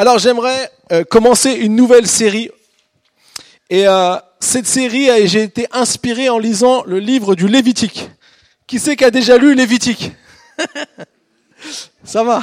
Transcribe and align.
Alors 0.00 0.18
j'aimerais 0.18 0.72
euh, 0.92 1.04
commencer 1.04 1.50
une 1.50 1.76
nouvelle 1.76 2.06
série. 2.06 2.50
Et 3.68 3.86
euh, 3.86 4.16
cette 4.40 4.66
série, 4.66 5.10
j'ai 5.28 5.42
été 5.42 5.66
inspiré 5.72 6.30
en 6.30 6.38
lisant 6.38 6.84
le 6.86 6.98
livre 6.98 7.34
du 7.34 7.46
Lévitique. 7.46 8.08
Qui 8.66 8.78
c'est 8.78 8.96
qui 8.96 9.04
a 9.04 9.10
déjà 9.10 9.36
lu 9.36 9.54
Lévitique? 9.54 10.12
Ça 12.02 12.24
va 12.24 12.42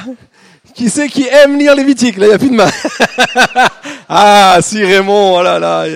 Qui 0.75 0.91
c'est 0.91 1.09
qui 1.09 1.25
aime 1.25 1.57
lire 1.57 1.73
Lévitique? 1.73 2.17
Là, 2.17 2.27
il 2.27 2.29
n'y 2.29 2.35
a 2.35 2.37
plus 2.37 2.51
de 2.51 2.55
main. 2.55 2.69
ah, 4.07 4.59
si 4.61 4.83
Raymond, 4.83 5.39
oh 5.39 5.41
là. 5.41 5.87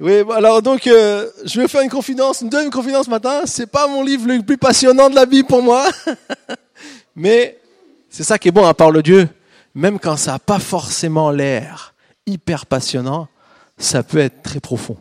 Oui, 0.00 0.22
alors 0.34 0.62
donc 0.62 0.86
euh, 0.86 1.28
je 1.44 1.60
vais 1.60 1.68
faire 1.68 1.82
une 1.82 1.90
confidence, 1.90 2.40
une 2.40 2.70
confidence 2.70 3.04
ce 3.04 3.10
matin. 3.10 3.42
C'est 3.44 3.70
pas 3.70 3.88
mon 3.88 4.02
livre 4.02 4.26
le 4.26 4.40
plus 4.40 4.56
passionnant 4.56 5.10
de 5.10 5.16
la 5.16 5.26
Bible 5.26 5.46
pour 5.46 5.62
moi, 5.62 5.84
mais 7.14 7.58
c'est 8.08 8.24
ça 8.24 8.38
qui 8.38 8.48
est 8.48 8.52
bon 8.52 8.64
à 8.64 8.72
part 8.72 8.90
le 8.90 9.02
Dieu. 9.02 9.28
Même 9.74 9.98
quand 9.98 10.16
ça 10.16 10.32
n'a 10.32 10.38
pas 10.38 10.58
forcément 10.58 11.30
l'air 11.30 11.94
hyper 12.26 12.66
passionnant, 12.66 13.28
ça 13.78 14.02
peut 14.02 14.18
être 14.18 14.42
très 14.42 14.60
profond. 14.60 14.96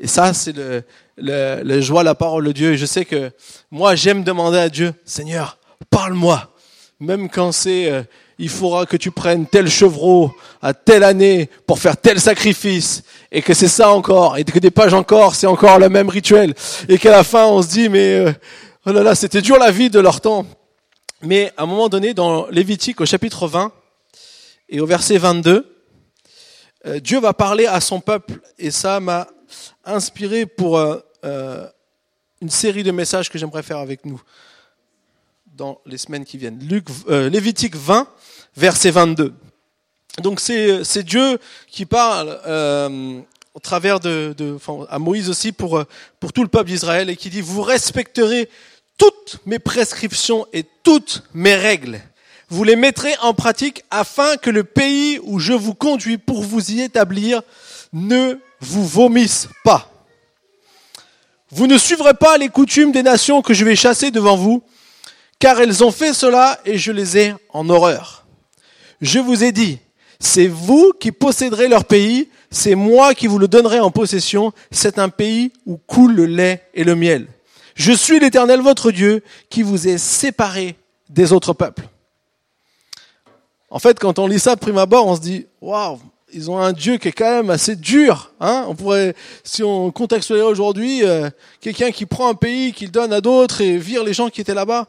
Et 0.00 0.06
ça, 0.06 0.32
c'est 0.32 0.56
le, 0.56 0.82
le, 1.16 1.62
le 1.62 1.80
joie, 1.80 2.02
la 2.02 2.14
parole 2.14 2.46
de 2.46 2.52
Dieu. 2.52 2.72
Et 2.72 2.76
je 2.76 2.86
sais 2.86 3.04
que 3.04 3.30
moi, 3.70 3.94
j'aime 3.94 4.24
demander 4.24 4.58
à 4.58 4.68
Dieu, 4.68 4.94
Seigneur, 5.04 5.58
parle-moi. 5.90 6.52
Même 7.00 7.28
quand 7.28 7.52
c'est 7.52 7.90
euh, 7.90 8.02
il 8.38 8.48
faudra 8.48 8.86
que 8.86 8.96
tu 8.96 9.10
prennes 9.10 9.46
tel 9.46 9.68
chevreau 9.68 10.32
à 10.62 10.74
telle 10.74 11.02
année 11.04 11.50
pour 11.66 11.78
faire 11.78 11.96
tel 11.96 12.20
sacrifice, 12.20 13.02
et 13.30 13.42
que 13.42 13.54
c'est 13.54 13.68
ça 13.68 13.90
encore, 13.90 14.36
et 14.36 14.44
que 14.44 14.58
des 14.58 14.70
pages 14.70 14.94
encore, 14.94 15.34
c'est 15.34 15.46
encore 15.46 15.78
le 15.78 15.88
même 15.88 16.08
rituel, 16.08 16.54
et 16.88 16.98
qu'à 16.98 17.10
la 17.10 17.24
fin 17.24 17.46
on 17.46 17.62
se 17.62 17.68
dit 17.68 17.88
mais 17.88 18.14
euh, 18.14 18.32
oh 18.86 18.92
là 18.92 19.02
là, 19.02 19.14
c'était 19.14 19.42
dur 19.42 19.58
la 19.58 19.70
vie 19.70 19.90
de 19.90 20.00
leur 20.00 20.20
temps. 20.20 20.46
Mais 21.22 21.52
à 21.56 21.64
un 21.64 21.66
moment 21.66 21.88
donné, 21.88 22.14
dans 22.14 22.46
Lévitique 22.48 23.00
au 23.00 23.06
chapitre 23.06 23.48
20 23.48 23.72
et 24.68 24.80
au 24.80 24.86
verset 24.86 25.18
22, 25.18 25.78
euh, 26.86 27.00
Dieu 27.00 27.20
va 27.20 27.32
parler 27.32 27.66
à 27.66 27.80
son 27.80 28.00
peuple, 28.00 28.40
et 28.58 28.70
ça 28.70 29.00
m'a 29.00 29.26
inspiré 29.84 30.46
pour 30.46 30.78
euh, 30.78 30.98
euh 31.24 31.66
une 32.40 32.50
série 32.50 32.84
de 32.84 32.92
messages 32.92 33.28
que 33.30 33.36
j'aimerais 33.36 33.64
faire 33.64 33.78
avec 33.78 34.06
nous 34.06 34.22
dans 35.56 35.80
les 35.86 35.98
semaines 35.98 36.24
qui 36.24 36.38
viennent. 36.38 36.60
Luc, 36.60 36.86
euh, 37.08 37.28
Lévitique 37.28 37.74
20, 37.74 38.06
verset 38.56 38.92
22. 38.92 39.34
Donc 40.22 40.38
c'est, 40.38 40.84
c'est 40.84 41.02
Dieu 41.02 41.40
qui 41.66 41.84
parle 41.84 42.28
au 43.54 43.58
travers 43.58 43.98
de, 43.98 44.36
à 44.88 45.00
Moïse 45.00 45.28
aussi 45.28 45.50
pour, 45.50 45.84
pour 46.20 46.32
tout 46.32 46.42
le 46.42 46.48
peuple 46.48 46.70
d'Israël 46.70 47.10
et 47.10 47.16
qui 47.16 47.28
dit, 47.28 47.40
vous 47.40 47.62
respecterez 47.62 48.48
toutes 48.96 49.38
mes 49.44 49.58
prescriptions 49.58 50.46
et 50.52 50.64
toutes 50.84 51.24
mes 51.34 51.56
règles. 51.56 52.00
Vous 52.50 52.64
les 52.64 52.76
mettrez 52.76 53.14
en 53.20 53.34
pratique 53.34 53.84
afin 53.90 54.36
que 54.36 54.48
le 54.50 54.64
pays 54.64 55.20
où 55.22 55.38
je 55.38 55.52
vous 55.52 55.74
conduis 55.74 56.16
pour 56.16 56.42
vous 56.42 56.70
y 56.70 56.80
établir 56.80 57.42
ne 57.92 58.38
vous 58.60 58.86
vomisse 58.86 59.48
pas. 59.64 59.90
Vous 61.50 61.66
ne 61.66 61.78
suivrez 61.78 62.14
pas 62.14 62.38
les 62.38 62.48
coutumes 62.48 62.92
des 62.92 63.02
nations 63.02 63.42
que 63.42 63.54
je 63.54 63.64
vais 63.64 63.76
chasser 63.76 64.10
devant 64.10 64.36
vous, 64.36 64.62
car 65.38 65.60
elles 65.60 65.84
ont 65.84 65.92
fait 65.92 66.12
cela 66.12 66.58
et 66.64 66.78
je 66.78 66.92
les 66.92 67.18
ai 67.18 67.34
en 67.50 67.68
horreur. 67.68 68.26
Je 69.00 69.18
vous 69.18 69.44
ai 69.44 69.52
dit, 69.52 69.78
c'est 70.18 70.48
vous 70.48 70.92
qui 70.98 71.12
posséderez 71.12 71.68
leur 71.68 71.84
pays, 71.84 72.28
c'est 72.50 72.74
moi 72.74 73.14
qui 73.14 73.26
vous 73.26 73.38
le 73.38 73.48
donnerai 73.48 73.80
en 73.80 73.90
possession, 73.90 74.52
c'est 74.70 74.98
un 74.98 75.08
pays 75.08 75.52
où 75.66 75.76
coule 75.76 76.14
le 76.14 76.26
lait 76.26 76.64
et 76.74 76.84
le 76.84 76.94
miel. 76.94 77.28
Je 77.74 77.92
suis 77.92 78.18
l'Éternel 78.18 78.60
votre 78.60 78.90
Dieu 78.90 79.22
qui 79.50 79.62
vous 79.62 79.86
est 79.86 79.98
séparé 79.98 80.76
des 81.08 81.32
autres 81.32 81.52
peuples. 81.52 81.88
En 83.70 83.78
fait, 83.78 83.98
quand 83.98 84.18
on 84.18 84.26
lit 84.26 84.38
ça 84.38 84.56
prime 84.56 84.78
abord, 84.78 85.06
on 85.06 85.16
se 85.16 85.20
dit, 85.20 85.46
waouh, 85.60 85.98
ils 86.32 86.50
ont 86.50 86.58
un 86.58 86.72
Dieu 86.72 86.98
qui 86.98 87.08
est 87.08 87.12
quand 87.12 87.30
même 87.30 87.50
assez 87.50 87.76
dur. 87.76 88.32
Hein 88.40 88.64
on 88.68 88.74
pourrait, 88.74 89.14
si 89.44 89.62
on 89.62 89.90
contextualisait 89.90 90.46
aujourd'hui, 90.46 91.04
euh, 91.04 91.28
quelqu'un 91.60 91.90
qui 91.90 92.06
prend 92.06 92.28
un 92.28 92.34
pays, 92.34 92.72
qui 92.72 92.86
le 92.86 92.90
donne 92.90 93.12
à 93.12 93.20
d'autres 93.20 93.60
et 93.60 93.78
vire 93.78 94.04
les 94.04 94.14
gens 94.14 94.28
qui 94.28 94.40
étaient 94.40 94.54
là-bas. 94.54 94.88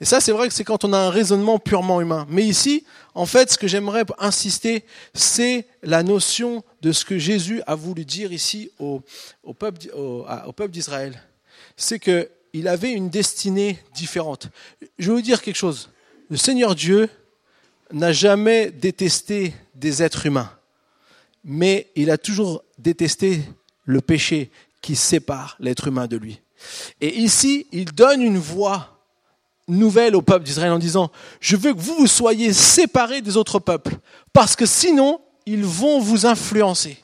Et 0.00 0.04
ça, 0.04 0.20
c'est 0.20 0.32
vrai 0.32 0.48
que 0.48 0.54
c'est 0.54 0.64
quand 0.64 0.84
on 0.84 0.92
a 0.92 0.98
un 0.98 1.10
raisonnement 1.10 1.58
purement 1.58 2.00
humain. 2.00 2.26
Mais 2.28 2.44
ici, 2.44 2.84
en 3.14 3.26
fait, 3.26 3.52
ce 3.52 3.58
que 3.58 3.68
j'aimerais 3.68 4.04
insister, 4.18 4.84
c'est 5.14 5.66
la 5.82 6.02
notion 6.02 6.64
de 6.82 6.92
ce 6.92 7.04
que 7.04 7.18
Jésus 7.18 7.62
a 7.66 7.74
voulu 7.74 8.04
dire 8.04 8.32
ici 8.32 8.70
au, 8.78 9.02
au 9.44 9.54
peuple, 9.54 9.88
au, 9.94 10.26
au 10.46 10.52
peuple 10.52 10.72
d'Israël. 10.72 11.22
C'est 11.76 12.00
qu'il 12.00 12.68
avait 12.68 12.92
une 12.92 13.08
destinée 13.08 13.78
différente. 13.94 14.48
Je 14.98 15.10
vais 15.10 15.16
vous 15.16 15.22
dire 15.22 15.42
quelque 15.42 15.56
chose. 15.56 15.90
Le 16.28 16.36
Seigneur 16.36 16.74
Dieu 16.74 17.08
n'a 17.92 18.12
jamais 18.12 18.70
détesté 18.70 19.54
des 19.74 20.02
êtres 20.02 20.26
humains, 20.26 20.50
mais 21.44 21.90
il 21.96 22.10
a 22.10 22.18
toujours 22.18 22.64
détesté 22.78 23.42
le 23.84 24.00
péché 24.00 24.50
qui 24.80 24.96
sépare 24.96 25.56
l'être 25.60 25.88
humain 25.88 26.06
de 26.06 26.16
lui. 26.16 26.40
Et 27.00 27.14
ici, 27.18 27.66
il 27.72 27.86
donne 27.86 28.22
une 28.22 28.38
voix 28.38 29.00
nouvelle 29.68 30.14
au 30.14 30.22
peuple 30.22 30.44
d'Israël 30.44 30.72
en 30.72 30.78
disant, 30.78 31.10
je 31.40 31.56
veux 31.56 31.72
que 31.72 31.80
vous 31.80 31.96
vous 31.96 32.06
soyez 32.06 32.52
séparés 32.52 33.22
des 33.22 33.36
autres 33.36 33.58
peuples, 33.58 33.96
parce 34.32 34.56
que 34.56 34.66
sinon, 34.66 35.20
ils 35.46 35.64
vont 35.64 36.00
vous 36.00 36.26
influencer. 36.26 36.98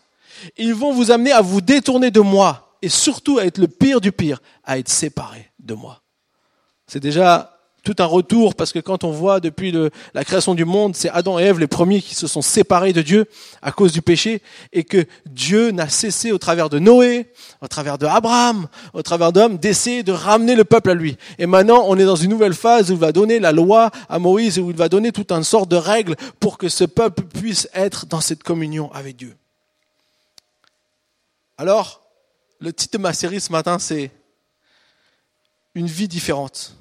Ils 0.56 0.74
vont 0.74 0.92
vous 0.92 1.10
amener 1.10 1.32
à 1.32 1.42
vous 1.42 1.60
détourner 1.60 2.10
de 2.10 2.20
moi, 2.20 2.76
et 2.82 2.88
surtout 2.88 3.38
à 3.38 3.44
être 3.44 3.58
le 3.58 3.68
pire 3.68 4.00
du 4.00 4.12
pire, 4.12 4.40
à 4.64 4.78
être 4.78 4.88
séparés 4.88 5.50
de 5.58 5.74
moi. 5.74 6.02
C'est 6.86 7.00
déjà 7.00 7.59
tout 7.82 7.96
un 7.98 8.04
retour, 8.04 8.54
parce 8.54 8.72
que 8.72 8.78
quand 8.78 9.04
on 9.04 9.10
voit 9.10 9.40
depuis 9.40 9.72
la 10.14 10.24
création 10.24 10.54
du 10.54 10.64
monde, 10.64 10.94
c'est 10.94 11.10
Adam 11.10 11.38
et 11.38 11.44
Ève 11.44 11.58
les 11.58 11.66
premiers 11.66 12.02
qui 12.02 12.14
se 12.14 12.26
sont 12.26 12.42
séparés 12.42 12.92
de 12.92 13.02
Dieu 13.02 13.26
à 13.62 13.72
cause 13.72 13.92
du 13.92 14.02
péché, 14.02 14.42
et 14.72 14.84
que 14.84 15.06
Dieu 15.26 15.70
n'a 15.70 15.88
cessé 15.88 16.32
au 16.32 16.38
travers 16.38 16.68
de 16.68 16.78
Noé, 16.78 17.32
au 17.60 17.68
travers 17.68 17.98
de 17.98 18.06
Abraham, 18.06 18.68
au 18.92 19.02
travers 19.02 19.32
d'hommes, 19.32 19.58
d'essayer 19.58 20.02
de 20.02 20.12
ramener 20.12 20.54
le 20.54 20.64
peuple 20.64 20.90
à 20.90 20.94
lui. 20.94 21.16
Et 21.38 21.46
maintenant, 21.46 21.84
on 21.86 21.98
est 21.98 22.04
dans 22.04 22.16
une 22.16 22.30
nouvelle 22.30 22.54
phase 22.54 22.90
où 22.90 22.94
il 22.94 23.00
va 23.00 23.12
donner 23.12 23.38
la 23.38 23.52
loi 23.52 23.90
à 24.08 24.18
Moïse, 24.18 24.58
où 24.58 24.70
il 24.70 24.76
va 24.76 24.88
donner 24.88 25.12
toute 25.12 25.32
une 25.32 25.44
sorte 25.44 25.70
de 25.70 25.76
règles 25.76 26.16
pour 26.38 26.58
que 26.58 26.68
ce 26.68 26.84
peuple 26.84 27.22
puisse 27.24 27.68
être 27.74 28.06
dans 28.06 28.20
cette 28.20 28.42
communion 28.42 28.92
avec 28.92 29.16
Dieu. 29.16 29.36
Alors, 31.58 32.02
le 32.58 32.72
titre 32.72 32.98
de 32.98 33.02
ma 33.02 33.12
série 33.12 33.40
ce 33.40 33.52
matin, 33.52 33.78
c'est 33.78 34.10
Une 35.74 35.86
vie 35.86 36.08
différente. 36.08 36.74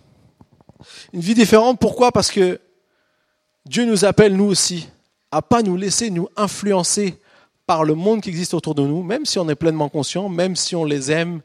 Une 1.13 1.21
vie 1.21 1.33
différente, 1.33 1.79
pourquoi? 1.79 2.11
Parce 2.11 2.31
que 2.31 2.59
Dieu 3.65 3.85
nous 3.85 4.05
appelle, 4.05 4.35
nous 4.35 4.45
aussi, 4.45 4.87
à 5.31 5.41
pas 5.41 5.61
nous 5.61 5.75
laisser 5.75 6.09
nous 6.09 6.27
influencer 6.35 7.19
par 7.67 7.83
le 7.83 7.93
monde 7.93 8.21
qui 8.21 8.29
existe 8.29 8.53
autour 8.53 8.73
de 8.73 8.81
nous, 8.81 9.03
même 9.03 9.25
si 9.25 9.37
on 9.37 9.47
est 9.47 9.55
pleinement 9.55 9.89
conscient, 9.89 10.27
même 10.27 10.55
si 10.55 10.75
on 10.75 10.85
les 10.85 11.11
aime, 11.11 11.41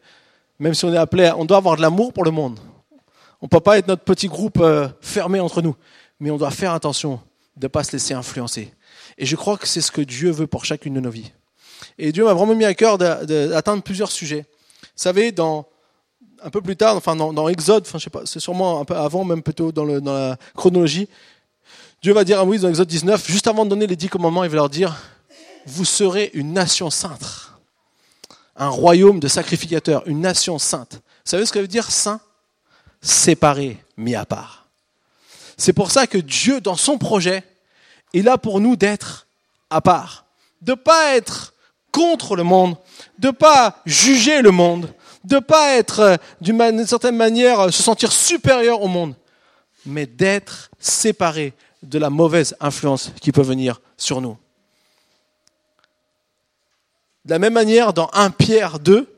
même 0.58 0.72
si 0.72 0.84
on 0.84 0.92
est 0.94 0.98
appelé, 0.98 1.26
à, 1.26 1.36
on 1.36 1.44
doit 1.44 1.58
avoir 1.58 1.76
de 1.76 1.82
l'amour 1.82 2.12
pour 2.12 2.24
le 2.24 2.30
monde. 2.30 2.58
On 3.42 3.46
ne 3.46 3.48
peut 3.48 3.60
pas 3.60 3.76
être 3.76 3.88
notre 3.88 4.04
petit 4.04 4.28
groupe 4.28 4.58
euh, 4.60 4.88
fermé 5.02 5.38
entre 5.38 5.60
nous, 5.60 5.76
mais 6.20 6.30
on 6.30 6.38
doit 6.38 6.50
faire 6.50 6.72
attention 6.72 7.20
de 7.56 7.66
ne 7.66 7.68
pas 7.68 7.84
se 7.84 7.92
laisser 7.92 8.14
influencer. 8.14 8.72
Et 9.18 9.26
je 9.26 9.36
crois 9.36 9.58
que 9.58 9.68
c'est 9.68 9.82
ce 9.82 9.92
que 9.92 10.00
Dieu 10.00 10.30
veut 10.30 10.46
pour 10.46 10.64
chacune 10.64 10.94
de 10.94 11.00
nos 11.00 11.10
vies. 11.10 11.30
Et 11.98 12.10
Dieu 12.10 12.24
m'a 12.24 12.32
vraiment 12.32 12.54
mis 12.54 12.64
à 12.64 12.74
cœur 12.74 12.96
d'atteindre 12.96 13.82
plusieurs 13.82 14.10
sujets. 14.10 14.46
Vous 14.80 14.88
savez, 14.96 15.30
dans 15.30 15.66
un 16.44 16.50
peu 16.50 16.60
plus 16.60 16.76
tard, 16.76 16.96
enfin 16.96 17.16
dans, 17.16 17.48
Exode, 17.48 17.88
je 17.90 17.98
sais 17.98 18.10
pas, 18.10 18.22
c'est 18.26 18.38
sûrement 18.38 18.80
un 18.80 18.84
peu 18.84 18.94
avant, 18.94 19.24
même 19.24 19.42
plutôt 19.42 19.72
dans, 19.72 19.84
la 19.84 20.36
chronologie. 20.54 21.08
Dieu 22.02 22.12
va 22.12 22.22
dire 22.22 22.38
à 22.38 22.44
Moïse 22.44 22.60
dans 22.60 22.68
Exode 22.68 22.86
19, 22.86 23.26
juste 23.26 23.46
avant 23.46 23.64
de 23.64 23.70
donner 23.70 23.86
les 23.86 23.96
dix 23.96 24.08
commandements, 24.08 24.44
il 24.44 24.50
va 24.50 24.56
leur 24.56 24.68
dire 24.68 24.94
vous 25.66 25.86
serez 25.86 26.30
une 26.34 26.52
nation 26.52 26.90
sainte, 26.90 27.50
un 28.56 28.68
royaume 28.68 29.20
de 29.20 29.28
sacrificateurs, 29.28 30.02
une 30.06 30.20
nation 30.20 30.58
sainte. 30.58 30.96
Vous 30.96 31.30
savez 31.30 31.46
ce 31.46 31.52
que 31.52 31.58
veut 31.58 31.66
dire 31.66 31.90
saint? 31.90 32.20
Séparé, 33.00 33.82
mis 33.96 34.14
à 34.14 34.26
part. 34.26 34.66
C'est 35.56 35.72
pour 35.72 35.90
ça 35.90 36.06
que 36.06 36.18
Dieu, 36.18 36.60
dans 36.60 36.76
son 36.76 36.98
projet, 36.98 37.42
est 38.12 38.20
là 38.20 38.36
pour 38.36 38.60
nous 38.60 38.76
d'être 38.76 39.26
à 39.70 39.80
part, 39.80 40.26
de 40.60 40.74
pas 40.74 41.16
être 41.16 41.54
contre 41.90 42.36
le 42.36 42.42
monde, 42.42 42.76
de 43.18 43.30
pas 43.30 43.80
juger 43.86 44.42
le 44.42 44.50
monde, 44.50 44.93
de 45.24 45.38
pas 45.38 45.76
être 45.76 46.00
euh, 46.00 46.16
d'une 46.40 46.86
certaine 46.86 47.16
manière 47.16 47.60
euh, 47.60 47.70
se 47.70 47.82
sentir 47.82 48.12
supérieur 48.12 48.82
au 48.82 48.88
monde, 48.88 49.14
mais 49.86 50.06
d'être 50.06 50.70
séparé 50.78 51.54
de 51.82 51.98
la 51.98 52.10
mauvaise 52.10 52.56
influence 52.60 53.12
qui 53.20 53.32
peut 53.32 53.42
venir 53.42 53.80
sur 53.96 54.20
nous. 54.20 54.36
De 57.24 57.30
la 57.30 57.38
même 57.38 57.54
manière, 57.54 57.92
dans 57.92 58.10
1 58.12 58.30
Pierre 58.30 58.78
2, 58.78 59.10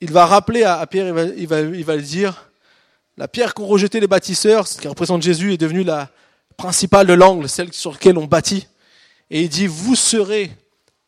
il 0.00 0.12
va 0.12 0.26
rappeler 0.26 0.64
à 0.64 0.86
Pierre, 0.86 1.06
il 1.36 1.46
va, 1.46 1.62
le 1.62 2.02
dire, 2.02 2.50
la 3.16 3.26
pierre 3.26 3.54
qu'ont 3.54 3.66
rejeté 3.66 4.00
les 4.00 4.06
bâtisseurs, 4.06 4.66
ce 4.66 4.80
qui 4.80 4.86
représente 4.86 5.22
Jésus, 5.22 5.54
est 5.54 5.58
devenue 5.58 5.82
la 5.82 6.10
principale 6.56 7.06
de 7.06 7.14
l'angle, 7.14 7.48
celle 7.48 7.72
sur 7.72 7.92
laquelle 7.92 8.18
on 8.18 8.26
bâtit. 8.26 8.68
Et 9.30 9.42
il 9.42 9.48
dit, 9.48 9.66
vous 9.66 9.94
serez 9.94 10.52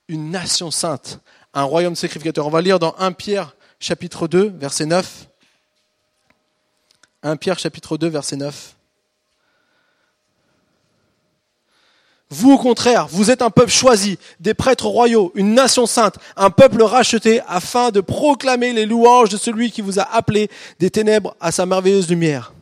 une 0.08 0.30
nation 0.30 0.70
sainte, 0.70 1.20
un 1.52 1.64
royaume 1.64 1.94
sacrificateur. 1.94 2.46
On 2.46 2.50
va 2.50 2.62
lire 2.62 2.78
dans 2.78 2.94
1 2.98 3.12
Pierre 3.12 3.56
chapitre 3.81 4.28
2, 4.28 4.55
verset 4.58 4.87
9. 4.87 5.28
1 7.23 7.37
Pierre 7.37 7.58
chapitre 7.58 7.96
2, 7.96 8.08
verset 8.08 8.37
9. 8.37 8.76
Vous, 12.28 12.52
au 12.52 12.58
contraire, 12.58 13.06
vous 13.08 13.31
êtes 13.31 13.40
un 13.40 13.50
peuple 13.50 13.70
choisi, 13.70 14.19
des 14.40 14.52
prêtres 14.52 14.87
royaux, 14.87 15.31
une 15.37 15.55
nation 15.55 15.87
sainte, 15.87 16.17
un 16.37 16.50
peuple 16.50 16.82
racheté, 16.82 17.40
afin 17.46 17.90
de 17.90 18.00
proclamer 18.00 18.73
les 18.73 18.84
louanges 18.84 19.28
de 19.28 19.37
celui 19.37 19.70
qui 19.70 19.81
vous 19.81 20.00
a 20.00 20.02
appelé 20.02 20.50
des 20.81 20.90
ténèbres 20.90 21.37
à 21.40 21.52
sa 21.52 21.67
merveilleuse 21.67 22.08
lumière. 22.08 22.52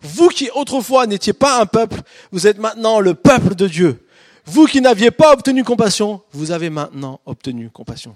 Vous 0.00 0.28
qui 0.28 0.48
autrefois 0.54 1.06
n'étiez 1.06 1.32
pas 1.32 1.60
un 1.60 1.66
peuple, 1.66 2.00
vous 2.30 2.46
êtes 2.46 2.58
maintenant 2.58 3.00
le 3.00 3.14
peuple 3.14 3.56
de 3.56 3.66
Dieu. 3.66 4.06
Vous 4.46 4.66
qui 4.66 4.80
n'aviez 4.80 5.10
pas 5.10 5.32
obtenu 5.32 5.64
compassion, 5.64 6.22
vous 6.32 6.52
avez 6.52 6.70
maintenant 6.70 7.20
obtenu 7.26 7.68
compassion. 7.68 8.14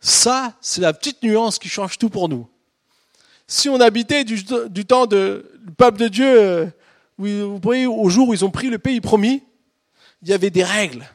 Ça, 0.00 0.54
c'est 0.60 0.80
la 0.80 0.92
petite 0.92 1.22
nuance 1.22 1.58
qui 1.58 1.68
change 1.68 1.98
tout 1.98 2.08
pour 2.08 2.28
nous. 2.28 2.48
Si 3.46 3.68
on 3.68 3.80
habitait 3.80 4.24
du, 4.24 4.44
temps 4.44 5.06
du 5.06 5.42
peuple 5.76 5.98
de 5.98 6.08
Dieu, 6.08 6.40
euh, 6.40 6.66
vous 7.16 7.58
voyez, 7.58 7.86
au 7.86 8.08
jour 8.08 8.28
où 8.28 8.34
ils 8.34 8.44
ont 8.44 8.50
pris 8.50 8.68
le 8.68 8.78
pays 8.78 9.00
promis, 9.00 9.42
il 10.22 10.28
y 10.28 10.32
avait 10.32 10.50
des 10.50 10.64
règles. 10.64 11.08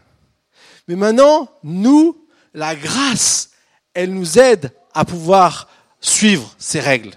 Mais 0.87 0.95
maintenant, 0.95 1.49
nous, 1.63 2.25
la 2.53 2.75
grâce, 2.75 3.51
elle 3.93 4.13
nous 4.13 4.39
aide 4.39 4.71
à 4.93 5.05
pouvoir 5.05 5.69
suivre 6.01 6.53
ces 6.57 6.79
règles. 6.79 7.11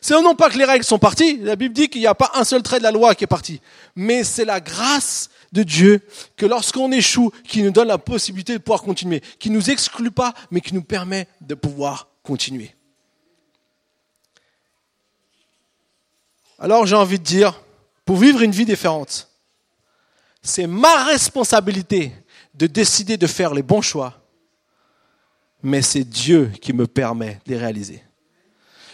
C'est 0.00 0.20
non 0.20 0.34
pas 0.34 0.50
que 0.50 0.58
les 0.58 0.64
règles 0.64 0.84
sont 0.84 0.98
parties, 0.98 1.38
la 1.38 1.56
Bible 1.56 1.74
dit 1.74 1.88
qu'il 1.88 2.00
n'y 2.00 2.06
a 2.06 2.14
pas 2.14 2.30
un 2.34 2.44
seul 2.44 2.62
trait 2.62 2.78
de 2.78 2.84
la 2.84 2.92
loi 2.92 3.14
qui 3.14 3.24
est 3.24 3.28
parti, 3.28 3.60
mais 3.96 4.22
c'est 4.22 4.44
la 4.44 4.60
grâce 4.60 5.30
de 5.52 5.62
Dieu 5.62 6.00
que 6.36 6.46
lorsqu'on 6.46 6.92
échoue, 6.92 7.30
qui 7.46 7.62
nous 7.62 7.70
donne 7.70 7.88
la 7.88 7.98
possibilité 7.98 8.52
de 8.54 8.58
pouvoir 8.58 8.82
continuer, 8.82 9.22
qui 9.38 9.50
nous 9.50 9.70
exclut 9.70 10.10
pas, 10.10 10.34
mais 10.50 10.60
qui 10.60 10.74
nous 10.74 10.82
permet 10.82 11.28
de 11.40 11.54
pouvoir 11.54 12.08
continuer. 12.22 12.74
Alors 16.58 16.86
j'ai 16.86 16.96
envie 16.96 17.18
de 17.18 17.24
dire, 17.24 17.62
pour 18.04 18.16
vivre 18.16 18.42
une 18.42 18.52
vie 18.52 18.64
différente, 18.64 19.28
c'est 20.42 20.66
ma 20.66 21.04
responsabilité 21.04 22.12
de 22.54 22.66
décider 22.66 23.16
de 23.16 23.26
faire 23.26 23.52
les 23.52 23.62
bons 23.62 23.82
choix, 23.82 24.22
mais 25.62 25.82
c'est 25.82 26.04
Dieu 26.04 26.52
qui 26.60 26.72
me 26.72 26.86
permet 26.86 27.40
de 27.46 27.52
les 27.52 27.58
réaliser. 27.58 28.05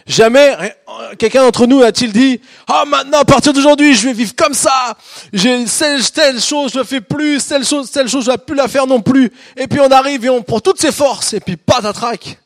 Jamais 0.07 0.75
quelqu'un 1.19 1.43
d'entre 1.43 1.67
nous 1.67 1.83
a-t-il 1.83 2.13
dit 2.13 2.41
"Ah 2.67 2.85
maintenant 2.87 3.21
à 3.21 3.25
partir 3.25 3.53
d'aujourd'hui, 3.53 3.95
je 3.95 4.09
vais 4.09 4.13
vivre 4.13 4.35
comme 4.35 4.55
ça. 4.55 4.97
J'ai 5.33 5.65
telle 6.13 6.41
chose, 6.41 6.73
je 6.73 6.79
ne 6.81 6.85
fais 6.85 7.01
plus, 7.01 7.45
telle 7.47 7.65
chose, 7.65 7.91
telle 7.91 8.09
chose, 8.09 8.25
je 8.25 8.31
ne 8.31 8.37
vais 8.37 8.43
plus 8.43 8.57
la 8.57 8.69
faire 8.69 8.87
non 8.87 9.01
plus." 9.01 9.31
Et 9.57 9.67
puis 9.69 9.81
on 9.81 9.91
arrive 9.91 10.25
et 10.25 10.31
on 10.31 10.43
prend 10.43 10.61
toutes 10.61 10.81
ses 10.81 10.93
forces 10.93 11.35
et 11.35 11.41
puis 11.41 11.57
patatrac. 11.57 12.39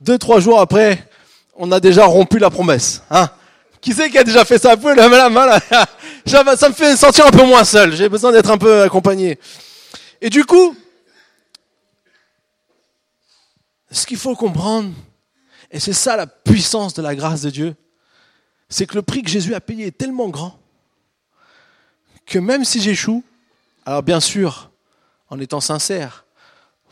Deux 0.00 0.18
trois 0.18 0.40
jours 0.40 0.60
après, 0.60 1.06
on 1.56 1.70
a 1.72 1.80
déjà 1.80 2.04
rompu 2.04 2.38
la 2.38 2.50
promesse, 2.50 3.02
hein 3.10 3.30
Qui 3.80 3.92
c'est 3.92 4.10
qui 4.10 4.18
a 4.18 4.24
déjà 4.24 4.44
fait 4.44 4.58
ça? 4.58 4.74
Vous 4.74 4.88
la 4.88 5.08
main 5.08 5.46
là 5.46 5.60
Ça 6.26 6.68
me 6.68 6.74
fait 6.74 6.96
sentir 6.96 7.26
un 7.26 7.30
peu 7.30 7.44
moins 7.44 7.64
seul. 7.64 7.94
J'ai 7.94 8.08
besoin 8.08 8.32
d'être 8.32 8.50
un 8.50 8.58
peu 8.58 8.82
accompagné. 8.82 9.38
Et 10.20 10.30
du 10.30 10.44
coup, 10.44 10.76
ce 13.90 14.06
qu'il 14.06 14.16
faut 14.16 14.34
comprendre, 14.34 14.90
et 15.72 15.80
c'est 15.80 15.92
ça 15.92 16.16
la 16.16 16.26
puissance 16.26 16.94
de 16.94 17.02
la 17.02 17.14
grâce 17.14 17.42
de 17.42 17.50
Dieu, 17.50 17.74
c'est 18.68 18.86
que 18.86 18.94
le 18.94 19.02
prix 19.02 19.22
que 19.22 19.30
Jésus 19.30 19.54
a 19.54 19.60
payé 19.60 19.86
est 19.86 19.98
tellement 19.98 20.28
grand 20.28 20.58
que 22.26 22.38
même 22.38 22.64
si 22.64 22.80
j'échoue, 22.80 23.24
alors 23.84 24.02
bien 24.02 24.20
sûr, 24.20 24.70
en 25.28 25.40
étant 25.40 25.60
sincère, 25.60 26.24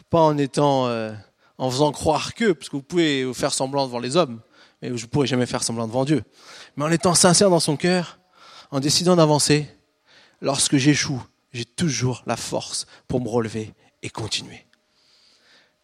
pas 0.08 0.20
en 0.20 0.36
étant 0.38 0.88
euh, 0.88 1.12
en 1.58 1.70
faisant 1.70 1.92
croire 1.92 2.34
que, 2.34 2.52
parce 2.52 2.68
que 2.68 2.76
vous 2.76 2.82
pouvez 2.82 3.24
vous 3.24 3.34
faire 3.34 3.52
semblant 3.52 3.86
devant 3.86 4.00
les 4.00 4.16
hommes, 4.16 4.40
mais 4.82 4.96
je 4.96 5.04
ne 5.04 5.08
pourrai 5.08 5.26
jamais 5.26 5.46
faire 5.46 5.62
semblant 5.62 5.86
devant 5.86 6.04
Dieu, 6.04 6.24
mais 6.76 6.84
en 6.84 6.90
étant 6.90 7.14
sincère 7.14 7.50
dans 7.50 7.60
son 7.60 7.76
cœur, 7.76 8.18
en 8.70 8.80
décidant 8.80 9.14
d'avancer, 9.14 9.68
lorsque 10.40 10.76
j'échoue, 10.78 11.22
j'ai 11.52 11.64
toujours 11.64 12.22
la 12.26 12.36
force 12.36 12.86
pour 13.08 13.20
me 13.20 13.28
relever 13.28 13.74
et 14.02 14.10
continuer. 14.10 14.66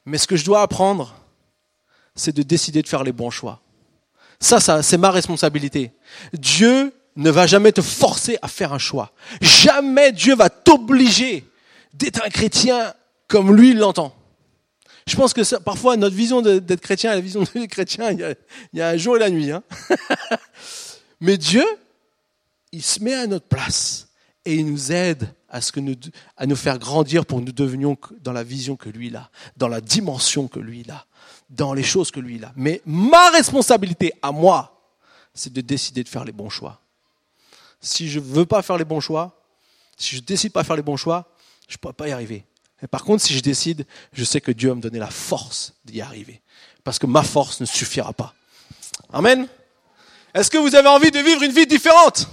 Mais 0.06 0.18
ce 0.18 0.26
que 0.26 0.36
je 0.36 0.44
dois 0.44 0.62
apprendre, 0.62 1.14
c'est 2.16 2.34
de 2.34 2.42
décider 2.42 2.82
de 2.82 2.88
faire 2.88 3.04
les 3.04 3.12
bons 3.12 3.30
choix. 3.30 3.60
Ça, 4.40 4.60
ça 4.60 4.82
c'est 4.82 4.98
ma 4.98 5.10
responsabilité. 5.10 5.92
Dieu 6.32 6.92
ne 7.16 7.30
va 7.30 7.46
jamais 7.46 7.72
te 7.72 7.80
forcer 7.80 8.38
à 8.42 8.48
faire 8.48 8.72
un 8.72 8.78
choix. 8.78 9.12
Jamais 9.40 10.12
Dieu 10.12 10.34
va 10.34 10.50
t'obliger 10.50 11.44
d'être 11.94 12.22
un 12.24 12.28
chrétien 12.28 12.94
comme 13.28 13.54
lui 13.54 13.72
l'entend. 13.72 14.14
Je 15.06 15.14
pense 15.14 15.32
que 15.32 15.44
ça, 15.44 15.60
parfois 15.60 15.96
notre 15.96 16.16
vision 16.16 16.42
d'être 16.42 16.80
chrétien 16.80 17.14
la 17.14 17.20
vision 17.20 17.42
de 17.42 17.66
chrétien, 17.66 18.10
il 18.10 18.18
y, 18.18 18.24
a, 18.24 18.34
il 18.72 18.78
y 18.78 18.82
a 18.82 18.88
un 18.88 18.96
jour 18.96 19.16
et 19.16 19.20
la 19.20 19.30
nuit. 19.30 19.52
Hein. 19.52 19.62
Mais 21.20 21.38
Dieu, 21.38 21.64
il 22.72 22.82
se 22.82 23.02
met 23.02 23.14
à 23.14 23.26
notre 23.26 23.46
place 23.46 24.08
et 24.44 24.54
il 24.56 24.66
nous 24.66 24.92
aide 24.92 25.32
à, 25.48 25.60
ce 25.60 25.72
que 25.72 25.80
nous, 25.80 25.94
à 26.36 26.46
nous 26.46 26.56
faire 26.56 26.78
grandir 26.78 27.24
pour 27.24 27.38
que 27.38 27.44
nous 27.44 27.52
devenions 27.52 27.96
dans 28.20 28.32
la 28.32 28.42
vision 28.42 28.76
que 28.76 28.88
lui 28.88 29.14
a, 29.14 29.30
dans 29.56 29.68
la 29.68 29.80
dimension 29.80 30.48
que 30.48 30.58
lui 30.58 30.84
a 30.90 31.06
dans 31.48 31.74
les 31.74 31.82
choses 31.82 32.10
que 32.10 32.20
lui 32.20 32.36
il 32.36 32.44
a. 32.44 32.52
Mais 32.56 32.82
ma 32.86 33.30
responsabilité 33.30 34.12
à 34.22 34.32
moi, 34.32 34.76
c'est 35.34 35.52
de 35.52 35.60
décider 35.60 36.02
de 36.02 36.08
faire 36.08 36.24
les 36.24 36.32
bons 36.32 36.50
choix. 36.50 36.80
Si 37.80 38.08
je 38.08 38.18
ne 38.18 38.24
veux 38.24 38.46
pas 38.46 38.62
faire 38.62 38.78
les 38.78 38.84
bons 38.84 39.00
choix, 39.00 39.40
si 39.96 40.16
je 40.16 40.20
décide 40.20 40.52
pas 40.52 40.62
de 40.62 40.66
faire 40.66 40.76
les 40.76 40.82
bons 40.82 40.96
choix, 40.96 41.28
je 41.68 41.74
ne 41.74 41.78
pourrai 41.78 41.94
pas 41.94 42.08
y 42.08 42.12
arriver. 42.12 42.44
Et 42.82 42.86
par 42.86 43.04
contre, 43.04 43.22
si 43.22 43.34
je 43.34 43.40
décide, 43.40 43.86
je 44.12 44.24
sais 44.24 44.40
que 44.40 44.50
Dieu 44.52 44.68
va 44.68 44.74
me 44.74 44.80
donner 44.80 44.98
la 44.98 45.10
force 45.10 45.74
d'y 45.84 46.00
arriver. 46.00 46.42
Parce 46.84 46.98
que 46.98 47.06
ma 47.06 47.22
force 47.22 47.60
ne 47.60 47.66
suffira 47.66 48.12
pas. 48.12 48.34
Amen. 49.12 49.48
Est-ce 50.34 50.50
que 50.50 50.58
vous 50.58 50.74
avez 50.74 50.88
envie 50.88 51.10
de 51.10 51.18
vivre 51.18 51.42
une 51.42 51.52
vie 51.52 51.66
différente? 51.66 52.28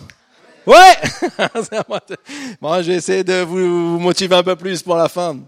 Ouais 0.66 0.98
Bon, 2.62 2.81
je 2.81 2.88
vais 2.88 2.95
essayer 2.95 3.24
de 3.24 3.42
vous 3.42 4.00
motiver 4.00 4.36
un 4.36 4.44
peu 4.44 4.56
plus 4.56 4.81
pour 4.81 4.95
la 4.95 5.09
fin. 5.09 5.39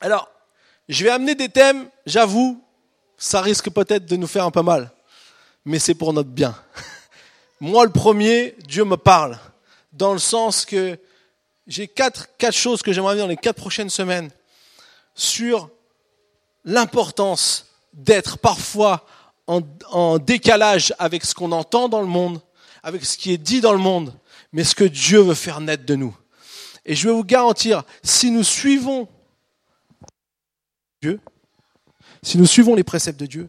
Alors, 0.00 0.28
je 0.88 1.04
vais 1.04 1.10
amener 1.10 1.34
des 1.34 1.48
thèmes, 1.48 1.88
j'avoue, 2.06 2.62
ça 3.18 3.42
risque 3.42 3.68
peut-être 3.70 4.06
de 4.06 4.16
nous 4.16 4.28
faire 4.28 4.44
un 4.44 4.50
peu 4.52 4.62
mal, 4.62 4.90
mais 5.64 5.80
c'est 5.80 5.94
pour 5.94 6.12
notre 6.12 6.30
bien. 6.30 6.56
Moi, 7.60 7.84
le 7.84 7.90
premier, 7.90 8.54
Dieu 8.66 8.84
me 8.84 8.96
parle, 8.96 9.38
dans 9.92 10.12
le 10.12 10.20
sens 10.20 10.64
que 10.64 10.96
j'ai 11.66 11.88
quatre, 11.88 12.28
choses 12.52 12.80
que 12.80 12.92
j'aimerais 12.92 13.16
dire 13.16 13.24
dans 13.24 13.28
les 13.28 13.36
quatre 13.36 13.56
prochaines 13.56 13.90
semaines 13.90 14.30
sur 15.14 15.68
l'importance 16.64 17.66
d'être 17.92 18.38
parfois 18.38 19.04
en, 19.48 19.60
en, 19.90 20.18
décalage 20.18 20.94
avec 20.98 21.24
ce 21.24 21.34
qu'on 21.34 21.52
entend 21.52 21.88
dans 21.88 22.00
le 22.00 22.06
monde, 22.06 22.40
avec 22.82 23.04
ce 23.04 23.18
qui 23.18 23.32
est 23.32 23.38
dit 23.38 23.60
dans 23.60 23.72
le 23.72 23.78
monde, 23.78 24.14
mais 24.52 24.62
ce 24.62 24.74
que 24.74 24.84
Dieu 24.84 25.20
veut 25.20 25.34
faire 25.34 25.60
naître 25.60 25.84
de 25.84 25.96
nous. 25.96 26.16
Et 26.84 26.94
je 26.94 27.08
vais 27.08 27.14
vous 27.14 27.24
garantir, 27.24 27.82
si 28.02 28.30
nous 28.30 28.44
suivons 28.44 29.08
Dieu, 31.02 31.20
si 32.22 32.38
nous 32.38 32.46
suivons 32.46 32.74
les 32.74 32.84
préceptes 32.84 33.20
de 33.20 33.26
Dieu, 33.26 33.48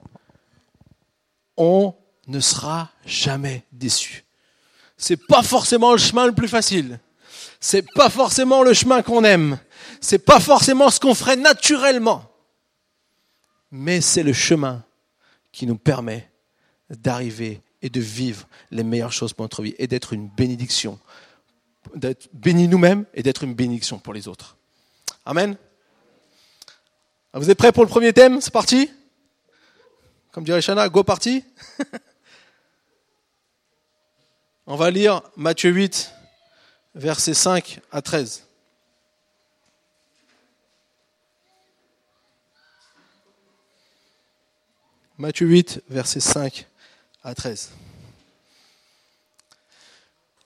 on 1.58 1.94
ne 2.28 2.40
sera 2.40 2.90
jamais 3.06 3.64
déçu. 3.72 4.26
C'est 4.98 5.18
pas 5.18 5.44
forcément 5.44 5.94
le 5.94 5.98
chemin 5.98 6.26
le 6.28 6.34
plus 6.34 6.48
facile. 6.48 7.00
C'est 7.60 7.86
pas 7.94 8.10
forcément 8.10 8.64
le 8.64 8.74
chemin 8.74 9.02
qu'on 9.02 9.24
aime. 9.24 9.60
C'est 10.02 10.20
pas 10.20 10.40
forcément 10.40 10.90
ce 10.90 11.00
qu'on 11.00 11.16
ferait 11.16 11.36
naturellement. 11.36 12.24
Mais 13.72 14.02
c'est 14.02 14.24
le 14.24 14.34
chemin 14.34 14.84
qui 15.52 15.66
nous 15.66 15.78
permet 15.78 16.30
d'arriver 16.90 17.62
et 17.82 17.90
de 17.90 18.00
vivre 18.00 18.48
les 18.72 18.84
meilleures 18.84 19.14
choses 19.14 19.34
pour 19.34 19.44
notre 19.44 19.62
vie 19.62 19.76
et 19.78 19.88
d'être 19.88 20.14
une 20.14 20.28
bénédiction. 20.28 21.00
D'être 21.96 22.30
bénis 22.34 22.68
nous-mêmes 22.68 23.06
et 23.14 23.24
d'être 23.24 23.44
une 23.44 23.54
bénédiction 23.54 24.00
pour 24.00 24.14
les 24.14 24.28
autres. 24.28 24.58
Amen. 25.26 25.56
Vous 27.34 27.50
êtes 27.52 27.58
prêts 27.60 27.72
pour 27.72 27.84
le 27.84 27.90
premier 27.90 28.12
thème? 28.12 28.42
C'est 28.42 28.52
parti? 28.52 28.92
Comme 30.32 30.44
dirait 30.44 30.64
Shana, 30.64 30.90
go 30.90 31.04
parti 31.04 31.44
On 34.66 34.76
va 34.76 34.90
lire 34.90 35.22
Matthieu 35.36 35.70
8, 35.70 36.12
versets 36.96 37.36
5 37.36 37.82
à 37.92 38.02
13. 38.02 38.46
Matthieu 45.20 45.46
8, 45.48 45.84
versets 45.90 46.20
5 46.20 46.66
à 47.24 47.36
13. 47.36 47.70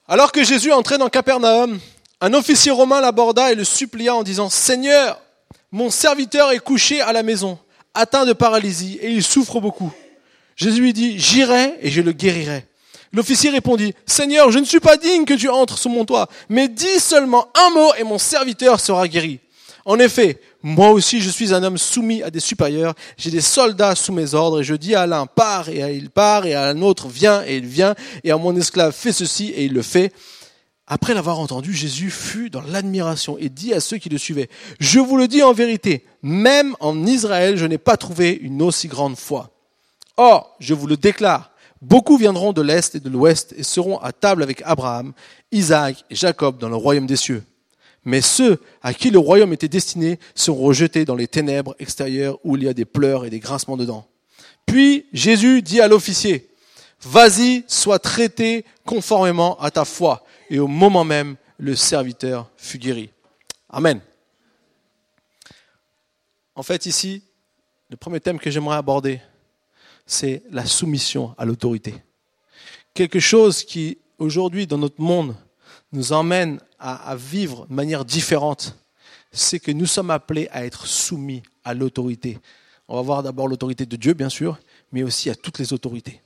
Alors 0.10 0.34
que 0.34 0.44
Jésus 0.44 0.74
entrait 0.74 0.98
dans 0.98 1.10
Capernaum, 1.10 1.80
un 2.20 2.34
officier 2.34 2.72
romain 2.72 3.00
l'aborda 3.00 3.54
et 3.54 3.56
le 3.56 3.64
supplia 3.64 4.16
en 4.16 4.24
disant 4.24 4.50
Seigneur, 4.50 5.23
mon 5.74 5.90
serviteur 5.90 6.52
est 6.52 6.60
couché 6.60 7.02
à 7.02 7.12
la 7.12 7.24
maison, 7.24 7.58
atteint 7.96 8.26
de 8.26 8.34
paralysie, 8.34 9.00
et 9.02 9.10
il 9.10 9.24
souffre 9.24 9.60
beaucoup. 9.60 9.92
Jésus 10.56 10.82
lui 10.82 10.94
dit, 10.94 11.20
J'irai 11.20 11.74
et 11.82 11.90
je 11.90 12.02
le 12.02 12.12
guérirai. 12.12 12.68
L'officier 13.12 13.50
répondit, 13.50 13.94
Seigneur, 14.06 14.52
je 14.52 14.60
ne 14.60 14.66
suis 14.66 14.80
pas 14.80 14.98
digne 14.98 15.26
que 15.26 15.34
tu 15.34 15.50
entres 15.50 15.80
sous 15.80 15.90
mon 15.90 16.06
toit, 16.06 16.30
mais 16.48 16.68
dis 16.68 17.00
seulement 17.00 17.48
un 17.56 17.72
mot 17.72 17.92
et 17.98 18.04
mon 18.04 18.20
serviteur 18.20 18.80
sera 18.80 19.08
guéri. 19.08 19.40
En 19.86 19.98
effet, 19.98 20.40
moi 20.62 20.92
aussi 20.92 21.22
je 21.22 21.30
suis 21.30 21.54
un 21.54 21.64
homme 21.64 21.80
soumis 21.80 22.22
à 22.22 22.30
des 22.30 22.40
supérieurs, 22.40 22.94
j'ai 23.18 23.32
des 23.32 23.42
soldats 23.42 23.96
sous 23.96 24.14
mes 24.14 24.36
ordres, 24.36 24.62
et 24.62 24.64
je 24.64 24.76
dis 24.76 24.96
à 24.96 25.08
l'un 25.08 25.26
pars 25.26 25.70
et 25.70 25.96
il 25.96 26.12
part, 26.12 26.46
et 26.46 26.54
à 26.54 26.68
un 26.70 26.82
autre 26.84 27.08
viens 27.08 27.44
et 27.46 27.58
il 27.58 27.66
vient, 27.66 27.96
et 28.24 28.32
à 28.32 28.38
mon 28.38 28.56
esclave 28.56 28.94
fais 28.94 29.12
ceci 29.12 29.50
et 29.50 29.66
il 29.66 29.74
le 29.74 29.82
fait. 29.82 30.14
Après 30.86 31.14
l'avoir 31.14 31.40
entendu, 31.40 31.74
Jésus 31.74 32.12
fut 32.12 32.50
dans 32.50 32.62
l'admiration 32.62 33.38
et 33.38 33.50
dit 33.50 33.74
à 33.74 33.80
ceux 33.80 33.98
qui 33.98 34.10
le 34.10 34.18
suivaient, 34.18 34.50
Je 34.80 35.00
vous 35.00 35.16
le 35.16 35.28
dis 35.28 35.42
en 35.42 35.54
vérité, 35.54 36.06
même 36.22 36.76
en 36.82 37.06
Israël, 37.06 37.58
je 37.58 37.66
n'ai 37.66 37.78
pas 37.78 37.96
trouvé 37.96 38.34
une 38.34 38.62
aussi 38.62 38.90
grande 38.90 39.18
foi. 39.18 39.52
Or, 40.18 40.56
je 40.60 40.74
vous 40.74 40.88
le 40.88 40.98
déclare, 40.98 41.52
beaucoup 41.82 42.18
viendront 42.18 42.52
de 42.52 42.62
l'Est 42.62 42.96
et 42.96 43.00
de 43.00 43.10
l'Ouest 43.10 43.54
et 43.58 43.64
seront 43.64 43.98
à 44.00 44.12
table 44.12 44.44
avec 44.44 44.62
Abraham, 44.66 45.14
Isaac 45.52 46.04
et 46.10 46.16
Jacob 46.16 46.58
dans 46.58 46.70
le 46.70 46.76
royaume 46.76 47.08
des 47.08 47.16
cieux. 47.16 47.44
Mais 48.06 48.22
ceux 48.22 48.60
à 48.82 48.94
qui 48.94 49.10
le 49.10 49.20
royaume 49.20 49.54
était 49.54 49.70
destiné 49.70 50.20
seront 50.36 50.66
rejetés 50.66 51.06
dans 51.06 51.16
les 51.16 51.28
ténèbres 51.28 51.76
extérieures 51.80 52.38
où 52.44 52.58
il 52.58 52.64
y 52.64 52.68
a 52.68 52.74
des 52.74 52.86
pleurs 52.86 53.24
et 53.24 53.30
des 53.30 53.40
grincements 53.40 53.78
dedans. 53.78 54.06
Puis 54.66 55.06
Jésus 55.14 55.62
dit 55.62 55.80
à 55.80 55.88
l'officier, 55.88 56.50
Vas-y, 57.02 57.64
sois 57.68 58.00
traité 58.00 58.66
conformément 58.86 59.60
à 59.60 59.72
ta 59.72 59.84
foi. 59.84 60.24
Et 60.50 60.60
au 60.60 60.68
moment 60.68 61.04
même, 61.04 61.36
le 61.58 61.76
serviteur 61.76 62.50
fut 62.58 62.78
guéri. 62.78 63.10
Amen. 63.70 64.02
En 66.56 66.64
fait, 66.64 66.86
ici, 66.86 67.24
le 67.90 67.98
premier 67.98 68.20
thème 68.20 68.40
que 68.40 68.52
j'aimerais 68.52 68.78
aborder, 68.78 69.22
c'est 70.06 70.44
la 70.52 70.66
soumission 70.66 71.34
à 71.38 71.46
l'autorité. 71.46 71.96
Quelque 72.94 73.20
chose 73.20 73.64
qui, 73.64 73.98
aujourd'hui, 74.20 74.68
dans 74.68 74.78
notre 74.78 75.02
monde, 75.02 75.36
nous 75.92 76.12
emmène 76.12 76.60
à, 76.80 77.16
vivre 77.16 77.66
de 77.68 77.74
manière 77.74 78.04
différente, 78.04 78.76
c'est 79.32 79.60
que 79.60 79.72
nous 79.72 79.86
sommes 79.86 80.12
appelés 80.12 80.48
à 80.52 80.66
être 80.66 80.86
soumis 80.86 81.42
à 81.64 81.74
l'autorité. 81.74 82.40
On 82.88 82.96
va 82.98 83.02
voir 83.02 83.24
d'abord 83.24 83.48
l'autorité 83.48 83.86
de 83.86 83.96
Dieu, 83.96 84.14
bien 84.14 84.30
sûr, 84.30 84.60
mais 84.92 85.04
aussi 85.04 85.30
à 85.30 85.36
toutes 85.36 85.60
les 85.60 85.72
autorités 85.72 86.22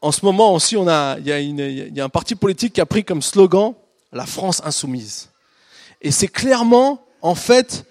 en, 0.00 0.12
ce 0.12 0.24
moment 0.24 0.54
aussi, 0.54 0.76
il, 0.76 1.90
y 1.94 2.00
a 2.00 2.04
un 2.04 2.08
parti 2.08 2.34
politique 2.34 2.74
qui 2.74 2.80
a 2.80 2.86
pris 2.86 3.04
comme 3.04 3.22
slogan 3.22 3.74
la 4.12 4.24
France 4.24 4.62
insoumise. 4.64 5.30
Et 6.00 6.10
c'est 6.10 6.28
clairement, 6.28 7.04
en 7.22 7.34
fait, 7.34 7.84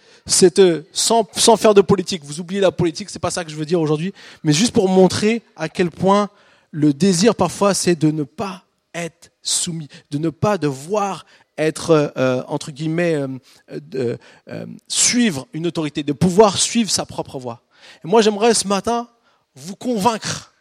sans, 0.94 1.58
faire 1.58 1.74
de 1.74 1.82
politique. 1.82 2.24
Vous 2.24 2.40
oubliez 2.40 2.62
la 2.62 2.72
politique, 2.72 3.10
c'est 3.10 3.20
pas 3.20 3.32
ça 3.32 3.44
que 3.44 3.52
je 3.52 3.56
veux 3.56 3.66
dire 3.66 3.82
aujourd'hui, 3.82 4.14
mais 4.44 4.54
juste 4.54 4.72
pour 4.72 4.88
montrer 4.88 5.42
à 5.56 5.68
quel 5.68 5.92
point 5.92 6.30
le 6.72 6.94
désir 6.94 7.36
parfois, 7.36 7.74
c'est 7.74 7.96
de 7.96 8.12
ne 8.12 8.24
pas 8.24 8.64
être 8.94 9.32
soumis, 9.42 9.90
de 10.10 10.18
ne 10.18 10.30
pas 10.30 10.58
devoir 10.58 11.26
être 11.58 12.14
euh, 12.18 12.44
entre 12.48 12.72
guillemets 12.72 13.16
euh, 13.16 14.18
euh, 14.48 14.66
suivre 14.88 15.48
une 15.54 15.68
autorité, 15.68 16.04
de 16.04 16.14
pouvoir 16.14 16.58
suivre 16.58 16.90
sa 16.90 17.06
propre 17.06 17.40
voie. 17.40 17.64
Et 18.04 18.08
moi, 18.08 18.22
j'aimerais 18.22 18.54
ce 18.54 18.68
matin 18.68 19.08
vous 19.56 19.76
convaincre 19.76 20.54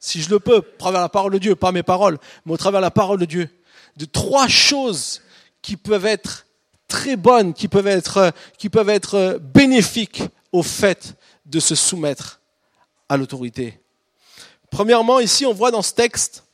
si 0.00 0.22
je 0.22 0.30
le 0.30 0.38
peux, 0.38 0.58
à 0.58 0.78
travers 0.78 1.00
la 1.00 1.08
parole 1.08 1.32
de 1.32 1.38
Dieu, 1.38 1.54
pas 1.56 1.72
mes 1.72 1.82
paroles, 1.82 2.18
mais 2.46 2.52
au 2.52 2.56
travers 2.56 2.80
de 2.80 2.84
la 2.86 2.90
parole 2.90 3.18
de 3.18 3.24
Dieu, 3.24 3.48
de 3.96 4.04
trois 4.04 4.48
choses 4.48 5.22
qui 5.62 5.76
peuvent 5.76 6.06
être 6.06 6.46
très 6.86 7.16
bonnes, 7.16 7.52
qui 7.52 7.68
peuvent 7.68 7.86
être, 7.86 8.32
qui 8.56 8.68
peuvent 8.68 8.88
être 8.88 9.14
euh, 9.14 9.38
bénéfiques 9.38 10.22
au 10.52 10.62
fait 10.62 11.14
de 11.44 11.60
se 11.60 11.74
soumettre 11.74 12.40
à 13.08 13.16
l'autorité. 13.16 13.80
Premièrement, 14.70 15.20
ici, 15.20 15.46
on 15.46 15.52
voit 15.52 15.70
dans 15.70 15.82
ce 15.82 15.92
texte, 15.92 16.44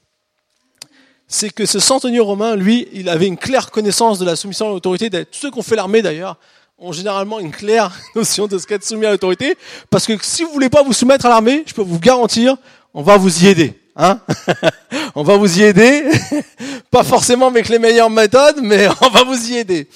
c'est 1.26 1.50
que 1.50 1.66
ce 1.66 1.78
centenier 1.78 2.20
romain, 2.20 2.56
lui, 2.56 2.88
il 2.92 3.08
avait 3.08 3.26
une 3.26 3.36
claire 3.36 3.70
connaissance 3.70 4.18
de 4.18 4.24
la 4.24 4.36
soumission 4.36 4.66
à 4.66 4.70
l'autorité. 4.70 5.10
Tous 5.10 5.38
ceux 5.40 5.50
qui 5.50 5.58
ont 5.58 5.62
fait 5.62 5.76
l'armée, 5.76 6.02
d'ailleurs, 6.02 6.38
ont 6.78 6.92
généralement 6.92 7.40
une 7.40 7.52
claire 7.52 7.92
notion 8.14 8.46
de 8.46 8.58
ce 8.58 8.66
qu'être 8.66 8.84
soumis 8.84 9.06
à 9.06 9.10
l'autorité. 9.10 9.56
Parce 9.90 10.06
que 10.06 10.16
si 10.22 10.44
vous 10.44 10.52
voulez 10.52 10.70
pas 10.70 10.82
vous 10.82 10.92
soumettre 10.92 11.26
à 11.26 11.28
l'armée, 11.28 11.64
je 11.66 11.74
peux 11.74 11.82
vous 11.82 11.98
garantir, 11.98 12.56
on 12.94 13.02
va 13.02 13.16
vous 13.16 13.44
y 13.44 13.48
aider. 13.48 13.78
Hein 13.96 14.20
on 15.14 15.22
va 15.22 15.36
vous 15.36 15.58
y 15.58 15.62
aider, 15.62 16.08
pas 16.90 17.04
forcément 17.04 17.48
avec 17.48 17.68
les 17.68 17.78
meilleures 17.78 18.10
méthodes, 18.10 18.60
mais 18.62 18.88
on 19.00 19.08
va 19.08 19.24
vous 19.24 19.50
y 19.50 19.56
aider. 19.56 19.88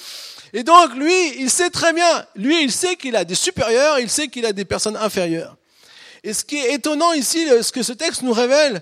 Et 0.53 0.63
donc 0.63 0.95
lui, 0.95 1.39
il 1.39 1.49
sait 1.49 1.69
très 1.69 1.93
bien, 1.93 2.25
lui, 2.35 2.63
il 2.63 2.71
sait 2.71 2.95
qu'il 2.95 3.15
a 3.15 3.23
des 3.23 3.35
supérieurs, 3.35 3.99
il 3.99 4.09
sait 4.09 4.27
qu'il 4.27 4.45
a 4.45 4.53
des 4.53 4.65
personnes 4.65 4.97
inférieures. 4.97 5.57
Et 6.23 6.33
ce 6.33 6.43
qui 6.43 6.57
est 6.57 6.73
étonnant 6.73 7.13
ici, 7.13 7.47
ce 7.61 7.71
que 7.71 7.83
ce 7.83 7.93
texte 7.93 8.23
nous 8.23 8.33
révèle, 8.33 8.81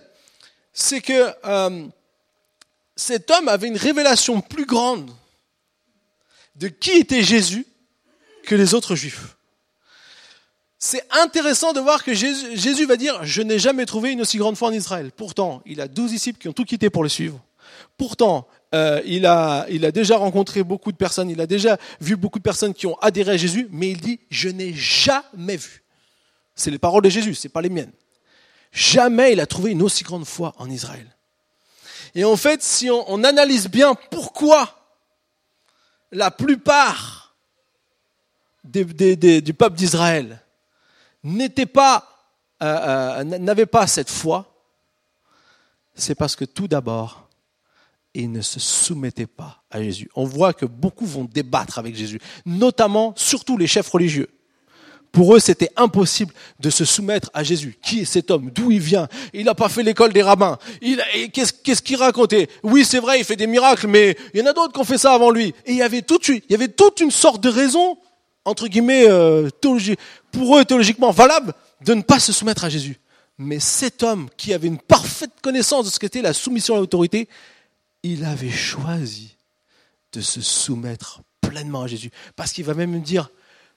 c'est 0.73 1.01
que 1.01 1.33
euh, 1.45 1.85
cet 2.95 3.29
homme 3.29 3.47
avait 3.47 3.67
une 3.67 3.77
révélation 3.77 4.41
plus 4.41 4.65
grande 4.65 5.11
de 6.55 6.67
qui 6.67 6.91
était 6.91 7.23
Jésus 7.23 7.65
que 8.43 8.55
les 8.55 8.73
autres 8.73 8.95
juifs. 8.95 9.36
C'est 10.89 11.03
intéressant 11.11 11.73
de 11.73 11.81
voir 11.81 12.01
que 12.01 12.13
Jésus, 12.13 12.85
va 12.85 12.95
dire, 12.95 13.21
je 13.25 13.41
n'ai 13.41 13.59
jamais 13.59 13.85
trouvé 13.85 14.13
une 14.13 14.21
aussi 14.21 14.37
grande 14.37 14.55
foi 14.55 14.69
en 14.69 14.71
Israël. 14.71 15.11
Pourtant, 15.13 15.61
il 15.65 15.81
a 15.81 15.89
douze 15.89 16.11
disciples 16.11 16.39
qui 16.39 16.47
ont 16.47 16.53
tout 16.53 16.63
quitté 16.63 16.89
pour 16.89 17.03
le 17.03 17.09
suivre. 17.09 17.43
Pourtant, 17.97 18.47
euh, 18.73 19.01
il, 19.05 19.25
a, 19.25 19.65
il 19.69 19.83
a 19.83 19.91
déjà 19.91 20.15
rencontré 20.15 20.63
beaucoup 20.63 20.93
de 20.93 20.95
personnes, 20.95 21.29
il 21.29 21.41
a 21.41 21.45
déjà 21.45 21.77
vu 21.99 22.15
beaucoup 22.15 22.39
de 22.39 22.43
personnes 22.43 22.73
qui 22.73 22.87
ont 22.87 22.97
adhéré 22.99 23.33
à 23.33 23.37
Jésus, 23.37 23.67
mais 23.69 23.91
il 23.91 23.99
dit, 23.99 24.21
je 24.29 24.47
n'ai 24.47 24.73
jamais 24.73 25.57
vu. 25.57 25.83
C'est 26.55 26.71
les 26.71 26.79
paroles 26.79 27.03
de 27.03 27.09
Jésus, 27.09 27.35
ce 27.35 27.47
n'est 27.47 27.51
pas 27.51 27.61
les 27.61 27.69
miennes. 27.69 27.91
Jamais 28.71 29.33
il 29.33 29.41
a 29.41 29.45
trouvé 29.45 29.71
une 29.71 29.81
aussi 29.81 30.05
grande 30.05 30.25
foi 30.25 30.55
en 30.57 30.69
Israël. 30.69 31.13
Et 32.15 32.23
en 32.23 32.37
fait, 32.37 32.63
si 32.63 32.89
on, 32.89 33.25
analyse 33.25 33.67
bien 33.67 33.93
pourquoi 34.09 34.95
la 36.13 36.31
plupart 36.31 37.35
du 38.63 39.53
peuple 39.53 39.75
d'Israël 39.75 40.41
n'était 41.27 41.65
pas, 41.65 42.07
euh, 42.63 43.19
euh, 43.19 43.23
n'avait 43.23 43.65
pas 43.65 43.85
cette 43.87 44.09
foi, 44.09 44.53
c'est 45.95 46.15
parce 46.15 46.35
que 46.35 46.45
tout 46.45 46.67
d'abord, 46.67 47.27
ils 48.13 48.31
ne 48.31 48.41
se 48.41 48.59
soumettaient 48.59 49.27
pas 49.27 49.63
à 49.69 49.81
Jésus. 49.81 50.09
On 50.15 50.25
voit 50.25 50.53
que 50.53 50.65
beaucoup 50.65 51.05
vont 51.05 51.25
débattre 51.25 51.77
avec 51.79 51.95
Jésus, 51.95 52.19
notamment, 52.45 53.13
surtout 53.15 53.57
les 53.57 53.67
chefs 53.67 53.89
religieux. 53.89 54.29
Pour 55.11 55.35
eux, 55.35 55.39
c'était 55.39 55.71
impossible 55.75 56.33
de 56.59 56.69
se 56.69 56.85
soumettre 56.85 57.29
à 57.33 57.43
Jésus. 57.43 57.77
Qui 57.81 58.01
est 58.01 58.05
cet 58.05 58.29
homme? 58.29 58.51
D'où 58.51 58.71
il 58.71 58.79
vient? 58.79 59.07
Il 59.33 59.45
n'a 59.45 59.55
pas 59.55 59.69
fait 59.69 59.81
l'école 59.81 60.13
des 60.13 60.21
rabbins. 60.21 60.57
Qu'est-ce 61.33 61.81
qu'il 61.81 61.95
racontait? 61.95 62.49
Oui, 62.61 62.85
c'est 62.85 62.99
vrai, 62.99 63.19
il 63.19 63.25
fait 63.25 63.35
des 63.35 63.47
miracles, 63.47 63.87
mais 63.87 64.17
il 64.33 64.39
y 64.39 64.43
en 64.43 64.47
a 64.47 64.53
d'autres 64.53 64.73
qui 64.73 64.79
ont 64.79 64.83
fait 64.83 64.97
ça 64.97 65.13
avant 65.13 65.31
lui. 65.31 65.55
Et 65.65 65.71
il 65.71 65.77
y 65.77 65.81
avait 65.81 66.01
toute, 66.01 66.27
il 66.27 66.43
y 66.49 66.55
avait 66.55 66.67
toute 66.67 66.99
une 66.99 67.11
sorte 67.11 67.41
de 67.41 67.49
raison 67.49 67.97
entre 68.47 68.69
guillemets, 68.69 69.03
euh, 69.09 69.49
pour 70.31 70.57
eux 70.57 70.63
théologiquement 70.63 71.11
valable, 71.11 71.53
de 71.81 71.93
ne 71.93 72.01
pas 72.01 72.17
se 72.17 72.31
soumettre 72.31 72.63
à 72.63 72.69
Jésus. 72.69 72.97
Mais 73.37 73.59
cet 73.59 74.03
homme 74.03 74.29
qui 74.37 74.53
avait 74.53 74.69
une 74.69 74.79
parfaite 74.79 75.31
connaissance 75.41 75.85
de 75.85 75.89
ce 75.91 75.99
qu'était 75.99 76.21
la 76.21 76.31
soumission 76.31 76.75
à 76.75 76.79
l'autorité, 76.79 77.27
il 78.03 78.23
avait 78.23 78.49
choisi 78.49 79.35
de 80.13 80.21
se 80.21 80.39
soumettre 80.39 81.21
pleinement 81.41 81.81
à 81.81 81.87
Jésus. 81.87 82.09
Parce 82.37 82.53
qu'il 82.53 82.63
va 82.63 82.73
même 82.73 82.91
me 82.91 82.99
dire, 82.99 83.29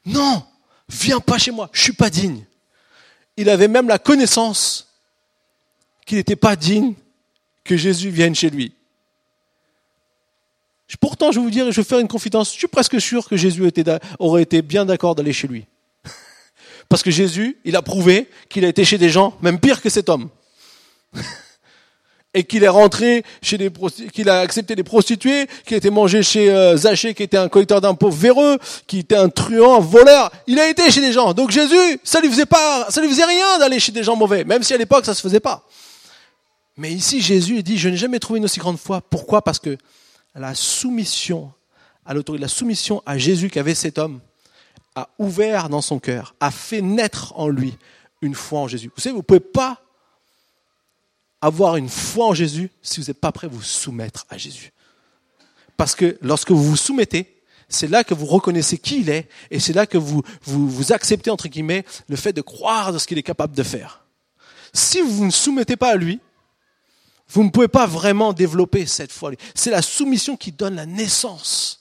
non, 0.06 0.44
viens 0.88 1.18
pas 1.18 1.36
chez 1.36 1.50
moi, 1.50 1.68
je 1.72 1.82
suis 1.82 1.92
pas 1.92 2.08
digne. 2.08 2.44
Il 3.36 3.50
avait 3.50 3.68
même 3.68 3.88
la 3.88 3.98
connaissance 3.98 4.88
qu'il 6.06 6.18
n'était 6.18 6.36
pas 6.36 6.54
digne 6.54 6.94
que 7.64 7.76
Jésus 7.76 8.10
vienne 8.10 8.36
chez 8.36 8.50
lui. 8.50 8.72
Pourtant, 10.98 11.30
je 11.30 11.38
vais 11.38 11.44
vous 11.44 11.50
dire, 11.50 11.70
je 11.70 11.80
vais 11.80 11.86
faire 11.86 11.98
une 11.98 12.08
confidence, 12.08 12.52
je 12.52 12.58
suis 12.58 12.66
presque 12.66 13.00
sûr 13.00 13.28
que 13.28 13.36
Jésus 13.36 13.62
aurait 14.18 14.42
été 14.42 14.62
bien 14.62 14.84
d'accord 14.84 15.14
d'aller 15.14 15.32
chez 15.32 15.46
lui. 15.46 15.66
Parce 16.88 17.02
que 17.02 17.10
Jésus, 17.10 17.58
il 17.64 17.76
a 17.76 17.82
prouvé 17.82 18.28
qu'il 18.48 18.64
a 18.64 18.68
été 18.68 18.84
chez 18.84 18.98
des 18.98 19.08
gens, 19.08 19.36
même 19.40 19.60
pire 19.60 19.80
que 19.80 19.88
cet 19.88 20.08
homme. 20.08 20.28
Et 22.32 22.44
qu'il 22.44 22.62
est 22.62 22.68
rentré 22.68 23.24
chez 23.42 23.58
des 23.58 23.72
qu'il 24.12 24.28
a 24.28 24.38
accepté 24.38 24.76
des 24.76 24.84
prostituées, 24.84 25.48
qu'il 25.66 25.74
a 25.74 25.78
été 25.78 25.90
mangé 25.90 26.22
chez 26.22 26.48
euh, 26.48 26.76
Zachée, 26.76 27.12
qui 27.12 27.24
était 27.24 27.36
un 27.36 27.48
collecteur 27.48 27.80
d'impôts 27.80 28.08
véreux, 28.08 28.56
qui 28.86 29.00
était 29.00 29.16
un 29.16 29.28
truand, 29.28 29.80
voleur. 29.80 30.30
Il 30.46 30.60
a 30.60 30.68
été 30.68 30.92
chez 30.92 31.00
des 31.00 31.10
gens. 31.10 31.34
Donc 31.34 31.50
Jésus, 31.50 31.98
ça 32.04 32.20
lui 32.20 32.28
faisait 32.28 32.46
pas, 32.46 32.86
ça 32.88 33.00
lui 33.00 33.08
faisait 33.08 33.24
rien 33.24 33.58
d'aller 33.58 33.80
chez 33.80 33.90
des 33.90 34.04
gens 34.04 34.14
mauvais, 34.14 34.44
même 34.44 34.62
si 34.62 34.72
à 34.72 34.76
l'époque 34.76 35.06
ça 35.06 35.14
se 35.14 35.20
faisait 35.20 35.40
pas. 35.40 35.66
Mais 36.76 36.92
ici, 36.92 37.20
Jésus 37.20 37.64
dit, 37.64 37.76
je 37.78 37.88
n'ai 37.88 37.96
jamais 37.96 38.20
trouvé 38.20 38.38
une 38.38 38.44
aussi 38.44 38.60
grande 38.60 38.78
foi. 38.78 39.00
Pourquoi? 39.00 39.42
Parce 39.42 39.58
que 39.58 39.76
la 40.38 40.54
soumission 40.54 41.52
à 42.04 42.14
l'autorité, 42.14 42.42
la 42.42 42.48
soumission 42.48 43.02
à 43.06 43.18
Jésus 43.18 43.50
qu'avait 43.50 43.74
cet 43.74 43.98
homme, 43.98 44.20
a 44.94 45.08
ouvert 45.18 45.68
dans 45.68 45.80
son 45.80 45.98
cœur, 45.98 46.34
a 46.40 46.50
fait 46.50 46.82
naître 46.82 47.32
en 47.36 47.48
lui 47.48 47.76
une 48.22 48.34
foi 48.34 48.60
en 48.60 48.68
Jésus. 48.68 48.90
Vous 48.94 49.00
savez, 49.00 49.12
vous 49.12 49.18
ne 49.18 49.22
pouvez 49.24 49.40
pas 49.40 49.82
avoir 51.40 51.76
une 51.76 51.88
foi 51.88 52.26
en 52.26 52.34
Jésus 52.34 52.70
si 52.82 53.00
vous 53.00 53.06
n'êtes 53.06 53.20
pas 53.20 53.32
prêt 53.32 53.46
à 53.46 53.50
vous 53.50 53.62
soumettre 53.62 54.26
à 54.28 54.36
Jésus. 54.36 54.72
Parce 55.76 55.94
que 55.94 56.18
lorsque 56.20 56.50
vous 56.50 56.62
vous 56.62 56.76
soumettez, 56.76 57.40
c'est 57.68 57.86
là 57.86 58.04
que 58.04 58.12
vous 58.12 58.26
reconnaissez 58.26 58.76
qui 58.76 59.00
il 59.00 59.08
est 59.08 59.28
et 59.50 59.60
c'est 59.60 59.72
là 59.72 59.86
que 59.86 59.96
vous, 59.96 60.22
vous, 60.42 60.92
acceptez, 60.92 61.30
entre 61.30 61.48
guillemets, 61.48 61.84
le 62.08 62.16
fait 62.16 62.32
de 62.32 62.42
croire 62.42 62.92
de 62.92 62.98
ce 62.98 63.06
qu'il 63.06 63.16
est 63.16 63.22
capable 63.22 63.56
de 63.56 63.62
faire. 63.62 64.04
Si 64.74 65.00
vous 65.00 65.24
ne 65.24 65.30
soumettez 65.30 65.76
pas 65.76 65.90
à 65.90 65.96
lui, 65.96 66.20
vous 67.30 67.44
ne 67.44 67.50
pouvez 67.50 67.68
pas 67.68 67.86
vraiment 67.86 68.32
développer 68.32 68.86
cette 68.86 69.12
foi. 69.12 69.30
C'est 69.54 69.70
la 69.70 69.82
soumission 69.82 70.36
qui 70.36 70.50
donne 70.50 70.74
la 70.74 70.86
naissance 70.86 71.80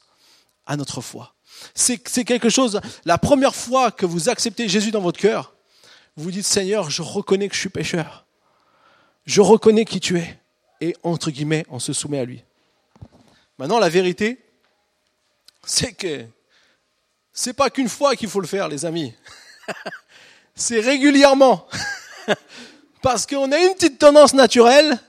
à 0.65 0.77
notre 0.77 1.01
foi. 1.01 1.33
C'est 1.73 1.97
quelque 1.97 2.49
chose, 2.49 2.79
la 3.03 3.17
première 3.17 3.55
fois 3.55 3.91
que 3.91 4.05
vous 4.05 4.29
acceptez 4.29 4.69
Jésus 4.69 4.91
dans 4.91 5.01
votre 5.01 5.19
cœur, 5.19 5.55
vous 6.15 6.31
dites 6.31 6.45
Seigneur, 6.45 6.89
je 6.89 7.01
reconnais 7.01 7.49
que 7.49 7.55
je 7.55 7.59
suis 7.59 7.69
pécheur. 7.69 8.25
Je 9.25 9.41
reconnais 9.41 9.85
qui 9.85 9.99
tu 9.99 10.19
es. 10.19 10.39
et 10.81 10.95
entre 11.03 11.31
guillemets, 11.31 11.65
on 11.69 11.79
se 11.79 11.93
soumet 11.93 12.19
à 12.19 12.25
lui. 12.25 12.43
Maintenant, 13.57 13.79
la 13.79 13.89
vérité, 13.89 14.39
c'est 15.65 15.93
que 15.93 16.25
c'est 17.33 17.53
pas 17.53 17.69
qu'une 17.69 17.89
fois 17.89 18.15
qu'il 18.15 18.29
faut 18.29 18.39
le 18.39 18.47
faire, 18.47 18.67
les 18.67 18.85
amis. 18.85 19.13
c'est 20.55 20.79
régulièrement. 20.79 21.67
Parce 23.01 23.25
qu'on 23.25 23.51
a 23.51 23.57
une 23.57 23.73
petite 23.73 23.97
tendance 23.97 24.33
naturelle 24.33 24.99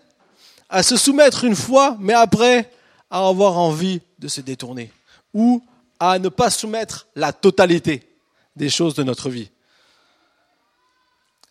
à 0.70 0.82
se 0.82 0.96
soumettre 0.96 1.44
une 1.44 1.56
fois, 1.56 1.96
mais 1.98 2.14
après 2.14 2.72
à 3.10 3.26
avoir 3.26 3.58
envie 3.58 4.00
de 4.18 4.28
se 4.28 4.40
détourner. 4.40 4.92
Ou 5.34 5.62
à 5.98 6.18
ne 6.18 6.28
pas 6.28 6.48
soumettre 6.48 7.08
la 7.14 7.32
totalité 7.32 8.08
des 8.56 8.70
choses 8.70 8.94
de 8.94 9.02
notre 9.02 9.28
vie. 9.28 9.50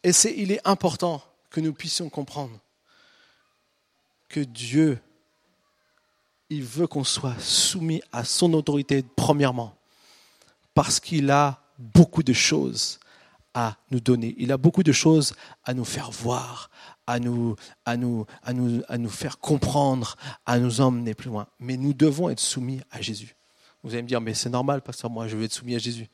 Et 0.03 0.13
c'est, 0.13 0.33
il 0.35 0.51
est 0.51 0.65
important 0.65 1.21
que 1.49 1.59
nous 1.59 1.73
puissions 1.73 2.09
comprendre 2.09 2.57
que 4.29 4.39
Dieu, 4.39 4.99
il 6.49 6.63
veut 6.63 6.87
qu'on 6.87 7.03
soit 7.03 7.37
soumis 7.39 8.01
à 8.11 8.23
son 8.23 8.53
autorité 8.53 9.03
premièrement, 9.15 9.75
parce 10.73 10.99
qu'il 10.99 11.29
a 11.29 11.61
beaucoup 11.77 12.23
de 12.23 12.33
choses 12.33 12.99
à 13.53 13.75
nous 13.91 13.99
donner. 13.99 14.35
Il 14.37 14.51
a 14.51 14.57
beaucoup 14.57 14.83
de 14.83 14.91
choses 14.91 15.33
à 15.65 15.73
nous 15.73 15.85
faire 15.85 16.11
voir, 16.11 16.69
à 17.09 17.19
nous, 17.19 17.55
à 17.85 17.97
nous, 17.97 18.27
à 18.43 18.53
nous, 18.53 18.83
à 18.87 18.99
nous 18.99 19.09
faire 19.09 19.39
comprendre, 19.39 20.15
à 20.45 20.59
nous 20.59 20.79
emmener 20.79 21.15
plus 21.15 21.29
loin. 21.29 21.47
Mais 21.59 21.75
nous 21.75 21.93
devons 21.93 22.29
être 22.29 22.39
soumis 22.39 22.81
à 22.91 23.01
Jésus. 23.01 23.35
Vous 23.83 23.93
allez 23.93 24.03
me 24.03 24.07
dire, 24.07 24.21
mais 24.21 24.35
c'est 24.35 24.49
normal, 24.49 24.81
pasteur, 24.81 25.09
moi 25.09 25.27
je 25.27 25.35
veux 25.35 25.43
être 25.43 25.53
soumis 25.53 25.73
à 25.73 25.79
Jésus. 25.79 26.07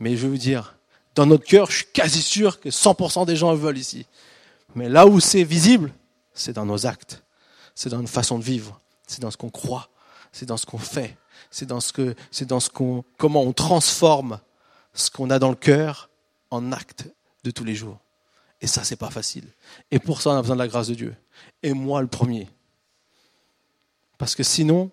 Mais 0.00 0.16
je 0.16 0.22
veux 0.26 0.32
vous 0.32 0.38
dire, 0.38 0.76
dans 1.14 1.26
notre 1.26 1.44
cœur, 1.44 1.70
je 1.70 1.76
suis 1.76 1.86
quasi 1.92 2.22
sûr 2.22 2.58
que 2.58 2.70
100% 2.70 3.24
des 3.24 3.36
gens 3.36 3.52
le 3.52 3.58
veulent 3.58 3.78
ici. 3.78 4.04
Mais 4.74 4.88
là 4.88 5.06
où 5.06 5.20
c'est 5.20 5.44
visible, 5.44 5.92
c'est 6.34 6.52
dans 6.52 6.66
nos 6.66 6.86
actes, 6.86 7.22
c'est 7.76 7.90
dans 7.90 7.98
notre 7.98 8.08
façon 8.08 8.36
de 8.36 8.44
vivre, 8.44 8.80
c'est 9.06 9.20
dans 9.20 9.30
ce 9.30 9.36
qu'on 9.36 9.50
croit, 9.50 9.90
c'est 10.32 10.46
dans 10.46 10.56
ce 10.56 10.66
qu'on 10.66 10.78
fait, 10.78 11.16
c'est 11.52 11.66
dans 11.66 11.80
ce 11.80 11.92
que, 11.92 12.16
c'est 12.32 12.46
dans 12.46 12.60
ce 12.60 12.68
qu'on, 12.68 13.04
comment 13.16 13.42
on 13.42 13.52
transforme 13.52 14.40
ce 14.92 15.08
qu'on 15.08 15.30
a 15.30 15.38
dans 15.38 15.50
le 15.50 15.54
cœur 15.54 16.10
en 16.50 16.72
acte 16.72 17.06
de 17.44 17.52
tous 17.52 17.64
les 17.64 17.76
jours. 17.76 17.98
Et 18.60 18.66
ça, 18.66 18.84
c'est 18.84 18.96
pas 18.96 19.10
facile. 19.10 19.44
Et 19.90 19.98
pour 19.98 20.22
ça, 20.22 20.30
on 20.30 20.36
a 20.36 20.40
besoin 20.40 20.56
de 20.56 20.62
la 20.62 20.68
grâce 20.68 20.88
de 20.88 20.94
Dieu. 20.94 21.14
Et 21.62 21.72
moi, 21.72 22.00
le 22.00 22.06
premier. 22.06 22.48
Parce 24.18 24.34
que 24.34 24.42
sinon, 24.42 24.90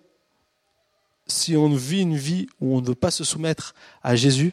si 1.26 1.56
on 1.56 1.74
vit 1.74 2.02
une 2.02 2.16
vie 2.16 2.46
où 2.60 2.76
on 2.76 2.80
ne 2.80 2.86
veut 2.86 2.94
pas 2.94 3.10
se 3.10 3.24
soumettre 3.24 3.74
à 4.02 4.16
Jésus, 4.16 4.52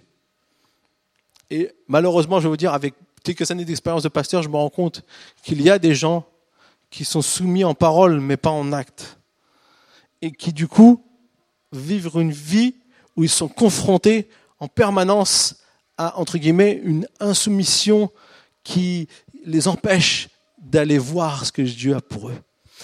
et 1.49 1.69
malheureusement, 1.87 2.39
je 2.39 2.43
vais 2.43 2.49
vous 2.49 2.57
dire, 2.57 2.73
avec 2.73 2.95
quelques 3.23 3.51
années 3.51 3.65
d'expérience 3.65 4.03
de 4.03 4.09
pasteur, 4.09 4.41
je 4.41 4.49
me 4.49 4.55
rends 4.55 4.69
compte 4.69 5.03
qu'il 5.43 5.61
y 5.61 5.69
a 5.69 5.77
des 5.77 5.93
gens 5.93 6.25
qui 6.89 7.03
sont 7.03 7.21
soumis 7.21 7.65
en 7.65 7.73
parole, 7.73 8.21
mais 8.21 8.37
pas 8.37 8.49
en 8.49 8.71
acte. 8.71 9.19
Et 10.21 10.31
qui, 10.31 10.53
du 10.53 10.67
coup, 10.67 11.03
vivent 11.73 12.11
une 12.15 12.31
vie 12.31 12.75
où 13.17 13.23
ils 13.23 13.29
sont 13.29 13.49
confrontés 13.49 14.29
en 14.59 14.67
permanence 14.67 15.57
à, 15.97 16.17
entre 16.19 16.37
guillemets, 16.37 16.79
une 16.83 17.07
insoumission 17.19 18.11
qui 18.63 19.07
les 19.45 19.67
empêche 19.67 20.29
d'aller 20.61 20.97
voir 20.97 21.45
ce 21.45 21.51
que 21.51 21.61
Dieu 21.61 21.95
a 21.95 22.01
pour 22.01 22.29
eux. 22.29 22.37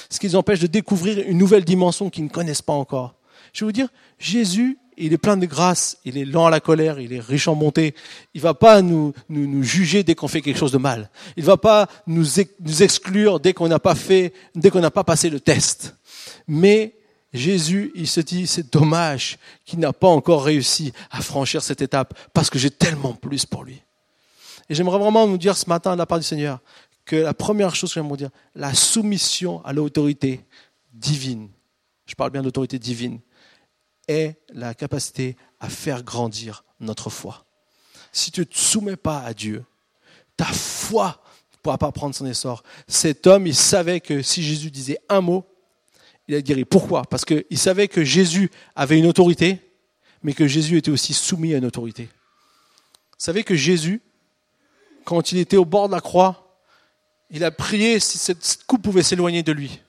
Ce 0.09 0.19
qui 0.19 0.27
les 0.27 0.35
empêche 0.35 0.59
de 0.59 0.67
découvrir 0.67 1.19
une 1.27 1.37
nouvelle 1.37 1.65
dimension 1.65 2.09
qu'ils 2.09 2.25
ne 2.25 2.29
connaissent 2.29 2.61
pas 2.61 2.73
encore. 2.73 3.15
Je 3.53 3.61
vais 3.61 3.67
vous 3.67 3.71
dire, 3.71 3.89
Jésus, 4.19 4.77
il 4.97 5.13
est 5.13 5.17
plein 5.17 5.37
de 5.37 5.45
grâce, 5.45 5.97
il 6.05 6.17
est 6.17 6.25
lent 6.25 6.47
à 6.47 6.49
la 6.49 6.59
colère, 6.59 6.99
il 6.99 7.13
est 7.13 7.19
riche 7.19 7.47
en 7.47 7.55
bonté. 7.55 7.93
Il 8.33 8.41
va 8.41 8.53
pas 8.53 8.81
nous, 8.81 9.13
nous, 9.29 9.47
nous 9.47 9.63
juger 9.63 10.03
dès 10.03 10.15
qu'on 10.15 10.27
fait 10.27 10.41
quelque 10.41 10.57
chose 10.57 10.71
de 10.71 10.77
mal. 10.79 11.09
Il 11.37 11.43
va 11.43 11.57
pas 11.57 11.87
nous, 12.07 12.25
nous 12.59 12.83
exclure 12.83 13.39
dès 13.39 13.53
qu'on 13.53 13.67
n'a 13.67 13.79
pas 13.79 13.95
fait, 13.95 14.33
dès 14.55 14.69
qu'on 14.69 14.79
n'a 14.79 14.91
pas 14.91 15.03
passé 15.03 15.29
le 15.29 15.39
test. 15.39 15.95
Mais 16.47 16.95
Jésus, 17.33 17.91
il 17.95 18.07
se 18.07 18.21
dit, 18.21 18.47
c'est 18.47 18.71
dommage 18.73 19.37
qu'il 19.65 19.79
n'a 19.79 19.93
pas 19.93 20.07
encore 20.07 20.43
réussi 20.43 20.93
à 21.11 21.21
franchir 21.21 21.61
cette 21.61 21.81
étape 21.81 22.17
parce 22.33 22.49
que 22.49 22.57
j'ai 22.57 22.71
tellement 22.71 23.13
plus 23.13 23.45
pour 23.45 23.63
lui. 23.63 23.81
Et 24.69 24.75
j'aimerais 24.75 24.99
vraiment 24.99 25.25
vous 25.27 25.37
dire 25.37 25.57
ce 25.57 25.67
matin, 25.69 25.93
de 25.93 25.97
la 25.97 26.05
part 26.05 26.19
du 26.19 26.25
Seigneur, 26.25 26.59
que 27.05 27.15
la 27.15 27.33
première 27.33 27.75
chose 27.75 27.89
que 27.89 27.95
j'aimerais 27.95 28.09
vous 28.09 28.17
dire, 28.17 28.29
la 28.55 28.73
soumission 28.73 29.63
à 29.65 29.73
l'autorité 29.73 30.45
divine, 30.93 31.49
je 32.05 32.15
parle 32.15 32.31
bien 32.31 32.41
d'autorité 32.41 32.79
divine, 32.79 33.19
est 34.07 34.37
la 34.49 34.73
capacité 34.73 35.37
à 35.59 35.69
faire 35.69 36.03
grandir 36.03 36.63
notre 36.79 37.09
foi. 37.09 37.45
Si 38.11 38.31
tu 38.31 38.41
ne 38.41 38.45
te 38.45 38.57
soumets 38.57 38.95
pas 38.95 39.19
à 39.19 39.33
Dieu, 39.33 39.63
ta 40.35 40.45
foi 40.45 41.21
ne 41.53 41.57
pourra 41.61 41.77
pas 41.77 41.91
prendre 41.91 42.15
son 42.15 42.25
essor. 42.25 42.63
Cet 42.87 43.27
homme, 43.27 43.47
il 43.47 43.55
savait 43.55 43.99
que 43.99 44.21
si 44.21 44.43
Jésus 44.43 44.71
disait 44.71 44.99
un 45.09 45.21
mot, 45.21 45.45
il 46.27 46.35
a 46.35 46.41
guéri. 46.41 46.65
Pourquoi? 46.65 47.03
Parce 47.03 47.25
qu'il 47.25 47.57
savait 47.57 47.87
que 47.87 48.03
Jésus 48.03 48.51
avait 48.75 48.99
une 48.99 49.07
autorité, 49.07 49.59
mais 50.23 50.33
que 50.33 50.47
Jésus 50.47 50.77
était 50.77 50.91
aussi 50.91 51.13
soumis 51.13 51.53
à 51.53 51.57
une 51.57 51.65
autorité. 51.65 52.03
Vous 52.03 53.23
savez 53.23 53.43
que 53.43 53.55
Jésus, 53.55 54.01
quand 55.07 55.31
il 55.31 55.37
était 55.37 55.55
au 55.55 55.63
bord 55.63 55.87
de 55.87 55.93
la 55.93 56.01
croix, 56.01 56.59
il 57.29 57.45
a 57.45 57.49
prié 57.49 57.97
si 58.01 58.17
cette 58.17 58.65
coupe 58.67 58.81
pouvait 58.81 59.03
s'éloigner 59.03 59.41
de 59.41 59.53
lui. 59.53 59.79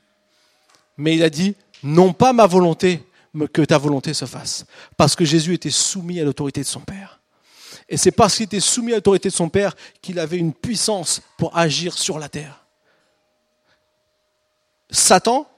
Mais 0.97 1.17
il 1.17 1.25
a 1.25 1.29
dit, 1.29 1.57
non 1.83 2.13
pas 2.13 2.33
ma 2.33 2.47
volonté, 2.47 3.05
mais 3.35 3.49
que 3.49 3.63
ta 3.63 3.79
volonté 3.79 4.15
se 4.15 4.27
fasse. 4.27 4.65
Parce 4.97 5.17
que 5.17 5.25
Jésus 5.25 5.55
était 5.55 5.71
soumis 5.71 6.21
à 6.21 6.25
l'autorité 6.25 6.61
de 6.61 6.67
son 6.67 6.79
Père. 6.79 7.19
Et 7.89 7.97
c'est 7.97 8.13
parce 8.13 8.37
qu'il 8.37 8.45
était 8.45 8.61
soumis 8.61 8.93
à 8.93 8.95
l'autorité 8.95 9.29
de 9.29 9.35
son 9.35 9.49
Père 9.49 9.75
qu'il 10.01 10.21
avait 10.21 10.37
une 10.37 10.55
puissance 10.55 11.21
pour 11.37 11.57
agir 11.59 11.99
sur 11.99 12.21
la 12.21 12.29
terre. 12.29 12.65
Satan, 14.89 15.51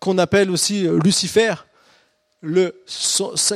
qu'on 0.00 0.18
appelle 0.18 0.50
aussi 0.50 0.84
euh, 0.84 0.98
Lucifer, 0.98 1.54
le, 2.40 2.82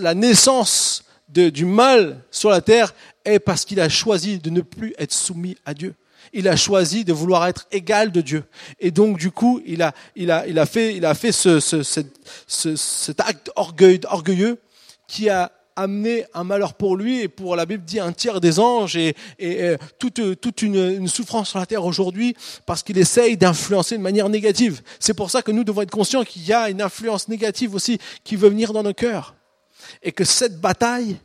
la 0.00 0.14
naissance 0.14 1.02
du 1.30 1.64
mal 1.64 2.22
sur 2.30 2.50
la 2.50 2.60
terre 2.60 2.94
parce 3.38 3.64
qu'il 3.64 3.80
a 3.80 3.88
choisi 3.88 4.38
de 4.38 4.50
ne 4.50 4.60
plus 4.60 4.94
être 4.98 5.12
soumis 5.12 5.56
à 5.64 5.74
Dieu. 5.74 5.94
Il 6.32 6.48
a 6.48 6.56
choisi 6.56 7.04
de 7.04 7.12
vouloir 7.12 7.46
être 7.46 7.66
égal 7.72 8.12
de 8.12 8.20
Dieu. 8.20 8.44
Et 8.78 8.90
donc, 8.90 9.18
du 9.18 9.30
coup, 9.30 9.60
il 9.64 9.82
a, 9.82 9.94
il 10.16 10.30
a, 10.30 10.46
il 10.46 10.58
a 10.58 10.66
fait, 10.66 10.94
il 10.94 11.06
a 11.06 11.14
fait 11.14 11.32
ce, 11.32 11.60
ce, 11.60 11.82
ce, 11.82 12.76
cet 12.76 13.20
acte 13.20 13.50
orgueil, 13.56 14.00
orgueilleux 14.04 14.58
qui 15.08 15.28
a 15.28 15.50
amené 15.76 16.26
un 16.34 16.44
malheur 16.44 16.74
pour 16.74 16.96
lui 16.96 17.20
et 17.20 17.28
pour 17.28 17.56
la 17.56 17.64
Bible 17.64 17.84
dit 17.84 18.00
un 18.00 18.12
tiers 18.12 18.40
des 18.40 18.58
anges 18.58 18.96
et, 18.96 19.14
et, 19.38 19.76
toute, 19.98 20.40
toute 20.40 20.62
une, 20.62 20.76
une, 20.76 21.08
souffrance 21.08 21.50
sur 21.50 21.58
la 21.58 21.66
terre 21.66 21.84
aujourd'hui 21.84 22.36
parce 22.66 22.82
qu'il 22.82 22.98
essaye 22.98 23.36
d'influencer 23.36 23.96
de 23.96 24.02
manière 24.02 24.28
négative. 24.28 24.82
C'est 24.98 25.14
pour 25.14 25.30
ça 25.30 25.42
que 25.42 25.52
nous 25.52 25.64
devons 25.64 25.82
être 25.82 25.90
conscients 25.90 26.24
qu'il 26.24 26.46
y 26.46 26.52
a 26.52 26.68
une 26.68 26.82
influence 26.82 27.28
négative 27.28 27.74
aussi 27.74 27.98
qui 28.24 28.36
veut 28.36 28.50
venir 28.50 28.72
dans 28.72 28.82
nos 28.82 28.92
cœurs 28.92 29.34
et 30.02 30.12
que 30.12 30.24
cette 30.24 30.60
bataille, 30.60 31.16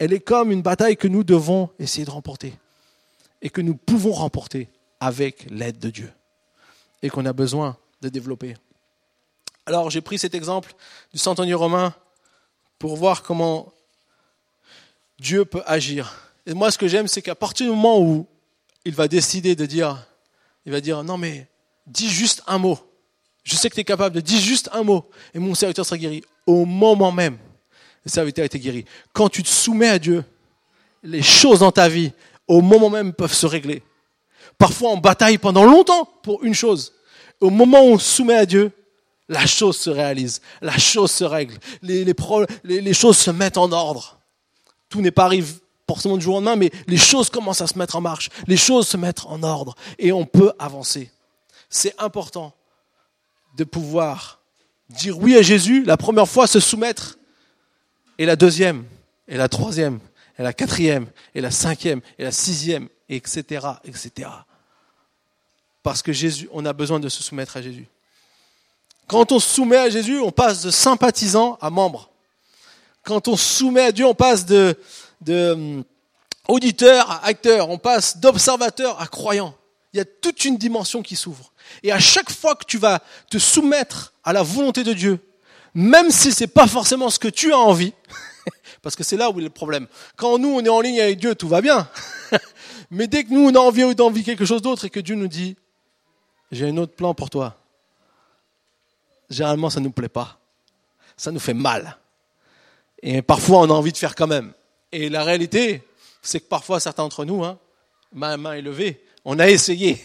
elle 0.00 0.14
est 0.14 0.20
comme 0.20 0.50
une 0.50 0.62
bataille 0.62 0.96
que 0.96 1.06
nous 1.06 1.22
devons 1.22 1.68
essayer 1.78 2.06
de 2.06 2.10
remporter 2.10 2.54
et 3.42 3.50
que 3.50 3.60
nous 3.60 3.74
pouvons 3.74 4.12
remporter 4.12 4.68
avec 4.98 5.46
l'aide 5.50 5.78
de 5.78 5.90
Dieu 5.90 6.10
et 7.02 7.10
qu'on 7.10 7.26
a 7.26 7.34
besoin 7.34 7.76
de 8.00 8.08
développer. 8.08 8.56
Alors 9.66 9.90
j'ai 9.90 10.00
pris 10.00 10.18
cet 10.18 10.34
exemple 10.34 10.72
du 11.12 11.18
centenier 11.18 11.52
romain 11.52 11.94
pour 12.78 12.96
voir 12.96 13.22
comment 13.22 13.74
Dieu 15.18 15.44
peut 15.44 15.62
agir. 15.66 16.32
Et 16.46 16.54
moi 16.54 16.70
ce 16.70 16.78
que 16.78 16.88
j'aime 16.88 17.06
c'est 17.06 17.20
qu'à 17.20 17.34
partir 17.34 17.66
du 17.66 17.72
moment 17.72 18.00
où 18.00 18.26
il 18.86 18.94
va 18.94 19.06
décider 19.06 19.54
de 19.54 19.66
dire, 19.66 20.06
il 20.64 20.72
va 20.72 20.80
dire 20.80 21.04
non 21.04 21.18
mais 21.18 21.46
dis 21.86 22.08
juste 22.08 22.42
un 22.46 22.56
mot. 22.56 22.78
Je 23.44 23.54
sais 23.54 23.68
que 23.68 23.74
tu 23.74 23.82
es 23.82 23.84
capable 23.84 24.14
de 24.14 24.22
dire 24.22 24.40
juste 24.40 24.70
un 24.72 24.82
mot 24.82 25.10
et 25.34 25.38
mon 25.38 25.54
serviteur 25.54 25.84
sera 25.84 25.98
guéri 25.98 26.24
au 26.46 26.64
moment 26.64 27.12
même 27.12 27.36
le 28.04 28.10
serviteur 28.10 28.44
été 28.44 28.58
guéri. 28.58 28.84
Quand 29.12 29.28
tu 29.28 29.42
te 29.42 29.48
soumets 29.48 29.88
à 29.88 29.98
Dieu, 29.98 30.24
les 31.02 31.22
choses 31.22 31.60
dans 31.60 31.72
ta 31.72 31.88
vie, 31.88 32.12
au 32.48 32.60
moment 32.60 32.90
même, 32.90 33.12
peuvent 33.12 33.32
se 33.32 33.46
régler. 33.46 33.82
Parfois, 34.58 34.90
on 34.90 34.98
bataille 34.98 35.38
pendant 35.38 35.64
longtemps 35.64 36.08
pour 36.22 36.44
une 36.44 36.54
chose. 36.54 36.92
Au 37.40 37.50
moment 37.50 37.82
où 37.82 37.92
on 37.92 37.98
se 37.98 38.16
soumet 38.16 38.36
à 38.36 38.46
Dieu, 38.46 38.72
la 39.28 39.46
chose 39.46 39.76
se 39.76 39.90
réalise, 39.90 40.40
la 40.60 40.76
chose 40.76 41.10
se 41.10 41.24
règle, 41.24 41.56
les 41.82 42.92
choses 42.92 43.16
se 43.16 43.30
mettent 43.30 43.58
en 43.58 43.70
ordre. 43.72 44.18
Tout 44.88 45.00
n'est 45.00 45.12
pas 45.12 45.24
arrivé 45.24 45.54
forcément 45.86 46.16
du 46.16 46.24
jour 46.24 46.34
au 46.34 46.38
lendemain, 46.38 46.56
mais 46.56 46.70
les 46.86 46.96
choses 46.96 47.30
commencent 47.30 47.62
à 47.62 47.66
se 47.66 47.78
mettre 47.78 47.96
en 47.96 48.00
marche, 48.00 48.28
les 48.46 48.56
choses 48.56 48.88
se 48.88 48.96
mettent 48.96 49.24
en 49.26 49.42
ordre 49.42 49.74
et 49.98 50.12
on 50.12 50.24
peut 50.24 50.52
avancer. 50.58 51.10
C'est 51.68 51.94
important 52.00 52.52
de 53.56 53.64
pouvoir 53.64 54.40
dire 54.88 55.18
oui 55.18 55.36
à 55.36 55.42
Jésus, 55.42 55.84
la 55.84 55.96
première 55.96 56.28
fois 56.28 56.46
se 56.46 56.60
soumettre 56.60 57.18
et 58.20 58.26
la 58.26 58.36
deuxième, 58.36 58.84
et 59.28 59.38
la 59.38 59.48
troisième, 59.48 59.98
et 60.38 60.42
la 60.42 60.52
quatrième, 60.52 61.06
et 61.34 61.40
la 61.40 61.50
cinquième, 61.50 62.02
et 62.18 62.24
la 62.24 62.32
sixième, 62.32 62.90
etc., 63.08 63.66
etc. 63.82 64.28
Parce 65.82 66.02
que 66.02 66.12
Jésus, 66.12 66.46
on 66.52 66.66
a 66.66 66.74
besoin 66.74 67.00
de 67.00 67.08
se 67.08 67.22
soumettre 67.22 67.56
à 67.56 67.62
Jésus. 67.62 67.86
Quand 69.06 69.32
on 69.32 69.38
se 69.38 69.48
soumet 69.48 69.78
à 69.78 69.88
Jésus, 69.88 70.18
on 70.18 70.32
passe 70.32 70.60
de 70.60 70.70
sympathisant 70.70 71.56
à 71.62 71.70
membre. 71.70 72.10
Quand 73.04 73.26
on 73.26 73.38
se 73.38 73.54
soumet 73.54 73.84
à 73.84 73.92
Dieu, 73.92 74.04
on 74.04 74.14
passe 74.14 74.44
de, 74.44 74.78
de 75.22 75.52
hum, 75.52 75.84
à 76.46 77.24
acteur, 77.24 77.70
on 77.70 77.78
passe 77.78 78.18
d'observateur 78.18 79.00
à 79.00 79.06
croyant. 79.06 79.54
il 79.94 79.96
y 79.96 80.00
a 80.00 80.04
toute 80.04 80.44
une 80.44 80.58
dimension 80.58 81.00
qui 81.02 81.16
s'ouvre. 81.16 81.54
Et 81.82 81.90
à 81.90 81.98
chaque 81.98 82.30
fois 82.30 82.54
que 82.54 82.66
tu 82.66 82.76
vas 82.76 83.00
te 83.30 83.38
soumettre 83.38 84.12
à 84.24 84.34
la 84.34 84.42
volonté 84.42 84.84
de 84.84 84.92
Dieu, 84.92 85.20
même 85.74 86.10
si 86.10 86.32
c'est 86.32 86.46
pas 86.46 86.66
forcément 86.66 87.10
ce 87.10 87.18
que 87.18 87.28
tu 87.28 87.52
as 87.52 87.58
envie, 87.58 87.92
parce 88.82 88.96
que 88.96 89.04
c'est 89.04 89.16
là 89.16 89.30
où 89.30 89.38
est 89.40 89.42
le 89.42 89.50
problème. 89.50 89.86
Quand 90.16 90.38
nous, 90.38 90.48
on 90.48 90.64
est 90.64 90.68
en 90.68 90.80
ligne 90.80 91.00
avec 91.00 91.18
Dieu, 91.18 91.34
tout 91.34 91.48
va 91.48 91.60
bien. 91.60 91.88
Mais 92.90 93.06
dès 93.06 93.24
que 93.24 93.32
nous, 93.32 93.48
on 93.48 93.54
a 93.54 93.58
envie 93.58 93.84
ou 93.84 93.94
d'envie 93.94 94.24
quelque 94.24 94.44
chose 94.44 94.62
d'autre 94.62 94.84
et 94.84 94.90
que 94.90 95.00
Dieu 95.00 95.14
nous 95.14 95.28
dit, 95.28 95.56
j'ai 96.50 96.66
un 96.66 96.76
autre 96.76 96.94
plan 96.94 97.14
pour 97.14 97.30
toi, 97.30 97.56
généralement, 99.28 99.70
ça 99.70 99.80
ne 99.80 99.84
nous 99.84 99.92
plaît 99.92 100.08
pas. 100.08 100.40
Ça 101.16 101.30
nous 101.30 101.38
fait 101.38 101.54
mal. 101.54 101.98
Et 103.02 103.22
parfois, 103.22 103.60
on 103.60 103.70
a 103.70 103.72
envie 103.72 103.92
de 103.92 103.96
faire 103.96 104.14
quand 104.14 104.26
même. 104.26 104.52
Et 104.92 105.08
la 105.08 105.22
réalité, 105.22 105.82
c'est 106.22 106.40
que 106.40 106.48
parfois, 106.48 106.80
certains 106.80 107.04
d'entre 107.04 107.24
nous, 107.24 107.44
hein, 107.44 107.58
ma 108.12 108.36
main 108.36 108.54
est 108.54 108.62
levée, 108.62 109.04
on 109.24 109.38
a 109.38 109.48
essayé 109.48 110.04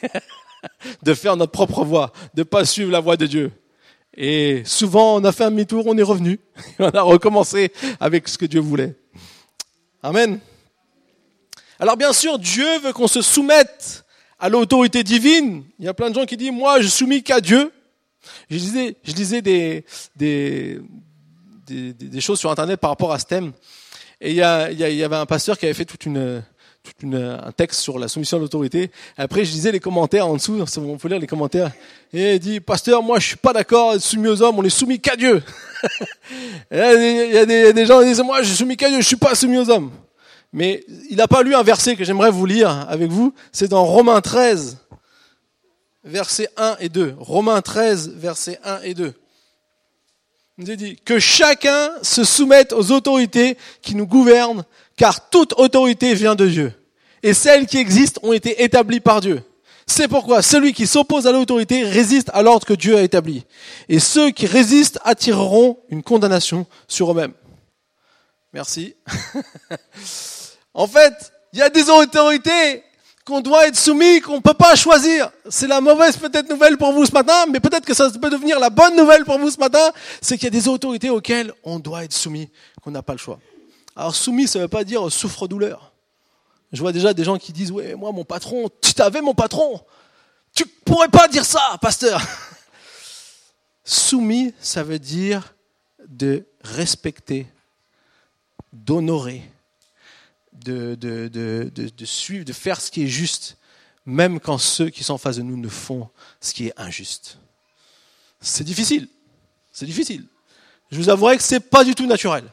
de 1.03 1.13
faire 1.13 1.35
notre 1.37 1.51
propre 1.51 1.83
voie, 1.83 2.11
de 2.33 2.41
ne 2.41 2.43
pas 2.43 2.65
suivre 2.65 2.91
la 2.91 2.99
voie 2.99 3.17
de 3.17 3.25
Dieu. 3.25 3.51
Et 4.17 4.63
souvent, 4.65 5.15
on 5.17 5.23
a 5.23 5.31
fait 5.31 5.43
un 5.43 5.51
demi-tour, 5.51 5.85
on 5.87 5.97
est 5.97 6.03
revenu. 6.03 6.39
On 6.79 6.89
a 6.89 7.01
recommencé 7.01 7.71
avec 7.99 8.27
ce 8.27 8.37
que 8.37 8.45
Dieu 8.45 8.61
voulait. 8.61 8.95
Amen. 10.01 10.39
Alors 11.79 11.97
bien 11.97 12.13
sûr, 12.13 12.39
Dieu 12.39 12.79
veut 12.79 12.93
qu'on 12.93 13.07
se 13.07 13.21
soumette 13.21 14.05
à 14.39 14.47
l'autorité 14.47 15.03
divine. 15.03 15.65
Il 15.79 15.85
y 15.85 15.87
a 15.87 15.93
plein 15.93 16.09
de 16.09 16.15
gens 16.15 16.25
qui 16.25 16.37
disent, 16.37 16.51
moi, 16.51 16.79
je 16.79 16.87
soumis 16.87 17.23
qu'à 17.23 17.41
Dieu. 17.41 17.71
Je 18.49 18.55
lisais, 18.55 18.95
je 19.03 19.11
lisais 19.13 19.41
des, 19.41 19.85
des, 20.15 20.79
des, 21.67 21.93
des, 21.93 22.21
choses 22.21 22.39
sur 22.39 22.49
Internet 22.49 22.79
par 22.79 22.91
rapport 22.91 23.11
à 23.11 23.19
ce 23.19 23.25
thème. 23.25 23.51
Et 24.21 24.31
il 24.31 24.35
y, 24.35 24.41
a, 24.41 24.71
il 24.71 24.79
y 24.79 25.03
avait 25.03 25.15
un 25.15 25.25
pasteur 25.25 25.57
qui 25.57 25.65
avait 25.65 25.73
fait 25.73 25.85
toute 25.85 26.05
une, 26.05 26.41
un 27.03 27.51
texte 27.51 27.81
sur 27.81 27.99
la 27.99 28.07
soumission 28.07 28.37
à 28.37 28.39
l'autorité. 28.39 28.91
Après, 29.17 29.45
je 29.45 29.51
lisais 29.51 29.71
les 29.71 29.79
commentaires 29.79 30.27
en 30.27 30.35
dessous, 30.35 30.63
on 30.77 30.97
peut 30.97 31.07
lire 31.07 31.19
les 31.19 31.27
commentaires. 31.27 31.71
Et 32.13 32.35
il 32.35 32.39
dit, 32.39 32.59
pasteur, 32.59 33.03
moi, 33.03 33.19
je 33.19 33.27
suis 33.27 33.37
pas 33.37 33.53
d'accord, 33.53 33.99
soumis 33.99 34.27
aux 34.27 34.41
hommes, 34.41 34.57
on 34.57 34.63
est 34.63 34.69
soumis 34.69 34.99
qu'à 34.99 35.15
Dieu. 35.15 35.43
il 36.71 36.77
y 36.77 37.37
a 37.37 37.45
des, 37.45 37.85
gens 37.85 37.99
qui 37.99 38.05
disent, 38.05 38.21
moi, 38.21 38.41
je 38.41 38.47
suis 38.47 38.57
soumis 38.57 38.77
qu'à 38.77 38.89
Dieu, 38.89 39.01
je 39.01 39.07
suis 39.07 39.15
pas 39.15 39.35
soumis 39.35 39.57
aux 39.57 39.69
hommes. 39.69 39.91
Mais 40.53 40.83
il 41.09 41.17
n'a 41.17 41.27
pas 41.27 41.43
lu 41.43 41.53
un 41.53 41.63
verset 41.63 41.95
que 41.95 42.03
j'aimerais 42.03 42.31
vous 42.31 42.45
lire 42.45 42.85
avec 42.89 43.09
vous. 43.09 43.33
C'est 43.51 43.67
dans 43.67 43.83
Romains 43.83 44.21
13, 44.21 44.77
versets 46.05 46.49
1 46.55 46.77
et 46.79 46.89
2. 46.89 47.15
Romains 47.19 47.61
13, 47.61 48.13
versets 48.15 48.59
1 48.63 48.81
et 48.83 48.93
2. 48.93 49.13
Il 50.57 50.65
nous 50.65 50.75
dit 50.77 50.95
que 51.03 51.19
chacun 51.19 51.91
se 52.01 52.23
soumette 52.23 52.71
aux 52.71 52.91
autorités 52.91 53.57
qui 53.81 53.93
nous 53.93 54.07
gouvernent, 54.07 54.63
car 54.95 55.29
toute 55.29 55.53
autorité 55.53 56.13
vient 56.13 56.35
de 56.35 56.47
Dieu. 56.47 56.73
Et 57.23 57.33
celles 57.33 57.65
qui 57.65 57.77
existent 57.77 58.21
ont 58.23 58.33
été 58.33 58.63
établies 58.63 58.99
par 58.99 59.21
Dieu. 59.21 59.41
C'est 59.87 60.07
pourquoi 60.07 60.41
celui 60.41 60.73
qui 60.73 60.87
s'oppose 60.87 61.27
à 61.27 61.31
l'autorité 61.31 61.83
résiste 61.83 62.29
à 62.33 62.41
l'ordre 62.41 62.65
que 62.65 62.73
Dieu 62.73 62.97
a 62.97 63.01
établi. 63.01 63.45
Et 63.87 63.99
ceux 63.99 64.31
qui 64.31 64.47
résistent 64.47 64.99
attireront 65.03 65.77
une 65.89 66.01
condamnation 66.01 66.65
sur 66.87 67.11
eux-mêmes. 67.11 67.33
Merci. 68.53 68.95
En 70.77 70.87
fait, 70.87 71.31
il 71.53 71.59
y 71.59 71.61
a 71.61 71.69
des 71.69 71.89
autorités 71.89 72.83
qu'on 73.25 73.39
doit 73.39 73.65
être 73.67 73.77
soumis, 73.77 74.19
qu'on 74.19 74.35
ne 74.35 74.41
peut 74.41 74.53
pas 74.53 74.75
choisir. 74.75 75.31
C'est 75.49 75.67
la 75.67 75.79
mauvaise 75.79 76.17
peut-être 76.17 76.49
nouvelle 76.49 76.77
pour 76.77 76.91
vous 76.91 77.05
ce 77.05 77.13
matin, 77.13 77.45
mais 77.49 77.61
peut-être 77.61 77.85
que 77.85 77.93
ça 77.93 78.09
peut 78.09 78.29
devenir 78.29 78.59
la 78.59 78.69
bonne 78.69 78.95
nouvelle 78.95 79.23
pour 79.23 79.39
vous 79.39 79.49
ce 79.49 79.57
matin, 79.57 79.91
c'est 80.21 80.35
qu'il 80.35 80.43
y 80.43 80.47
a 80.47 80.51
des 80.51 80.67
autorités 80.67 81.09
auxquelles 81.09 81.53
on 81.63 81.79
doit 81.79 82.03
être 82.03 82.13
soumis, 82.13 82.49
qu'on 82.83 82.91
n'a 82.91 83.01
pas 83.01 83.13
le 83.13 83.19
choix. 83.19 83.39
Alors 83.95 84.15
soumis, 84.15 84.47
ça 84.47 84.59
ne 84.59 84.63
veut 84.63 84.69
pas 84.69 84.83
dire 84.83 85.11
souffre-douleur. 85.11 85.93
Je 86.71 86.81
vois 86.81 86.91
déjà 86.91 87.13
des 87.13 87.23
gens 87.23 87.37
qui 87.37 87.53
disent, 87.53 87.71
ouais, 87.71 87.95
moi 87.95 88.11
mon 88.11 88.25
patron, 88.25 88.69
tu 88.81 88.93
t'avais 88.93 89.21
mon 89.21 89.33
patron, 89.33 89.81
tu 90.53 90.65
pourrais 90.65 91.07
pas 91.07 91.27
dire 91.27 91.45
ça, 91.45 91.77
pasteur. 91.81 92.21
Soumis, 93.83 94.53
ça 94.59 94.83
veut 94.83 94.99
dire 94.99 95.53
de 96.07 96.45
respecter, 96.63 97.47
d'honorer, 98.73 99.43
de, 100.53 100.95
de, 100.95 101.27
de, 101.27 101.69
de, 101.71 102.05
suivre, 102.05 102.45
de 102.45 102.53
faire 102.53 102.81
ce 102.81 102.89
qui 102.89 103.03
est 103.03 103.07
juste, 103.07 103.57
même 104.05 104.39
quand 104.39 104.57
ceux 104.57 104.89
qui 104.89 105.03
sont 105.03 105.13
en 105.13 105.17
face 105.17 105.37
de 105.37 105.43
nous 105.43 105.57
ne 105.57 105.69
font 105.69 106.09
ce 106.41 106.53
qui 106.53 106.67
est 106.67 106.73
injuste. 106.77 107.37
C'est 108.41 108.63
difficile. 108.63 109.07
C'est 109.71 109.85
difficile. 109.85 110.25
Je 110.91 110.97
vous 110.97 111.09
avouerai 111.09 111.37
que 111.37 111.43
c'est 111.43 111.59
pas 111.59 111.83
du 111.83 111.95
tout 111.95 112.05
naturel. 112.05 112.45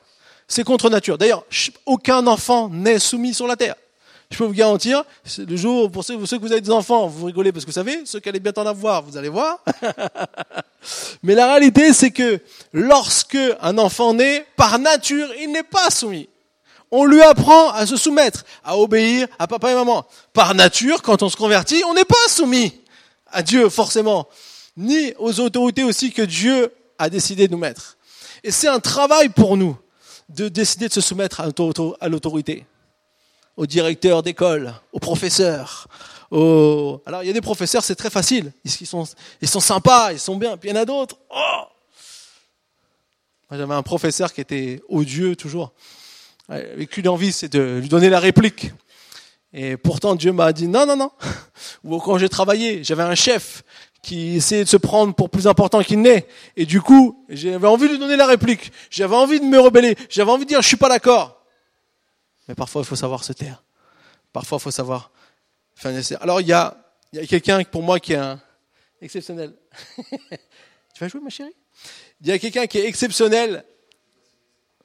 C'est 0.53 0.65
contre 0.65 0.91
nature. 0.91 1.17
D'ailleurs, 1.17 1.47
aucun 1.87 2.27
enfant 2.27 2.69
n'est 2.69 2.99
soumis 2.99 3.33
sur 3.33 3.47
la 3.47 3.57
terre. 3.57 3.75
Je 4.31 4.37
peux 4.37 4.45
vous 4.45 4.53
garantir, 4.53 5.03
le 5.39 5.57
jour, 5.57 5.91
pour 5.91 6.05
ceux, 6.05 6.27
ceux 6.27 6.37
que 6.37 6.43
vous 6.43 6.53
avez 6.53 6.61
des 6.61 6.71
enfants, 6.71 7.07
vous 7.07 7.25
rigolez 7.25 7.53
parce 7.53 7.65
que 7.65 7.71
vous 7.71 7.75
savez, 7.75 8.03
ceux 8.05 8.21
qui 8.21 8.29
allaient 8.29 8.39
bientôt 8.39 8.61
en 8.61 8.67
avoir, 8.67 9.03
vous 9.03 9.17
allez 9.17 9.31
voir. 9.31 9.65
Mais 11.23 11.35
la 11.35 11.47
réalité, 11.47 11.95
c'est 11.95 12.11
que 12.11 12.39
lorsque 12.75 13.39
un 13.63 13.79
enfant 13.79 14.13
naît, 14.13 14.45
par 14.55 14.79
nature, 14.79 15.29
il 15.41 15.53
n'est 15.53 15.63
pas 15.63 15.89
soumis 15.89 16.29
on 16.95 17.07
lui 17.07 17.23
apprend 17.23 17.71
à 17.71 17.87
se 17.87 17.97
soumettre, 17.97 18.45
à 18.63 18.77
obéir 18.77 19.27
à 19.39 19.47
papa 19.47 19.73
et 19.73 19.75
maman. 19.75 20.05
Par 20.35 20.55
nature, 20.55 21.01
quand 21.01 21.23
on 21.23 21.31
se 21.31 21.37
convertit, 21.37 21.83
on 21.89 21.95
n'est 21.95 22.05
pas 22.05 22.29
soumis 22.29 22.75
à 23.29 23.43
Dieu 23.43 23.71
forcément, 23.71 24.29
ni 24.77 25.15
aux 25.19 25.41
autorités 25.41 25.85
aussi 25.85 26.13
que 26.13 26.21
Dieu 26.21 26.71
a 26.99 27.09
décidé 27.09 27.49
de 27.49 27.53
nous 27.53 27.59
mettre. 27.59 27.97
Et 28.45 28.51
c'est 28.51 28.69
un 28.69 28.81
travail 28.81 29.31
pour 29.31 29.57
nous 29.57 29.75
de 30.35 30.49
décider 30.49 30.89
de 30.89 30.93
se 30.93 31.01
soumettre 31.01 31.41
à 31.41 32.09
l'autorité, 32.09 32.67
au 33.57 33.67
directeur 33.67 34.23
d'école, 34.23 34.75
aux 34.93 34.99
professeurs. 34.99 35.89
Aux... 36.31 37.03
Alors 37.07 37.23
il 37.23 37.27
y 37.27 37.31
a 37.31 37.35
des 37.35 37.41
professeurs, 37.41 37.85
c'est 37.85 37.95
très 37.95 38.11
facile, 38.11 38.53
ils 38.65 38.87
sont, 38.87 39.07
sympas, 39.61 40.13
ils 40.13 40.19
sont 40.19 40.37
bien, 40.37 40.57
puis 40.57 40.71
il 40.71 40.75
y 40.75 40.79
en 40.79 40.83
a 40.83 40.85
d'autres. 40.85 41.17
Oh 41.31 41.65
j'avais 43.51 43.75
un 43.75 43.83
professeur 43.83 44.33
qui 44.33 44.41
était 44.41 44.81
odieux 44.89 45.37
toujours 45.37 45.73
avec 46.49 46.97
une 46.97 47.09
envie, 47.09 47.33
c'est 47.33 47.53
de 47.53 47.79
lui 47.81 47.89
donner 47.89 48.11
la 48.11 48.19
réplique. 48.19 48.73
Et 49.53 49.77
pourtant, 49.77 50.15
Dieu 50.15 50.33
m'a 50.33 50.53
dit 50.53 50.67
non, 50.67 50.87
non, 50.87 50.97
non. 50.97 51.11
Ou 51.85 51.99
quand 51.99 52.19
j'ai 52.19 52.29
travaillé, 52.29 52.83
j'avais 52.83 53.03
un 53.03 53.15
chef 53.15 53.63
qui 54.03 54.37
essayait 54.37 54.65
de 54.65 54.69
se 54.69 54.77
prendre 54.77 55.15
pour 55.15 55.31
plus 55.31 55.47
important 55.47 55.83
qu'il 55.83 56.01
n'est. 56.01 56.27
Et 56.57 56.67
du 56.67 56.81
coup, 56.81 57.25
j'avais 57.29 57.69
envie 57.69 57.87
de 57.87 57.93
lui 57.93 57.99
donner 57.99 58.17
la 58.17 58.27
réplique. 58.27 58.73
J'avais 58.91 59.15
envie 59.15 59.39
de 59.39 59.45
me 59.45 59.59
rebeller. 59.59 59.97
J'avais 60.11 60.31
envie 60.31 60.45
de 60.45 60.49
dire, 60.49 60.61
je 60.61 60.67
suis 60.67 60.77
pas 60.77 60.89
d'accord. 60.89 61.45
Mais 62.49 62.55
parfois, 62.55 62.83
il 62.83 62.85
faut 62.85 62.97
savoir 62.97 63.23
se 63.23 63.33
taire. 63.33 63.63
Parfois, 64.33 64.59
il 64.59 64.63
faut 64.63 64.71
savoir 64.71 65.13
faire 65.75 65.93
Alors, 66.21 66.41
il 66.41 66.49
y 66.49 66.53
a, 66.53 66.77
il 67.13 67.21
y 67.21 67.23
a 67.23 67.27
quelqu'un 67.27 67.63
pour 67.63 67.83
moi 67.83 68.01
qui 68.01 68.15
est 68.15 68.17
un 68.17 68.41
exceptionnel. 69.01 69.55
tu 70.11 71.01
vas 71.01 71.09
jouer, 71.09 71.21
ma 71.21 71.31
chérie? 71.31 71.55
Il 72.21 72.27
y 72.27 72.33
a 72.33 72.39
quelqu'un 72.39 72.67
qui 72.67 72.79
est 72.79 72.87
exceptionnel 72.87 73.65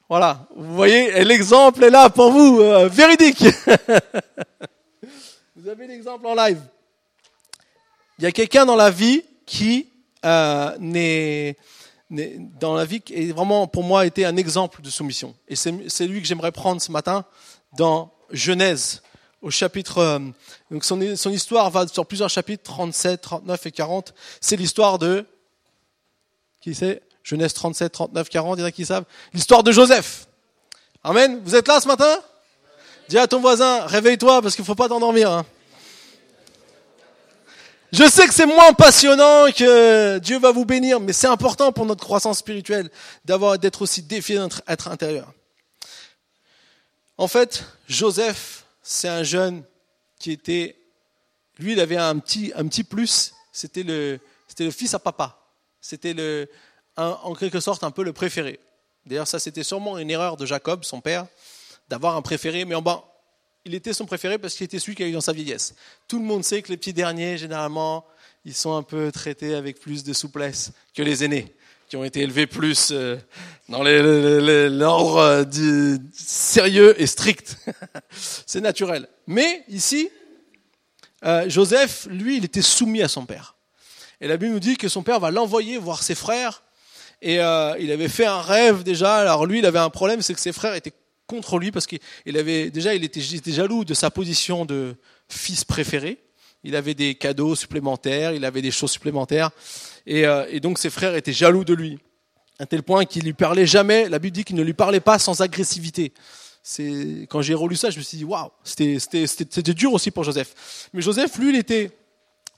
voilà, 0.09 0.47
vous 0.55 0.73
voyez, 0.73 1.25
l'exemple 1.25 1.83
est 1.83 1.89
là 1.89 2.09
pour 2.09 2.31
vous, 2.31 2.61
euh, 2.61 2.87
véridique. 2.87 3.43
vous 5.55 5.67
avez 5.67 5.85
l'exemple 5.85 6.25
en 6.27 6.33
live. 6.33 6.61
Il 8.19 8.23
y 8.23 8.27
a 8.27 8.31
quelqu'un 8.31 8.65
dans 8.65 8.75
la 8.75 8.89
vie 8.89 9.23
qui 9.45 9.89
euh, 10.25 10.75
n'est, 10.79 11.55
dans 12.09 12.73
la 12.73 12.85
vie 12.85 13.01
qui 13.01 13.13
est 13.13 13.31
vraiment 13.31 13.67
pour 13.67 13.83
moi 13.83 14.05
été 14.05 14.25
un 14.25 14.37
exemple 14.37 14.81
de 14.81 14.89
soumission. 14.89 15.35
Et 15.47 15.55
c'est 15.55 16.07
lui 16.07 16.21
que 16.21 16.27
j'aimerais 16.27 16.51
prendre 16.51 16.81
ce 16.81 16.91
matin 16.91 17.25
dans 17.77 18.11
Genèse 18.31 19.03
au 19.41 19.51
chapitre. 19.51 19.99
Euh, 19.99 20.19
donc 20.71 20.83
son, 20.83 21.15
son 21.15 21.31
histoire 21.31 21.69
va 21.69 21.87
sur 21.87 22.05
plusieurs 22.05 22.29
chapitres, 22.29 22.63
37, 22.63 23.21
39 23.21 23.65
et 23.65 23.71
40. 23.71 24.13
C'est 24.41 24.55
l'histoire 24.55 24.97
de 24.97 25.25
qui 26.59 26.73
c'est? 26.73 27.03
Genèse 27.23 27.53
37, 27.53 27.91
39, 27.91 28.29
40, 28.29 28.57
il 28.57 28.61
y 28.61 28.63
en 28.63 28.67
a 28.67 28.71
qui 28.71 28.85
savent. 28.85 29.05
L'histoire 29.33 29.61
de 29.61 29.71
Joseph. 29.71 30.27
Amen. 31.03 31.41
Vous 31.43 31.55
êtes 31.55 31.67
là 31.67 31.79
ce 31.79 31.87
matin? 31.87 32.19
Dis 33.09 33.17
à 33.17 33.27
ton 33.27 33.39
voisin, 33.39 33.85
réveille-toi 33.85 34.41
parce 34.41 34.55
qu'il 34.55 34.63
ne 34.63 34.65
faut 34.65 34.75
pas 34.75 34.89
t'endormir. 34.89 35.31
Hein. 35.31 35.45
Je 37.97 38.07
sais 38.07 38.27
que 38.27 38.33
c'est 38.35 38.45
moins 38.45 38.73
passionnant 38.73 39.51
que 39.51 40.19
Dieu 40.19 40.37
va 40.37 40.51
vous 40.51 40.65
bénir, 40.65 40.99
mais 40.99 41.13
c'est 41.13 41.25
important 41.25 41.71
pour 41.71 41.83
notre 41.87 42.03
croissance 42.03 42.37
spirituelle 42.37 42.91
d'avoir 43.25 43.57
d'être 43.57 43.81
aussi 43.81 44.03
défié 44.03 44.35
d'être 44.35 44.61
être 44.67 44.87
intérieur. 44.89 45.33
En 47.17 47.27
fait, 47.27 47.65
Joseph, 47.87 48.65
c'est 48.83 49.07
un 49.07 49.23
jeune 49.23 49.63
qui 50.19 50.31
était, 50.31 50.75
lui, 51.57 51.71
il 51.71 51.79
avait 51.79 51.97
un 51.97 52.19
petit, 52.19 52.53
un 52.55 52.67
petit 52.67 52.83
plus. 52.83 53.33
C'était 53.51 53.81
le, 53.81 54.19
c'était 54.47 54.65
le 54.65 54.71
fils 54.71 54.93
à 54.93 54.99
papa. 54.99 55.39
C'était 55.81 56.13
le, 56.13 56.47
en 56.97 57.33
quelque 57.33 57.59
sorte 57.59 57.83
un 57.83 57.89
peu 57.89 58.03
le 58.03 58.13
préféré. 58.13 58.59
D'ailleurs, 59.07 59.27
ça 59.27 59.39
c'était 59.39 59.63
sûrement 59.63 59.97
une 59.97 60.11
erreur 60.11 60.37
de 60.37 60.45
Jacob, 60.45 60.83
son 60.83 61.01
père, 61.01 61.25
d'avoir 61.89 62.15
un 62.15 62.21
préféré, 62.21 62.63
mais 62.63 62.75
en 62.75 62.83
bas, 62.83 63.03
il 63.67 63.75
était 63.75 63.93
son 63.93 64.05
préféré 64.05 64.37
parce 64.37 64.55
qu'il 64.55 64.63
était 64.63 64.79
celui 64.79 64.95
qui 64.95 65.03
a 65.03 65.07
eu 65.07 65.11
dans 65.11 65.21
sa 65.21 65.33
vieillesse. 65.33 65.75
Tout 66.07 66.19
le 66.19 66.25
monde 66.25 66.43
sait 66.43 66.61
que 66.61 66.69
les 66.69 66.77
petits 66.77 66.93
derniers, 66.93 67.37
généralement, 67.37 68.05
ils 68.45 68.55
sont 68.55 68.75
un 68.75 68.83
peu 68.83 69.11
traités 69.11 69.53
avec 69.53 69.79
plus 69.79 70.03
de 70.03 70.13
souplesse 70.13 70.71
que 70.95 71.03
les 71.03 71.25
aînés, 71.25 71.53
qui 71.89 71.97
ont 71.97 72.03
été 72.05 72.21
élevés 72.21 72.47
plus 72.47 72.89
euh, 72.91 73.17
dans 73.67 73.83
l'ordre 73.83 75.17
euh, 75.17 75.97
sérieux 76.13 76.99
et 76.99 77.07
strict. 77.07 77.57
C'est 78.45 78.61
naturel. 78.61 79.07
Mais 79.27 79.63
ici, 79.67 80.09
euh, 81.25 81.49
Joseph, 81.49 82.07
lui, 82.09 82.37
il 82.37 82.45
était 82.45 82.61
soumis 82.61 83.03
à 83.03 83.09
son 83.09 83.25
père. 83.25 83.55
Et 84.21 84.27
la 84.27 84.37
Bible 84.37 84.53
nous 84.53 84.59
dit 84.59 84.77
que 84.77 84.87
son 84.87 85.03
père 85.03 85.19
va 85.19 85.29
l'envoyer 85.29 85.77
voir 85.77 86.03
ses 86.03 86.15
frères. 86.15 86.63
Et 87.21 87.35
il 87.35 87.91
avait 87.91 88.09
fait 88.09 88.25
un 88.25 88.41
rêve 88.41 88.83
déjà. 88.83 89.17
Alors 89.17 89.45
lui, 89.45 89.59
il 89.59 89.65
avait 89.65 89.79
un 89.79 89.89
problème, 89.89 90.21
c'est 90.21 90.35
que 90.35 90.39
ses 90.39 90.53
frères 90.53 90.75
étaient 90.75 90.93
contre 91.27 91.59
lui 91.59 91.71
parce 91.71 91.85
qu'il 91.85 92.37
avait 92.37 92.71
déjà, 92.71 92.95
il 92.95 93.03
était, 93.03 93.21
jaloux 93.21 93.85
de 93.85 93.93
sa 93.93 94.09
position 94.09 94.65
de 94.65 94.95
fils 95.29 95.63
préféré. 95.63 96.17
Il 96.63 96.75
avait 96.75 96.95
des 96.95 97.15
cadeaux 97.15 97.55
supplémentaires, 97.55 98.33
il 98.33 98.43
avait 98.43 98.61
des 98.61 98.71
choses 98.71 98.91
supplémentaires. 98.91 99.51
Et, 100.05 100.25
euh, 100.25 100.45
et 100.49 100.59
donc 100.59 100.79
ses 100.79 100.89
frères 100.89 101.15
étaient 101.15 101.33
jaloux 101.33 101.63
de 101.63 101.73
lui. 101.73 101.99
À 102.59 102.65
tel 102.65 102.81
point 102.81 103.05
qu'il 103.05 103.23
lui 103.23 103.33
parlait 103.33 103.67
jamais, 103.67 104.09
la 104.09 104.17
Bible 104.17 104.33
dit 104.33 104.43
qu'il 104.43 104.55
ne 104.55 104.63
lui 104.63 104.73
parlait 104.73 104.99
pas 104.99 105.19
sans 105.19 105.41
agressivité. 105.41 106.13
C'est, 106.63 107.27
quand 107.29 107.41
j'ai 107.41 107.53
relu 107.53 107.75
ça, 107.75 107.91
je 107.91 107.97
me 107.97 108.03
suis 108.03 108.17
dit, 108.17 108.25
waouh, 108.25 108.49
c'était 108.63 109.73
dur 109.73 109.93
aussi 109.93 110.11
pour 110.11 110.23
Joseph. 110.23 110.89
Mais 110.93 111.01
Joseph, 111.01 111.37
lui, 111.37 111.49
il 111.49 111.55
était 111.55 111.91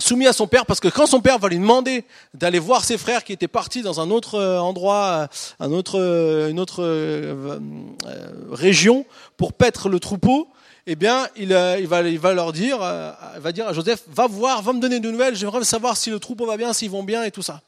soumis 0.02 0.28
à 0.28 0.34
son 0.34 0.48
père 0.48 0.66
parce 0.66 0.80
que 0.80 0.88
quand 0.88 1.06
son 1.06 1.22
père 1.22 1.40
va 1.40 1.50
lui 1.50 1.58
demander 1.58 2.06
d'aller 2.34 2.60
voir 2.60 2.84
ses 2.84 2.98
frères 2.98 3.24
qui 3.24 3.34
étaient 3.34 3.48
partis 3.48 3.82
dans 3.82 4.00
un 4.00 4.10
autre 4.10 4.36
euh, 4.36 4.60
endroit, 4.60 5.06
euh, 5.06 5.28
un 5.60 5.72
autre, 5.72 6.00
une 6.50 6.60
autre 6.60 6.84
région 8.52 9.06
pour 9.38 9.54
paître 9.54 9.90
le 9.90 10.00
troupeau, 10.00 10.48
eh 10.88 10.96
bien, 10.96 11.28
il, 11.36 11.52
il, 11.80 11.88
va, 11.88 12.02
il 12.02 12.20
va 12.20 12.34
leur 12.34 12.52
dire, 12.52 12.80
il 13.36 13.42
va 13.42 13.52
dire 13.52 13.68
à 13.68 13.74
Joseph, 13.74 14.04
va 14.08 14.28
voir, 14.28 14.62
va 14.62 14.74
me 14.74 14.80
donner 14.80 15.00
de 15.00 15.12
nouvelles, 15.12 15.36
j'aimerais 15.36 15.64
savoir 15.64 15.98
si 15.98 16.10
le 16.10 16.20
troupeau 16.20 16.46
va 16.46 16.58
bien, 16.58 16.74
s'ils 16.74 16.90
vont 16.90 17.04
bien 17.04 17.24
et 17.24 17.32
tout 17.32 17.42
ça. 17.44 17.62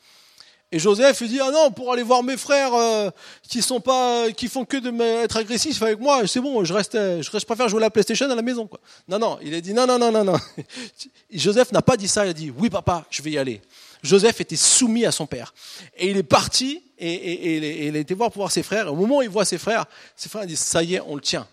Et 0.74 0.80
Joseph 0.80 1.20
il 1.22 1.28
dit 1.28 1.40
ah 1.42 1.52
non 1.52 1.72
pour 1.72 1.92
aller 1.92 2.04
voir 2.04 2.24
mes 2.24 2.38
frères 2.38 2.74
euh, 2.74 3.10
qui 3.48 3.62
sont 3.62 3.82
pas 3.82 4.32
qui 4.32 4.48
font 4.48 4.64
que 4.64 4.78
de 4.78 4.90
être 5.22 5.38
agressifs 5.38 5.82
avec 5.82 6.00
moi 6.00 6.26
c'est 6.28 6.40
bon 6.40 6.64
je 6.64 6.74
reste 6.74 6.94
je, 6.94 7.22
je 7.22 7.46
préfère 7.46 7.68
jouer 7.68 7.80
à 7.80 7.82
la 7.82 7.90
PlayStation 7.90 8.30
à 8.30 8.36
la 8.36 8.42
maison 8.42 8.68
quoi. 8.68 8.80
Non 9.10 9.20
non 9.20 9.38
il 9.42 9.54
a 9.54 9.60
dit 9.60 9.74
non 9.74 9.86
non 9.86 10.00
non 10.00 10.12
non 10.12 10.24
non. 10.24 10.40
Joseph 11.34 11.74
n'a 11.74 11.82
pas 11.82 11.98
dit 11.98 12.08
ça 12.08 12.26
il 12.26 12.30
a 12.30 12.34
dit 12.34 12.54
oui 12.58 12.70
papa 12.70 13.06
je 13.10 13.22
vais 13.22 13.32
y 13.32 13.38
aller. 13.38 13.62
Joseph 14.02 14.40
était 14.40 14.56
soumis 14.56 15.06
à 15.06 15.12
son 15.12 15.28
père 15.28 15.54
et 15.98 16.10
il 16.10 16.18
est 16.18 16.24
parti 16.24 16.82
et, 16.98 17.12
et, 17.14 17.58
et, 17.58 17.88
il 17.88 17.96
a 17.96 18.00
été 18.00 18.14
voir 18.14 18.32
pour 18.32 18.42
voir 18.42 18.52
ses 18.52 18.64
frères. 18.64 18.88
Et 18.88 18.90
au 18.90 18.96
moment 18.96 19.18
où 19.18 19.22
il 19.22 19.30
voit 19.30 19.46
ses 19.46 19.58
frères 19.58 19.86
ses 20.16 20.30
frères 20.30 20.46
disent 20.46 20.60
ça 20.60 20.82
y 20.84 20.96
est 20.96 21.02
on 21.06 21.16
le 21.16 21.22
tient 21.22 21.48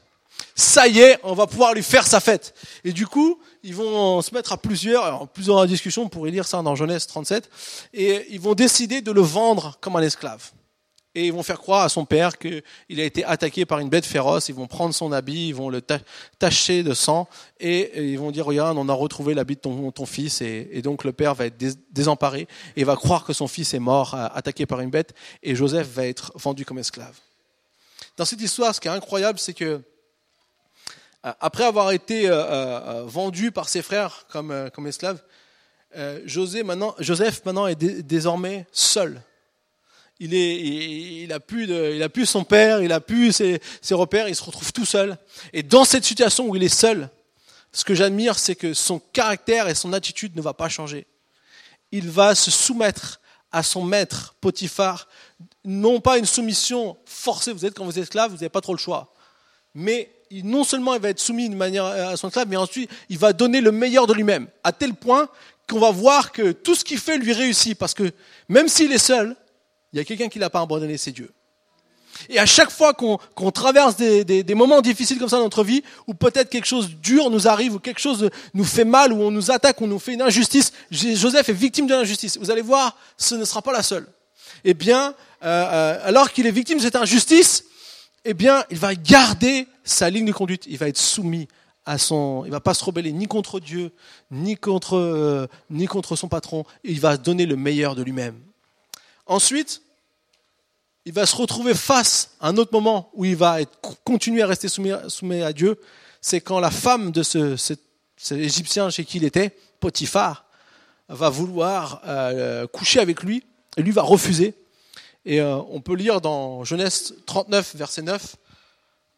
ça 0.54 0.88
y 0.88 1.00
est, 1.00 1.18
on 1.22 1.34
va 1.34 1.46
pouvoir 1.46 1.74
lui 1.74 1.82
faire 1.82 2.06
sa 2.06 2.20
fête. 2.20 2.54
Et 2.84 2.92
du 2.92 3.06
coup, 3.06 3.38
ils 3.68 3.74
vont 3.74 4.22
se 4.22 4.34
mettre 4.34 4.52
à 4.52 4.56
plusieurs, 4.56 5.04
alors 5.04 5.28
plusieurs 5.28 5.66
discussions, 5.66 6.04
on 6.04 6.08
pourrait 6.08 6.30
lire 6.30 6.46
ça 6.46 6.62
dans 6.62 6.74
Genèse 6.74 7.06
37, 7.06 7.50
et 7.92 8.26
ils 8.30 8.40
vont 8.40 8.54
décider 8.54 9.02
de 9.02 9.12
le 9.12 9.20
vendre 9.20 9.76
comme 9.82 9.94
un 9.96 10.00
esclave. 10.00 10.52
Et 11.14 11.26
ils 11.26 11.32
vont 11.34 11.42
faire 11.42 11.58
croire 11.58 11.84
à 11.84 11.90
son 11.90 12.06
père 12.06 12.38
qu'il 12.38 12.62
a 12.88 13.04
été 13.04 13.24
attaqué 13.24 13.66
par 13.66 13.80
une 13.80 13.90
bête 13.90 14.06
féroce, 14.06 14.48
ils 14.48 14.54
vont 14.54 14.66
prendre 14.66 14.94
son 14.94 15.12
habit, 15.12 15.48
ils 15.48 15.54
vont 15.54 15.68
le 15.68 15.82
tacher 16.38 16.82
de 16.82 16.94
sang, 16.94 17.28
et 17.60 18.10
ils 18.12 18.18
vont 18.18 18.30
dire, 18.30 18.46
regarde, 18.46 18.78
on 18.78 18.88
a 18.88 18.94
retrouvé 18.94 19.34
l'habit 19.34 19.56
de 19.56 19.60
ton, 19.60 20.06
fils, 20.06 20.40
et, 20.40 20.80
donc 20.82 21.04
le 21.04 21.12
père 21.12 21.34
va 21.34 21.44
être 21.44 21.62
désemparé, 21.92 22.48
et 22.74 22.84
va 22.84 22.96
croire 22.96 23.26
que 23.26 23.34
son 23.34 23.48
fils 23.48 23.74
est 23.74 23.80
mort, 23.80 24.14
attaqué 24.14 24.64
par 24.64 24.80
une 24.80 24.90
bête, 24.90 25.12
et 25.42 25.54
Joseph 25.54 25.88
va 25.88 26.06
être 26.06 26.32
vendu 26.36 26.64
comme 26.64 26.78
esclave. 26.78 27.18
Dans 28.16 28.24
cette 28.24 28.40
histoire, 28.40 28.74
ce 28.74 28.80
qui 28.80 28.88
est 28.88 28.92
incroyable, 28.92 29.38
c'est 29.38 29.52
que 29.52 29.64
euh, 29.64 29.78
après 31.22 31.64
avoir 31.64 31.90
été 31.90 32.28
euh, 32.28 32.34
euh, 32.34 33.04
vendu 33.04 33.50
par 33.50 33.68
ses 33.68 33.82
frères 33.82 34.26
comme, 34.30 34.70
comme 34.72 34.86
esclave, 34.86 35.22
José 36.26 36.62
maintenant, 36.62 36.94
Joseph 36.98 37.44
maintenant 37.44 37.66
est 37.66 37.76
désormais 37.76 38.66
seul. 38.72 39.22
Il, 40.20 40.34
est, 40.34 40.56
il, 40.56 41.32
a 41.32 41.40
plus 41.40 41.66
de, 41.66 41.94
il 41.94 42.02
a 42.02 42.08
plus 42.08 42.26
son 42.26 42.44
père, 42.44 42.82
il 42.82 42.92
a 42.92 43.00
plus 43.00 43.32
ses, 43.32 43.60
ses, 43.80 43.94
repères, 43.94 44.28
il 44.28 44.36
se 44.36 44.42
retrouve 44.42 44.72
tout 44.72 44.84
seul. 44.84 45.16
Et 45.52 45.62
dans 45.62 45.84
cette 45.84 46.04
situation 46.04 46.46
où 46.46 46.56
il 46.56 46.62
est 46.62 46.68
seul, 46.68 47.08
ce 47.72 47.84
que 47.84 47.94
j'admire, 47.94 48.38
c'est 48.38 48.54
que 48.54 48.74
son 48.74 48.98
caractère 48.98 49.68
et 49.68 49.74
son 49.74 49.92
attitude 49.92 50.36
ne 50.36 50.42
va 50.42 50.52
pas 50.54 50.68
changer. 50.68 51.06
Il 51.90 52.10
va 52.10 52.34
se 52.34 52.50
soumettre 52.50 53.20
à 53.50 53.62
son 53.62 53.82
maître 53.82 54.34
Potiphar, 54.40 55.08
non 55.64 56.00
pas 56.00 56.18
une 56.18 56.26
soumission 56.26 56.98
forcée. 57.06 57.52
Vous 57.52 57.64
êtes 57.64 57.74
quand 57.74 57.84
vous 57.84 57.98
êtes 57.98 58.04
esclave, 58.04 58.30
vous 58.30 58.36
n'avez 58.36 58.48
pas 58.48 58.60
trop 58.60 58.74
le 58.74 58.78
choix. 58.78 59.14
Mais 59.74 60.10
non 60.30 60.64
seulement 60.64 60.94
il 60.94 61.00
va 61.00 61.10
être 61.10 61.20
soumis 61.20 61.48
d'une 61.48 61.58
manière 61.58 61.84
à 61.84 62.16
son 62.16 62.28
esclave, 62.28 62.48
mais 62.48 62.56
ensuite 62.56 62.90
il 63.08 63.18
va 63.18 63.32
donner 63.32 63.60
le 63.60 63.72
meilleur 63.72 64.06
de 64.06 64.14
lui-même, 64.14 64.46
à 64.64 64.72
tel 64.72 64.94
point 64.94 65.28
qu'on 65.68 65.78
va 65.78 65.90
voir 65.90 66.32
que 66.32 66.52
tout 66.52 66.74
ce 66.74 66.84
qu'il 66.84 66.98
fait 66.98 67.18
lui 67.18 67.32
réussit, 67.32 67.76
parce 67.76 67.94
que 67.94 68.10
même 68.48 68.68
s'il 68.68 68.92
est 68.92 68.98
seul, 68.98 69.36
il 69.92 69.98
y 69.98 70.00
a 70.00 70.04
quelqu'un 70.04 70.28
qui 70.28 70.38
l'a 70.38 70.50
pas 70.50 70.60
abandonné, 70.60 70.96
c'est 70.96 71.12
Dieu. 71.12 71.30
Et 72.28 72.38
à 72.38 72.46
chaque 72.46 72.70
fois 72.70 72.94
qu'on 72.94 73.50
traverse 73.50 73.96
des, 73.96 74.24
des, 74.24 74.54
moments 74.54 74.80
difficiles 74.80 75.18
comme 75.18 75.28
ça 75.28 75.36
dans 75.36 75.44
notre 75.44 75.62
vie, 75.62 75.84
où 76.06 76.14
peut-être 76.14 76.50
quelque 76.50 76.66
chose 76.66 76.90
dur 77.00 77.30
nous 77.30 77.46
arrive, 77.46 77.74
ou 77.74 77.78
quelque 77.78 78.00
chose 78.00 78.28
nous 78.54 78.64
fait 78.64 78.84
mal, 78.84 79.12
ou 79.12 79.22
on 79.22 79.30
nous 79.30 79.50
attaque, 79.50 79.80
ou 79.80 79.84
on 79.84 79.88
nous 79.88 79.98
fait 79.98 80.14
une 80.14 80.22
injustice, 80.22 80.72
Joseph 80.90 81.48
est 81.48 81.52
victime 81.52 81.86
de 81.86 81.94
l'injustice. 81.94 82.36
Vous 82.38 82.50
allez 82.50 82.62
voir, 82.62 82.96
ce 83.16 83.34
ne 83.36 83.44
sera 83.44 83.62
pas 83.62 83.72
la 83.72 83.82
seule. 83.82 84.06
Eh 84.64 84.74
bien, 84.74 85.14
euh, 85.44 85.66
euh, 85.70 86.00
alors 86.02 86.32
qu'il 86.32 86.46
est 86.46 86.50
victime 86.50 86.78
de 86.78 86.82
cette 86.82 86.96
injustice, 86.96 87.64
eh 88.30 88.34
bien, 88.34 88.62
il 88.70 88.76
va 88.76 88.94
garder 88.94 89.66
sa 89.84 90.10
ligne 90.10 90.26
de 90.26 90.32
conduite. 90.32 90.64
Il 90.66 90.76
va 90.76 90.86
être 90.86 90.98
soumis 90.98 91.48
à 91.86 91.96
son, 91.96 92.42
il 92.44 92.50
va 92.50 92.60
pas 92.60 92.74
se 92.74 92.84
rebeller 92.84 93.10
ni 93.10 93.26
contre 93.26 93.58
Dieu, 93.58 93.90
ni 94.30 94.54
contre, 94.54 94.98
euh, 94.98 95.46
ni 95.70 95.86
contre 95.86 96.14
son 96.14 96.28
patron. 96.28 96.66
Il 96.84 97.00
va 97.00 97.16
donner 97.16 97.46
le 97.46 97.56
meilleur 97.56 97.94
de 97.94 98.02
lui-même. 98.02 98.38
Ensuite, 99.24 99.80
il 101.06 101.14
va 101.14 101.24
se 101.24 101.34
retrouver 101.34 101.72
face 101.72 102.32
à 102.42 102.48
un 102.48 102.58
autre 102.58 102.70
moment 102.70 103.08
où 103.14 103.24
il 103.24 103.34
va 103.34 103.60
continuer 104.04 104.42
à 104.42 104.46
rester 104.46 104.68
soumis, 104.68 104.92
soumis 105.08 105.40
à 105.40 105.54
Dieu. 105.54 105.80
C'est 106.20 106.42
quand 106.42 106.60
la 106.60 106.70
femme 106.70 107.10
de 107.12 107.22
ce, 107.22 107.56
cet, 107.56 107.80
Égyptien 108.30 108.90
chez 108.90 109.06
qui 109.06 109.16
il 109.16 109.24
était, 109.24 109.56
Potiphar, 109.80 110.44
va 111.08 111.30
vouloir 111.30 112.02
euh, 112.06 112.66
coucher 112.66 113.00
avec 113.00 113.22
lui 113.22 113.42
et 113.78 113.82
lui 113.82 113.92
va 113.92 114.02
refuser. 114.02 114.54
Et 115.28 115.42
euh, 115.42 115.58
on 115.68 115.82
peut 115.82 115.94
lire 115.94 116.22
dans 116.22 116.64
Genèse 116.64 117.14
39, 117.26 117.76
verset 117.76 118.00
9, 118.00 118.36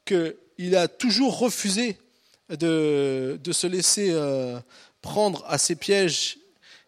qu'il 0.05 0.75
a 0.75 0.89
toujours 0.89 1.39
refusé 1.39 1.97
de, 2.49 3.39
se 3.53 3.69
laisser 3.69 4.09
euh, 4.11 4.59
prendre 5.03 5.45
à 5.47 5.57
ses 5.57 5.77
pièges 5.77 6.39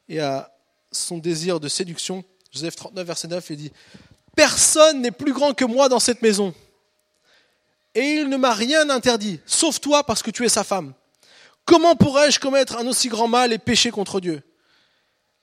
et 0.08 0.18
à 0.18 0.52
son 0.90 1.18
désir 1.18 1.61
de 1.61 1.68
séduction. 1.68 2.24
Joseph 2.50 2.74
39, 2.74 3.06
verset 3.06 3.28
9, 3.28 3.50
il 3.50 3.56
dit, 3.58 3.72
Personne 4.35 5.02
n'est 5.02 5.12
plus 5.12 5.32
grand 5.32 5.54
que 5.54 5.64
moi 5.64 5.88
dans 5.88 6.00
cette 6.00 6.20
maison. 6.20 6.52
Et 7.94 8.14
il 8.14 8.28
ne 8.28 8.37
m'a 8.37 8.54
rien 8.54 8.90
interdit, 8.90 9.38
sauf 9.46 9.80
toi 9.80 10.02
parce 10.02 10.24
que 10.24 10.32
tu 10.32 10.44
es 10.44 10.48
sa 10.48 10.64
femme. 10.64 10.94
Comment 11.64 11.94
pourrais-je 11.94 12.40
commettre 12.40 12.76
un 12.76 12.88
aussi 12.88 13.08
grand 13.08 13.28
mal 13.28 13.52
et 13.52 13.58
pécher 13.58 13.92
contre 13.92 14.18
Dieu? 14.18 14.42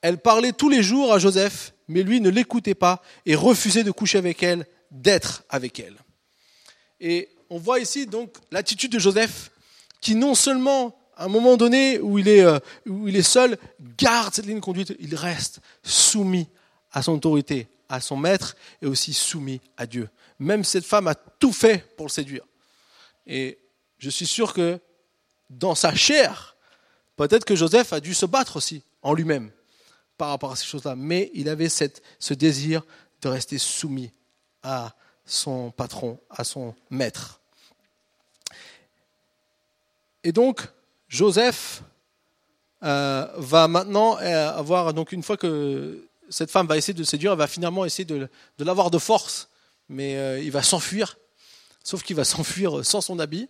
Elle 0.02 0.18
parlait 0.18 0.54
tous 0.54 0.70
les 0.70 0.84
jours 0.84 1.14
à 1.14 1.20
Joseph 1.20 1.74
mais 1.90 2.04
lui 2.04 2.22
ne 2.22 2.30
l'écoutait 2.30 2.76
pas 2.76 3.02
et 3.26 3.36
refusait 3.36 3.84
de 3.84 3.92
coucher 3.92 4.20
avec 4.20 4.42
elle, 4.44 4.66
d'être 4.92 5.44
avec 5.50 5.80
elle. 5.80 5.98
Et 7.02 7.30
on 7.50 7.58
voit 7.58 7.80
ici 7.80 8.06
donc 8.06 8.34
l'attitude 8.52 8.92
de 8.94 9.00
Joseph 9.00 9.52
qui 10.00 10.16
non 10.16 10.36
seulement 10.36 10.96
à 11.18 11.26
un 11.26 11.28
moment 11.28 11.58
donné 11.58 12.00
où 12.00 12.18
il 12.18 12.30
est, 12.30 12.46
euh, 12.46 12.60
où 12.86 13.10
il 13.10 13.16
est 13.18 13.24
seul, 13.24 13.58
garde 13.98 14.34
cette 14.34 14.46
ligne 14.46 14.62
conduite, 14.62 14.96
il 15.00 15.16
reste 15.16 15.60
soumis 15.84 16.48
à 16.94 17.02
son 17.02 17.14
autorité, 17.14 17.68
à 17.90 18.00
son 18.00 18.16
maître 18.16 18.56
et 18.82 18.86
aussi 18.86 19.12
soumis 19.12 19.60
à 19.76 19.86
Dieu. 19.86 20.08
Même 20.38 20.64
cette 20.64 20.86
femme 20.86 21.08
a 21.08 21.16
tout 21.16 21.52
fait 21.52 21.94
pour 21.98 22.06
le 22.06 22.12
séduire. 22.12 22.46
Et 23.28 23.58
je 23.98 24.10
suis 24.10 24.28
sûr 24.28 24.54
que 24.54 24.80
dans 25.50 25.76
sa 25.76 25.94
chair, 25.94 26.56
peut-être 27.18 27.44
que 27.44 27.56
Joseph 27.56 27.92
a 27.92 28.00
dû 28.00 28.14
se 28.14 28.26
battre 28.26 28.56
aussi 28.56 28.84
en 29.02 29.14
lui-même 29.14 29.52
par 30.20 30.30
rapport 30.30 30.52
à 30.52 30.58
ces 30.58 30.66
choses-là, 30.66 30.96
mais 30.98 31.32
il 31.34 31.48
avait 31.48 31.70
cette, 31.70 32.04
ce 32.20 32.34
désir 32.34 32.84
de 33.22 33.30
rester 33.30 33.58
soumis 33.58 34.12
à 34.62 34.94
son 35.26 35.72
patron, 35.72 36.20
à 36.30 36.44
son 36.44 36.76
maître. 36.90 37.40
Et 40.26 40.34
donc, 40.34 40.68
Joseph 41.08 41.84
euh, 42.84 43.28
va 43.38 43.70
maintenant 43.70 44.20
euh, 44.20 44.52
avoir, 44.52 44.94
donc 44.94 45.14
une 45.14 45.24
fois 45.24 45.38
que 45.38 46.06
cette 46.30 46.52
femme 46.52 46.68
va 46.68 46.76
essayer 46.76 46.94
de 46.94 47.06
séduire, 47.06 47.32
elle 47.32 47.38
va 47.38 47.48
finalement 47.48 47.86
essayer 47.86 48.04
de, 48.06 48.28
de 48.58 48.64
l'avoir 48.66 48.92
de 48.92 48.98
force, 48.98 49.48
mais 49.88 50.18
euh, 50.18 50.42
il 50.42 50.52
va 50.52 50.64
s'enfuir, 50.64 51.18
sauf 51.82 52.04
qu'il 52.04 52.18
va 52.18 52.26
s'enfuir 52.26 52.86
sans 52.86 53.00
son 53.00 53.20
habit. 53.20 53.48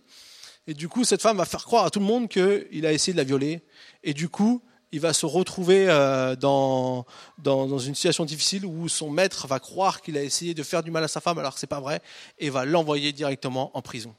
Et 0.68 0.74
du 0.74 0.88
coup, 0.88 1.02
cette 1.02 1.20
femme 1.20 1.38
va 1.38 1.46
faire 1.46 1.64
croire 1.64 1.84
à 1.84 1.90
tout 1.90 1.98
le 1.98 2.06
monde 2.06 2.28
qu'il 2.28 2.86
a 2.86 2.92
essayé 2.92 3.12
de 3.12 3.18
la 3.18 3.24
violer. 3.24 3.60
Et 4.04 4.14
du 4.14 4.28
coup, 4.28 4.62
il 4.92 5.00
va 5.00 5.12
se 5.12 5.26
retrouver 5.26 5.86
euh, 5.88 6.34
dans, 6.36 7.06
dans, 7.38 7.78
une 7.78 7.94
situation 7.94 8.24
difficile 8.24 8.66
où 8.66 8.88
son 8.88 9.10
maître 9.10 9.46
va 9.46 9.60
croire 9.60 10.02
qu'il 10.02 10.18
a 10.18 10.22
essayé 10.22 10.52
de 10.54 10.62
faire 10.62 10.82
du 10.82 10.90
mal 10.90 11.04
à 11.04 11.08
sa 11.08 11.20
femme 11.20 11.38
alors 11.38 11.54
que 11.54 11.60
ce 11.60 11.66
n'est 11.66 11.68
pas 11.68 11.80
vrai 11.80 12.00
et 12.38 12.50
va 12.50 12.64
l'envoyer 12.64 13.12
directement 13.12 13.70
en 13.74 13.82
prison. 13.82 14.14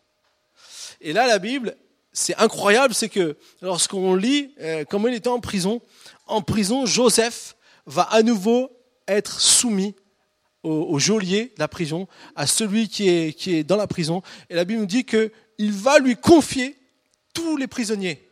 Et 1.02 1.14
là, 1.14 1.28
la 1.28 1.40
Bible, 1.40 1.76
c'est 2.14 2.36
incroyable, 2.38 2.94
c'est 2.94 3.10
que 3.10 3.38
lorsqu'on 3.62 4.16
lit 4.16 4.54
euh, 4.62 4.86
comment 4.90 5.08
il 5.08 5.16
était 5.16 5.30
en 5.30 5.40
prison, 5.40 5.82
en 6.28 6.42
prison, 6.42 6.86
Joseph 6.86 7.56
va 7.86 8.04
à 8.04 8.22
nouveau 8.22 8.72
être 9.08 9.42
soumis 9.42 9.96
au, 10.64 11.00
geôlier 11.00 11.46
de 11.56 11.60
la 11.60 11.68
prison, 11.68 12.08
à 12.36 12.46
celui 12.46 12.88
qui 12.88 13.10
est, 13.10 13.34
qui 13.34 13.56
est 13.56 13.64
dans 13.64 13.78
la 13.78 13.88
prison. 13.88 14.22
Et 14.50 14.56
la 14.56 14.64
Bible 14.64 14.82
nous 14.82 14.86
dit 14.86 15.06
qu'il 15.06 15.72
va 15.72 15.98
lui 15.98 16.16
confier 16.16 16.78
tous 17.34 17.58
les 17.58 17.66
prisonniers. 17.66 18.30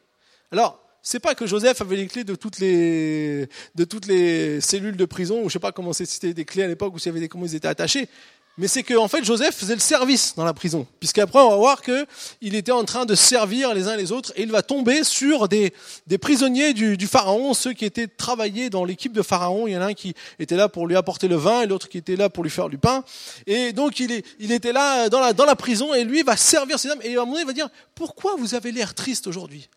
Alors, 0.52 0.80
c'est 1.02 1.20
pas 1.20 1.36
que 1.36 1.48
Joseph 1.48 1.82
avait 1.82 1.96
les 1.96 2.08
clés 2.08 2.24
de 2.24 2.36
toutes 2.36 2.60
les, 2.60 3.48
de 3.76 3.84
toutes 3.86 4.08
les 4.08 4.62
cellules 4.62 4.98
de 4.98 5.06
prison, 5.06 5.42
ou 5.44 5.50
je 5.50 5.54
sais 5.54 5.60
pas 5.60 5.72
comment 5.72 5.94
c'était 5.94 6.34
des 6.34 6.46
clés 6.46 6.64
à 6.64 6.68
l'époque, 6.68 6.94
ou 6.94 7.00
s'il 7.00 7.08
y 7.08 7.12
avait 7.12 7.20
des, 7.20 7.30
comment 7.30 7.46
ils 7.46 7.56
étaient 7.56 7.68
attachés. 7.68 8.10
Mais 8.58 8.68
c'est 8.68 8.84
qu'en 8.84 9.04
en 9.04 9.08
fait, 9.08 9.24
Joseph 9.24 9.56
faisait 9.56 9.76
le 9.76 9.80
service 9.80 10.34
dans 10.36 10.44
la 10.44 10.54
prison. 10.54 10.86
Puisqu'après, 11.00 11.40
on 11.40 11.52
va 11.52 11.56
voir 11.56 11.82
qu'il 11.82 12.56
était 12.56 12.74
en 12.74 12.84
train 12.84 13.06
de 13.06 13.16
servir 13.16 13.74
les 13.74 13.88
uns 13.88 13.96
les 13.96 14.12
autres, 14.12 14.34
et 14.36 14.42
il 14.42 14.52
va 14.52 14.62
tomber 14.62 15.06
sur 15.06 15.48
des, 15.48 15.72
des 16.08 16.18
prisonniers 16.18 16.74
du, 16.74 16.98
du 16.98 17.08
Pharaon, 17.08 17.54
ceux 17.54 17.72
qui 17.72 17.86
étaient 17.86 18.08
travaillés 18.08 18.70
dans 18.70 18.84
l'équipe 18.84 19.14
de 19.14 19.22
Pharaon. 19.22 19.66
Il 19.66 19.72
y 19.72 19.78
en 19.78 19.82
a 19.82 19.86
un 19.86 19.94
qui 19.94 20.14
était 20.40 20.58
là 20.58 20.68
pour 20.68 20.88
lui 20.88 20.98
apporter 20.98 21.30
le 21.30 21.38
vin, 21.38 21.62
et 21.62 21.68
l'autre 21.68 21.88
qui 21.88 21.98
était 21.98 22.18
là 22.18 22.30
pour 22.30 22.44
lui 22.44 22.50
faire 22.50 22.68
du 22.68 22.78
pain. 22.78 23.06
Et 23.48 23.72
donc, 23.72 24.02
il, 24.02 24.12
est, 24.12 24.26
il 24.40 24.52
était 24.52 24.74
là 24.74 25.08
dans 25.08 25.22
la, 25.22 25.32
dans 25.32 25.46
la 25.46 25.56
prison, 25.56 25.94
et 25.94 26.04
lui 26.04 26.22
va 26.24 26.36
servir 26.36 26.80
ces 26.80 26.90
hommes. 26.90 27.00
Et 27.02 27.16
à 27.16 27.22
un 27.22 27.26
moment 27.26 27.40
il 27.40 27.48
va 27.48 27.54
dire, 27.54 27.70
pourquoi 27.96 28.36
vous 28.38 28.56
avez 28.56 28.74
l'air 28.74 28.94
triste 28.94 29.26
aujourd'hui? 29.28 29.70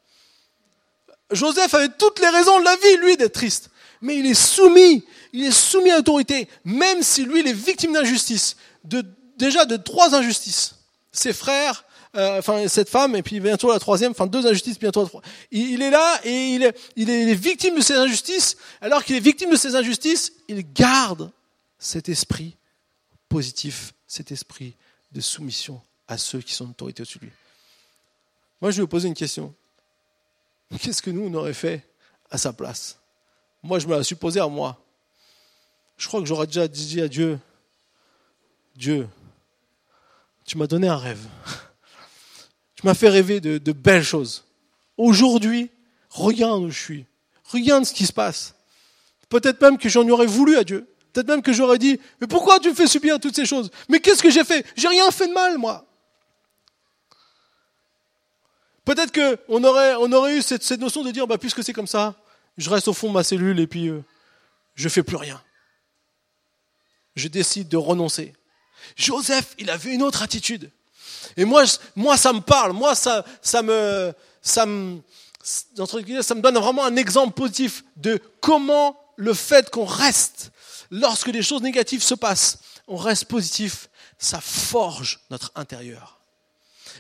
Joseph 1.33 1.73
avait 1.75 1.89
toutes 1.99 2.21
les 2.21 2.29
raisons 2.29 2.59
de 2.61 2.65
la 2.65 2.77
vie, 2.77 2.97
lui, 3.03 3.17
d'être 3.17 3.33
triste. 3.33 3.71
Mais 4.01 4.19
il 4.19 4.27
est 4.27 4.35
soumis, 4.35 5.05
il 5.33 5.45
est 5.45 5.53
soumis 5.53 5.91
à 5.91 5.97
l'autorité, 5.97 6.49
même 6.65 7.03
si 7.03 7.25
lui, 7.25 7.41
il 7.41 7.49
est 7.49 7.53
victime 7.53 7.93
d'injustice, 7.93 8.57
de, 8.85 9.05
déjà 9.39 9.65
de 9.65 9.77
trois 9.77 10.15
injustices. 10.15 10.77
Ses 11.13 11.33
frères, 11.33 11.85
euh, 12.17 12.39
enfin 12.39 12.67
cette 12.69 12.89
femme, 12.89 13.17
et 13.17 13.23
puis 13.23 13.39
bientôt 13.41 13.71
la 13.71 13.79
troisième, 13.79 14.11
enfin 14.13 14.27
deux 14.27 14.47
injustices, 14.47 14.79
bientôt 14.79 15.03
la 15.03 15.09
troisième. 15.09 15.33
Il, 15.51 15.83
est 15.83 15.91
là 15.91 16.21
et 16.25 16.55
il 16.55 16.63
est, 16.65 16.77
il 16.97 17.11
est 17.11 17.35
victime 17.35 17.77
de 17.77 17.81
ces 17.81 17.95
injustices. 17.95 18.57
Alors 18.81 19.05
qu'il 19.05 19.17
est 19.17 19.21
victime 19.21 19.51
de 19.51 19.57
ces 19.57 19.77
injustices, 19.77 20.33
il 20.49 20.73
garde 20.73 21.31
cet 21.79 22.09
esprit 22.09 22.57
positif, 23.29 23.95
cet 24.07 24.33
esprit 24.33 24.75
de 25.13 25.21
soumission 25.21 25.81
à 26.09 26.19
ceux 26.19 26.41
qui 26.41 26.53
sont 26.55 26.69
autorité 26.69 27.03
au-dessus 27.03 27.19
de 27.19 27.25
lui. 27.25 27.33
Moi, 28.61 28.71
je 28.71 28.77
vais 28.77 28.83
vous 28.83 28.89
poser 28.89 29.09
une 29.09 29.15
question. 29.15 29.55
Qu'est-ce 30.81 31.03
que 31.03 31.11
nous, 31.11 31.27
on 31.27 31.35
aurait 31.35 31.55
fait 31.55 31.87
à 32.31 32.39
sa 32.39 32.53
place? 32.53 32.99
Moi, 33.63 33.79
je 33.79 33.87
me 33.87 33.97
la 33.97 34.03
suis 34.03 34.15
posée 34.15 34.41
à 34.41 34.49
moi. 34.49 34.79
Je 35.97 36.09
crois 36.09 36.21
que 36.21 36.27
j'aurais 36.27 36.47
déjà 36.47 36.67
dit 36.67 37.01
à 37.01 37.09
Dieu, 37.09 37.39
Dieu, 38.75 39.09
tu 40.45 40.59
m'as 40.59 40.67
donné 40.67 40.89
un 40.89 40.97
rêve. 40.97 41.25
Tu 42.75 42.89
m'as 42.89 42.95
fait 42.95 43.11
rêver 43.11 43.41
de, 43.41 43.73
belles 43.73 44.03
choses. 44.03 44.45
Aujourd'hui, 44.97 45.71
regarde 46.11 46.65
où 46.65 46.71
je 46.71 46.81
suis. 46.81 47.07
Regarde 47.45 47.85
ce 47.85 47.93
qui 47.93 48.07
se 48.07 48.13
passe. 48.13 48.57
Peut-être 49.29 49.61
même 49.61 49.79
que 49.79 49.89
j'en 49.89 50.09
aurais 50.09 50.27
voulu 50.27 50.57
à 50.57 50.65
Dieu. 50.65 50.89
Peut-être 51.13 51.29
même 51.29 51.43
que 51.43 51.53
j'aurais 51.53 51.79
dit, 51.79 52.01
mais 52.21 52.27
pourquoi 52.27 52.59
tu 52.59 52.71
me 52.71 52.75
fais 52.75 52.89
subir 52.89 53.21
toutes 53.21 53.37
ces 53.37 53.47
choses? 53.47 53.71
Mais 53.89 54.01
qu'est-ce 54.01 54.21
que 54.21 54.31
j'ai 54.31 54.43
fait? 54.43 54.67
J'ai 54.75 54.89
rien 54.89 55.09
fait 55.13 55.29
de 55.29 55.33
mal, 55.33 55.59
moi. 55.59 55.87
Peut-être 58.85 59.13
qu'on 59.13 59.65
aurait, 59.65 59.95
on 59.95 60.11
aurait 60.13 60.37
eu 60.37 60.43
cette, 60.43 60.71
notion 60.73 61.05
de 61.05 61.11
dire, 61.11 61.27
bah, 61.27 61.39
puisque 61.39 61.63
c'est 61.63 61.73
comme 61.73 61.87
ça, 61.87 62.15
je 62.59 62.69
reste 62.69 62.89
au 62.89 62.93
fond 62.93 63.09
de 63.09 63.15
ma 63.15 63.23
cellule 63.23 63.61
et 63.61 63.67
puis 63.67 63.89
euh, 63.89 64.03
je 64.75 64.89
fais 64.89 65.03
plus 65.03 65.17
rien. 65.17 65.41
Je 67.15 67.29
décide 67.29 67.69
de 67.69 67.77
renoncer. 67.77 68.35
Joseph, 68.97 69.55
il 69.59 69.71
avait 69.71 69.95
une 69.95 70.03
autre 70.03 70.23
attitude. 70.23 70.71
Et 71.37 71.45
moi, 71.45 71.65
moi, 71.95 72.17
ça 72.17 72.33
me 72.33 72.41
parle. 72.41 72.73
Moi, 72.73 72.95
ça, 72.95 73.25
ça 73.41 73.63
me, 73.63 74.13
ça 74.41 74.67
me, 74.67 75.01
ça 75.43 76.35
me 76.35 76.41
donne 76.41 76.59
vraiment 76.59 76.85
un 76.85 76.97
exemple 76.97 77.35
positif 77.35 77.85
de 77.97 78.21
comment 78.41 78.99
le 79.17 79.35
fait 79.35 79.71
qu'on 79.71 79.85
reste 79.85 80.51
lorsque 80.91 81.31
des 81.31 81.43
choses 81.43 81.63
négatives 81.63 82.03
se 82.03 82.15
passent, 82.15 82.59
on 82.89 82.97
reste 82.97 83.27
positif, 83.27 83.89
ça 84.19 84.41
forge 84.41 85.21
notre 85.31 85.53
intérieur. 85.55 86.22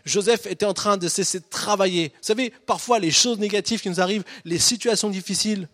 Joseph 0.04 0.46
était 0.46 0.66
en 0.66 0.74
train 0.74 0.96
de 0.96 1.08
cesser 1.08 1.40
de 1.40 1.44
travailler. 1.48 2.08
Vous 2.08 2.26
savez, 2.26 2.50
parfois 2.66 2.98
les 2.98 3.10
choses 3.10 3.38
négatives 3.38 3.80
qui 3.80 3.88
nous 3.88 4.00
arrivent, 4.00 4.24
les 4.44 4.58
situations 4.58 5.10
difficiles, 5.10 5.68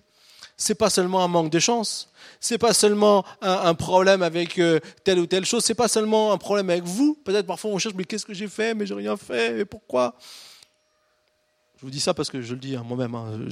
c'est 0.56 0.74
pas 0.74 0.90
seulement 0.90 1.22
un 1.22 1.28
manque 1.28 1.50
de 1.50 1.58
chance, 1.58 2.10
c'est 2.40 2.58
pas 2.58 2.74
seulement 2.74 3.24
un, 3.40 3.74
problème 3.74 4.22
avec 4.22 4.58
euh, 4.58 4.80
telle 5.04 5.18
ou 5.20 5.26
telle 5.26 5.44
chose, 5.44 5.64
c'est 5.64 5.74
pas 5.74 5.88
seulement 5.88 6.32
un 6.32 6.38
problème 6.38 6.68
avec 6.68 6.84
vous. 6.84 7.16
Peut-être 7.24 7.46
parfois 7.46 7.70
on 7.70 7.78
cherche, 7.78 7.94
mais 7.96 8.04
qu'est-ce 8.04 8.26
que 8.26 8.34
j'ai 8.34 8.48
fait? 8.48 8.74
Mais 8.74 8.84
j'ai 8.84 8.94
rien 8.94 9.16
fait, 9.16 9.54
mais 9.54 9.64
pourquoi? 9.64 10.16
Je 11.78 11.82
vous 11.82 11.90
dis 11.90 12.00
ça 12.00 12.12
parce 12.12 12.28
que 12.28 12.42
je 12.42 12.54
le 12.54 12.60
dis 12.60 12.74
hein, 12.74 12.84
moi-même. 12.84 13.48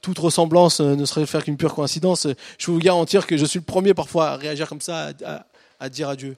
Toute 0.00 0.18
ressemblance 0.18 0.80
euh, 0.80 0.96
ne 0.96 1.04
serait 1.04 1.26
faire 1.26 1.44
qu'une 1.44 1.58
pure 1.58 1.74
coïncidence. 1.74 2.26
Je 2.56 2.70
vous 2.70 2.78
garantir 2.78 3.26
que 3.26 3.36
je 3.36 3.44
suis 3.44 3.58
le 3.58 3.64
premier 3.64 3.92
parfois 3.92 4.30
à 4.30 4.36
réagir 4.36 4.68
comme 4.68 4.80
ça, 4.80 5.10
à 5.78 5.88
dire 5.90 6.08
à 6.08 6.16
Dieu. 6.16 6.36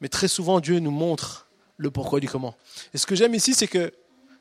Mais 0.00 0.08
très 0.08 0.28
souvent, 0.28 0.60
Dieu 0.60 0.78
nous 0.78 0.92
montre 0.92 1.48
le 1.80 1.90
pourquoi 1.90 2.20
du 2.20 2.28
comment. 2.28 2.54
Et 2.92 2.98
ce 2.98 3.06
que 3.06 3.14
j'aime 3.14 3.34
ici, 3.34 3.54
c'est 3.54 3.66
que 3.66 3.90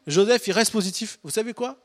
Joseph, 0.07 0.45
il 0.47 0.51
reste 0.51 0.71
positif. 0.71 1.19
Vous 1.23 1.29
savez 1.29 1.53
quoi? 1.53 1.77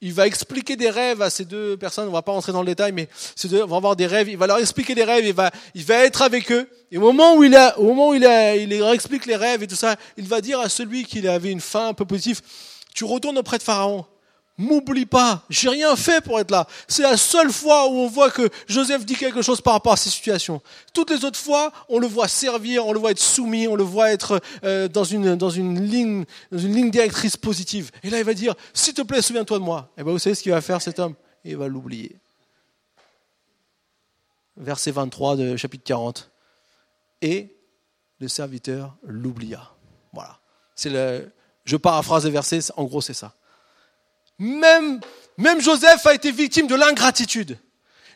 Il 0.00 0.12
va 0.12 0.26
expliquer 0.26 0.76
des 0.76 0.90
rêves 0.90 1.22
à 1.22 1.30
ces 1.30 1.44
deux 1.44 1.76
personnes. 1.76 2.04
On 2.06 2.10
ne 2.10 2.12
va 2.12 2.22
pas 2.22 2.32
rentrer 2.32 2.50
dans 2.50 2.62
le 2.62 2.66
détail, 2.66 2.90
mais 2.92 3.08
ces 3.36 3.48
deux 3.48 3.62
vont 3.64 3.76
avoir 3.76 3.94
des 3.94 4.06
rêves. 4.06 4.28
Il 4.28 4.36
va 4.36 4.48
leur 4.48 4.58
expliquer 4.58 4.96
des 4.96 5.04
rêves. 5.04 5.24
Il 5.24 5.34
va, 5.34 5.52
il 5.74 5.84
va 5.84 6.04
être 6.04 6.22
avec 6.22 6.50
eux. 6.50 6.68
Et 6.90 6.98
au 6.98 7.00
moment 7.00 7.36
où 7.36 7.44
il 7.44 7.54
a, 7.54 7.78
au 7.78 7.84
moment 7.84 8.08
où 8.08 8.14
il 8.14 8.24
il 8.24 8.76
leur 8.76 8.92
explique 8.92 9.26
les 9.26 9.36
rêves 9.36 9.62
et 9.62 9.68
tout 9.68 9.76
ça, 9.76 9.96
il 10.16 10.26
va 10.26 10.40
dire 10.40 10.58
à 10.58 10.68
celui 10.68 11.04
qui 11.04 11.26
avait 11.26 11.52
une 11.52 11.60
fin 11.60 11.88
un 11.88 11.94
peu 11.94 12.04
positive, 12.04 12.40
tu 12.92 13.04
retournes 13.04 13.38
auprès 13.38 13.58
de 13.58 13.62
Pharaon. 13.62 14.04
M'oublie 14.60 15.06
pas, 15.06 15.44
j'ai 15.48 15.68
rien 15.68 15.94
fait 15.94 16.20
pour 16.20 16.40
être 16.40 16.50
là. 16.50 16.66
C'est 16.88 17.04
la 17.04 17.16
seule 17.16 17.52
fois 17.52 17.86
où 17.86 17.92
on 17.92 18.08
voit 18.08 18.32
que 18.32 18.50
Joseph 18.66 19.06
dit 19.06 19.14
quelque 19.14 19.40
chose 19.40 19.60
par 19.60 19.72
rapport 19.72 19.92
à 19.92 19.96
ces 19.96 20.10
situations. 20.10 20.60
Toutes 20.92 21.10
les 21.10 21.24
autres 21.24 21.38
fois, 21.38 21.72
on 21.88 22.00
le 22.00 22.08
voit 22.08 22.26
servir, 22.26 22.84
on 22.84 22.92
le 22.92 22.98
voit 22.98 23.12
être 23.12 23.20
soumis, 23.20 23.68
on 23.68 23.76
le 23.76 23.84
voit 23.84 24.10
être 24.10 24.40
euh, 24.64 24.88
dans 24.88 25.04
une 25.04 25.36
dans 25.36 25.48
une 25.48 25.80
ligne 25.80 26.24
dans 26.50 26.58
une 26.58 26.74
ligne 26.74 26.90
directrice 26.90 27.36
positive. 27.36 27.92
Et 28.02 28.10
là, 28.10 28.18
il 28.18 28.24
va 28.24 28.34
dire, 28.34 28.56
s'il 28.74 28.94
te 28.94 29.02
plaît, 29.02 29.22
souviens-toi 29.22 29.60
de 29.60 29.62
moi. 29.62 29.90
Et 29.96 30.00
eh 30.00 30.02
ben 30.02 30.10
vous 30.10 30.18
savez 30.18 30.34
ce 30.34 30.42
qu'il 30.42 30.50
va 30.50 30.60
faire 30.60 30.82
cet 30.82 30.98
homme? 30.98 31.14
Il 31.44 31.56
va 31.56 31.68
l'oublier. 31.68 32.16
Verset 34.56 34.90
23 34.90 35.36
de 35.36 35.56
chapitre 35.56 35.84
40. 35.84 36.32
Et 37.22 37.54
le 38.18 38.26
serviteur 38.26 38.96
l'oublia. 39.04 39.70
Voilà. 40.12 40.40
C'est 40.74 40.90
le 40.90 41.30
je 41.64 41.76
paraphrase 41.76 42.24
le 42.24 42.30
verset, 42.30 42.60
en 42.76 42.84
gros 42.84 43.02
c'est 43.02 43.14
ça. 43.14 43.34
Même, 44.38 45.00
Joseph 45.60 46.06
a 46.06 46.14
été 46.14 46.30
victime 46.30 46.66
de 46.66 46.74
l'ingratitude. 46.74 47.58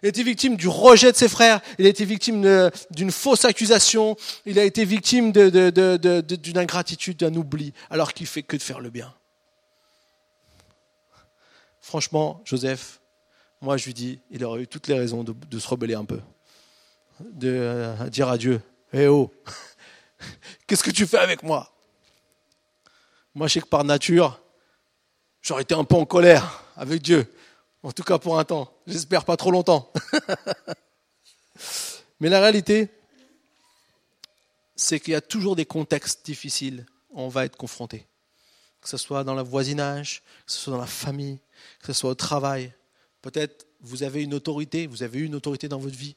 Il 0.02 0.06
a 0.06 0.08
été 0.08 0.22
victime 0.24 0.56
du 0.56 0.66
rejet 0.66 1.12
de 1.12 1.16
ses 1.16 1.28
frères, 1.28 1.60
il 1.78 1.86
a 1.86 1.88
été 1.88 2.04
victime 2.04 2.70
d'une 2.90 3.12
fausse 3.12 3.44
accusation, 3.44 4.16
il 4.46 4.58
a 4.58 4.64
été 4.64 4.84
victime 4.84 5.30
d'une 5.30 6.58
ingratitude, 6.58 7.18
d'un 7.18 7.34
oubli, 7.34 7.72
alors 7.88 8.12
qu'il 8.12 8.26
fait 8.26 8.42
que 8.42 8.56
de 8.56 8.62
faire 8.62 8.80
le 8.80 8.90
bien. 8.90 9.14
Franchement, 11.80 12.40
Joseph, 12.44 13.00
moi 13.60 13.76
je 13.76 13.84
lui 13.84 13.94
dis, 13.94 14.20
il 14.30 14.44
aurait 14.44 14.62
eu 14.62 14.66
toutes 14.66 14.88
les 14.88 14.98
raisons 14.98 15.24
de, 15.24 15.58
se 15.58 15.68
rebeller 15.68 15.94
un 15.94 16.04
peu, 16.04 16.20
de 17.20 17.48
euh, 17.48 18.08
dire 18.08 18.28
à 18.28 18.38
Dieu, 18.38 18.60
eh 18.92 19.06
oh, 19.06 19.32
qu'est-ce 20.66 20.82
que 20.82 20.90
tu 20.90 21.06
fais 21.06 21.18
avec 21.18 21.44
moi? 21.44 21.72
Moi 23.36 23.46
je 23.46 23.54
sais 23.54 23.60
que 23.60 23.66
par 23.66 23.84
nature, 23.84 24.40
j'aurais 25.42 25.62
été 25.62 25.74
un 25.74 25.84
peu 25.84 25.96
en 25.96 26.06
colère 26.06 26.64
avec 26.76 27.02
Dieu. 27.02 27.30
En 27.82 27.92
tout 27.92 28.04
cas 28.04 28.18
pour 28.18 28.38
un 28.38 28.44
temps. 28.44 28.72
J'espère 28.86 29.24
pas 29.24 29.36
trop 29.36 29.50
longtemps. 29.50 29.92
Mais 32.20 32.28
la 32.28 32.40
réalité, 32.40 32.88
c'est 34.76 35.00
qu'il 35.00 35.12
y 35.12 35.16
a 35.16 35.20
toujours 35.20 35.56
des 35.56 35.66
contextes 35.66 36.24
difficiles 36.24 36.86
où 37.10 37.20
on 37.20 37.28
va 37.28 37.44
être 37.44 37.56
confronté. 37.56 38.06
Que 38.80 38.88
ce 38.88 38.96
soit 38.96 39.24
dans 39.24 39.34
le 39.34 39.42
voisinage, 39.42 40.22
que 40.46 40.52
ce 40.52 40.58
soit 40.58 40.72
dans 40.72 40.80
la 40.80 40.86
famille, 40.86 41.40
que 41.80 41.88
ce 41.88 41.92
soit 41.92 42.10
au 42.10 42.14
travail. 42.14 42.72
Peut-être 43.20 43.66
vous 43.80 44.04
avez 44.04 44.22
une 44.22 44.34
autorité, 44.34 44.86
vous 44.86 45.02
avez 45.02 45.20
eu 45.20 45.24
une 45.24 45.34
autorité 45.34 45.68
dans 45.68 45.78
votre 45.78 45.96
vie 45.96 46.16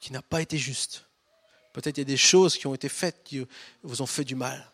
qui 0.00 0.12
n'a 0.12 0.22
pas 0.22 0.42
été 0.42 0.58
juste. 0.58 1.06
Peut-être 1.72 1.98
il 1.98 2.00
y 2.00 2.02
a 2.02 2.04
des 2.04 2.16
choses 2.16 2.58
qui 2.58 2.66
ont 2.66 2.74
été 2.74 2.88
faites 2.88 3.22
qui 3.24 3.46
vous 3.82 4.02
ont 4.02 4.06
fait 4.06 4.24
du 4.24 4.34
mal 4.34 4.70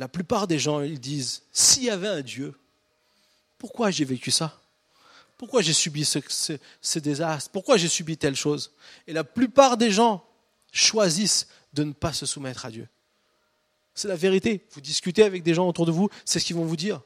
la 0.00 0.08
plupart 0.08 0.46
des 0.46 0.58
gens, 0.58 0.80
ils 0.80 0.98
disent, 0.98 1.42
s'il 1.52 1.84
y 1.84 1.90
avait 1.90 2.08
un 2.08 2.22
Dieu, 2.22 2.58
pourquoi 3.58 3.90
j'ai 3.90 4.06
vécu 4.06 4.30
ça? 4.30 4.58
Pourquoi 5.36 5.60
j'ai 5.60 5.74
subi 5.74 6.06
ce, 6.06 6.98
désastre? 6.98 7.50
Pourquoi 7.50 7.76
j'ai 7.76 7.86
subi 7.86 8.16
telle 8.16 8.34
chose? 8.34 8.72
Et 9.06 9.12
la 9.12 9.24
plupart 9.24 9.76
des 9.76 9.90
gens 9.90 10.24
choisissent 10.72 11.48
de 11.74 11.84
ne 11.84 11.92
pas 11.92 12.14
se 12.14 12.24
soumettre 12.24 12.64
à 12.64 12.70
Dieu. 12.70 12.88
C'est 13.94 14.08
la 14.08 14.16
vérité. 14.16 14.66
Vous 14.70 14.80
discutez 14.80 15.22
avec 15.22 15.42
des 15.42 15.52
gens 15.52 15.68
autour 15.68 15.84
de 15.84 15.92
vous, 15.92 16.08
c'est 16.24 16.40
ce 16.40 16.46
qu'ils 16.46 16.56
vont 16.56 16.64
vous 16.64 16.76
dire. 16.76 17.02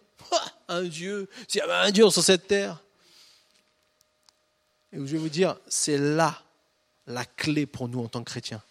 Un 0.69 0.85
Dieu, 0.85 1.29
s'il 1.49 1.59
y 1.59 1.63
avait 1.63 1.89
un 1.89 1.91
Dieu 1.91 2.09
sur 2.11 2.23
cette 2.23 2.47
terre. 2.47 2.81
Et 4.93 4.99
je 4.99 5.03
vais 5.03 5.19
vous 5.19 5.29
dire, 5.29 5.57
c'est 5.67 5.99
là 5.99 6.41
la 7.09 7.25
clé 7.25 7.67
pour 7.67 7.89
nous 7.89 8.05
en 8.05 8.09
tant 8.09 8.23
que 8.23 8.31
chrétiens. 8.31 8.63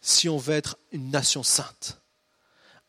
Si 0.00 0.30
on 0.30 0.38
veut 0.38 0.54
être 0.54 0.78
une 0.92 1.10
nation 1.10 1.42
sainte, 1.42 2.00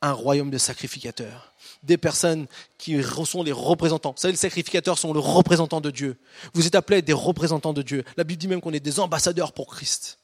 un 0.02 0.14
royaume 0.14 0.50
de 0.50 0.58
sacrificateurs. 0.58 1.54
Des 1.84 1.98
personnes 1.98 2.48
qui 2.78 3.02
sont 3.26 3.44
les 3.44 3.52
représentants. 3.52 4.12
Vous 4.12 4.22
savez, 4.22 4.34
les 4.34 4.38
sacrificateurs 4.38 4.98
sont 4.98 5.14
le 5.14 5.20
représentant 5.20 5.82
de 5.82 5.92
Dieu. 5.92 6.18
Vous 6.54 6.68
êtes 6.68 6.76
appelés 6.76 7.02
des 7.02 7.14
représentants 7.14 7.74
de 7.74 7.82
Dieu. 7.82 8.04
La 8.18 8.24
Bible 8.24 8.40
dit 8.40 8.48
même 8.48 8.62
qu'on 8.62 8.74
est 8.74 8.80
des 8.80 9.00
ambassadeurs 9.00 9.54
pour 9.54 9.68
Christ. 9.68 10.20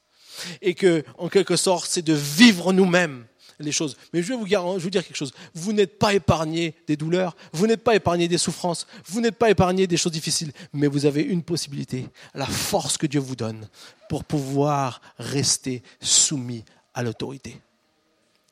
Et 0.61 0.75
que, 0.75 1.03
en 1.17 1.29
quelque 1.29 1.55
sorte, 1.55 1.87
c'est 1.89 2.03
de 2.03 2.13
vivre 2.13 2.73
nous-mêmes 2.73 3.25
les 3.59 3.71
choses. 3.71 3.97
Mais 4.13 4.21
je 4.21 4.29
vais 4.29 4.35
vous, 4.35 4.47
je 4.47 4.83
vous 4.83 4.89
dire 4.89 5.05
quelque 5.05 5.17
chose. 5.17 5.33
Vous 5.53 5.73
n'êtes 5.73 5.97
pas 5.97 6.13
épargné 6.13 6.75
des 6.87 6.95
douleurs, 6.95 7.35
vous 7.53 7.67
n'êtes 7.67 7.83
pas 7.83 7.95
épargné 7.95 8.27
des 8.27 8.37
souffrances, 8.37 8.87
vous 9.05 9.21
n'êtes 9.21 9.35
pas 9.35 9.49
épargné 9.49 9.87
des 9.87 9.97
choses 9.97 10.11
difficiles, 10.11 10.51
mais 10.73 10.87
vous 10.87 11.05
avez 11.05 11.21
une 11.21 11.43
possibilité, 11.43 12.07
la 12.33 12.45
force 12.45 12.97
que 12.97 13.07
Dieu 13.07 13.19
vous 13.19 13.35
donne 13.35 13.67
pour 14.09 14.23
pouvoir 14.23 15.01
rester 15.17 15.81
soumis 16.01 16.63
à 16.93 17.03
l'autorité. 17.03 17.59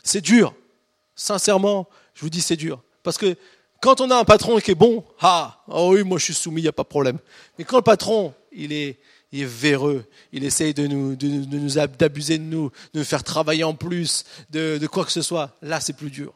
C'est 0.03 0.21
dur. 0.21 0.53
Sincèrement, 1.16 1.88
je 2.13 2.22
vous 2.22 2.30
dis 2.30 2.41
c'est 2.41 2.55
dur. 2.55 2.84
Parce 3.03 3.18
que 3.18 3.36
quand 3.82 4.01
on 4.01 4.09
a 4.11 4.18
un 4.18 4.26
patron 4.26 4.59
qui 4.59 4.72
est 4.72 4.76
bon, 4.76 5.05
ah, 5.22 5.63
oh 5.68 5.93
oui, 5.93 6.03
moi 6.03 6.18
je 6.18 6.26
suis 6.26 6.34
soumis, 6.34 6.61
il 6.61 6.63
n'y 6.63 6.70
a 6.70 6.74
pas 6.74 6.84
de 6.84 6.88
problème. 6.88 7.20
Mais 7.57 7.63
quand 7.63 7.78
le 7.78 7.84
patron, 7.84 8.34
il 8.51 8.74
est, 8.74 8.99
il 9.32 9.41
est 9.41 9.45
véreux, 9.45 10.05
il 10.32 10.43
essaye 10.43 10.74
de 10.74 10.88
nous, 10.88 11.16
de, 11.16 11.28
nous 11.28 11.88
d'abuser 11.97 12.38
de 12.38 12.43
nous, 12.43 12.72
de 12.93 12.99
nous 12.99 13.05
faire 13.05 13.24
travailler 13.24 13.63
en 13.63 13.76
plus, 13.76 14.24
de, 14.49 14.78
de 14.78 14.88
quoi 14.88 15.05
que 15.05 15.11
ce 15.11 15.22
soit, 15.22 15.55
là 15.61 15.80
c'est 15.80 15.93
plus 15.93 16.09
dur. 16.09 16.34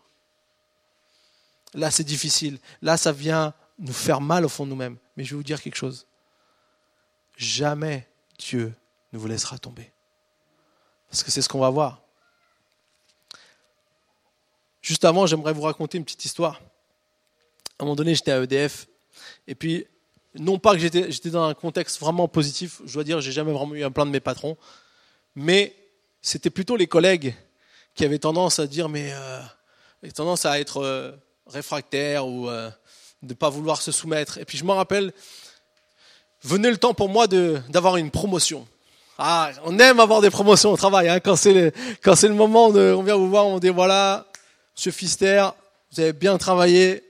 Là 1.74 1.92
c'est 1.92 2.04
difficile. 2.04 2.60
Là 2.82 2.98
ça 2.98 3.12
vient 3.12 3.54
nous 3.78 3.94
faire 3.94 4.22
mal 4.22 4.46
au 4.46 4.50
fond 4.50 4.66
de 4.66 4.70
nous-mêmes. 4.70 4.98
Mais 5.16 5.24
je 5.24 5.32
vais 5.32 5.38
vous 5.38 5.44
dire 5.44 5.62
quelque 5.62 5.76
chose. 5.76 6.06
Jamais 7.38 8.08
Dieu 8.38 8.74
ne 9.14 9.18
vous 9.18 9.28
laissera 9.28 9.58
tomber. 9.58 9.92
Parce 11.10 11.24
que 11.24 11.32
c'est 11.32 11.42
ce 11.42 11.50
qu'on 11.50 11.60
va 11.60 11.70
voir. 11.70 12.02
Juste 14.82 15.06
avant, 15.06 15.26
j'aimerais 15.26 15.54
vous 15.54 15.62
raconter 15.62 15.98
une 15.98 16.06
petite 16.06 16.26
histoire 16.26 16.62
à 17.80 17.84
un 17.84 17.86
moment 17.86 17.96
donné, 17.96 18.14
j'étais 18.14 18.32
à 18.32 18.44
EDF. 18.44 18.88
Et 19.48 19.56
puis, 19.56 19.88
non 20.36 20.60
pas 20.60 20.74
que 20.76 20.80
j'étais 20.80 21.30
dans 21.30 21.46
un 21.46 21.54
contexte 21.54 22.00
vraiment 22.00 22.28
positif, 22.28 22.82
je 22.86 22.94
dois 22.94 23.06
dire, 23.06 23.22
j'ai 23.22 23.32
jamais 23.32 23.54
vraiment 23.54 23.74
eu 23.74 23.84
un 23.84 23.92
plan 23.92 24.06
de 24.06 24.12
mes 24.12 24.20
patrons, 24.20 24.58
mais 25.36 25.76
c'était 26.22 26.50
plutôt 26.50 26.76
les 26.76 26.88
collègues 26.88 27.34
qui 27.96 28.04
avaient 28.04 28.20
tendance 28.20 28.60
à 28.60 28.68
dire, 28.68 28.90
mais 28.90 29.12
euh, 29.14 29.40
tendance 30.14 30.46
à 30.46 30.60
être 30.60 30.84
euh, 30.84 31.14
réfractaires 31.48 32.28
ou 32.28 32.50
euh, 32.50 32.70
de 33.24 33.30
ne 33.30 33.34
pas 33.34 33.50
vouloir 33.50 33.82
se 33.82 33.94
soumettre. 33.94 34.38
Et 34.38 34.46
puis 34.46 34.58
je 34.58 34.66
me 34.66 34.72
rappelle, 34.74 35.14
venait 36.44 36.72
le 36.72 36.78
temps 36.78 36.94
pour 36.94 37.08
moi 37.08 37.28
d'avoir 37.28 37.96
une 37.96 38.12
promotion. 38.12 38.68
Ah, 39.18 39.52
on 39.64 39.78
aime 39.80 40.00
avoir 40.00 40.22
des 40.22 40.30
promotions 40.30 40.72
au 40.72 40.78
travail. 40.78 41.10
Hein, 41.10 41.20
quand 41.20 41.36
c'est 41.36 41.54
le, 41.54 41.72
le 42.04 42.34
moment, 42.34 42.72
de, 42.72 42.94
on 42.98 43.04
vient 43.04 43.16
vous 43.16 43.30
voir, 43.30 43.48
on 43.48 43.60
dit 43.60 43.70
voilà, 43.70 44.29
Monsieur 44.80 44.94
Fister, 44.94 45.46
vous 45.92 46.00
avez 46.00 46.14
bien 46.14 46.38
travaillé, 46.38 47.04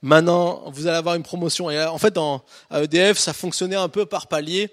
maintenant 0.00 0.62
vous 0.70 0.86
allez 0.86 0.96
avoir 0.96 1.16
une 1.16 1.24
promotion. 1.24 1.68
Et 1.72 1.76
euh, 1.76 1.90
en 1.90 1.98
fait, 1.98 2.12
dans, 2.12 2.44
EDF, 2.72 3.18
ça 3.18 3.32
fonctionnait 3.32 3.74
un 3.74 3.88
peu 3.88 4.06
par 4.06 4.28
palier. 4.28 4.70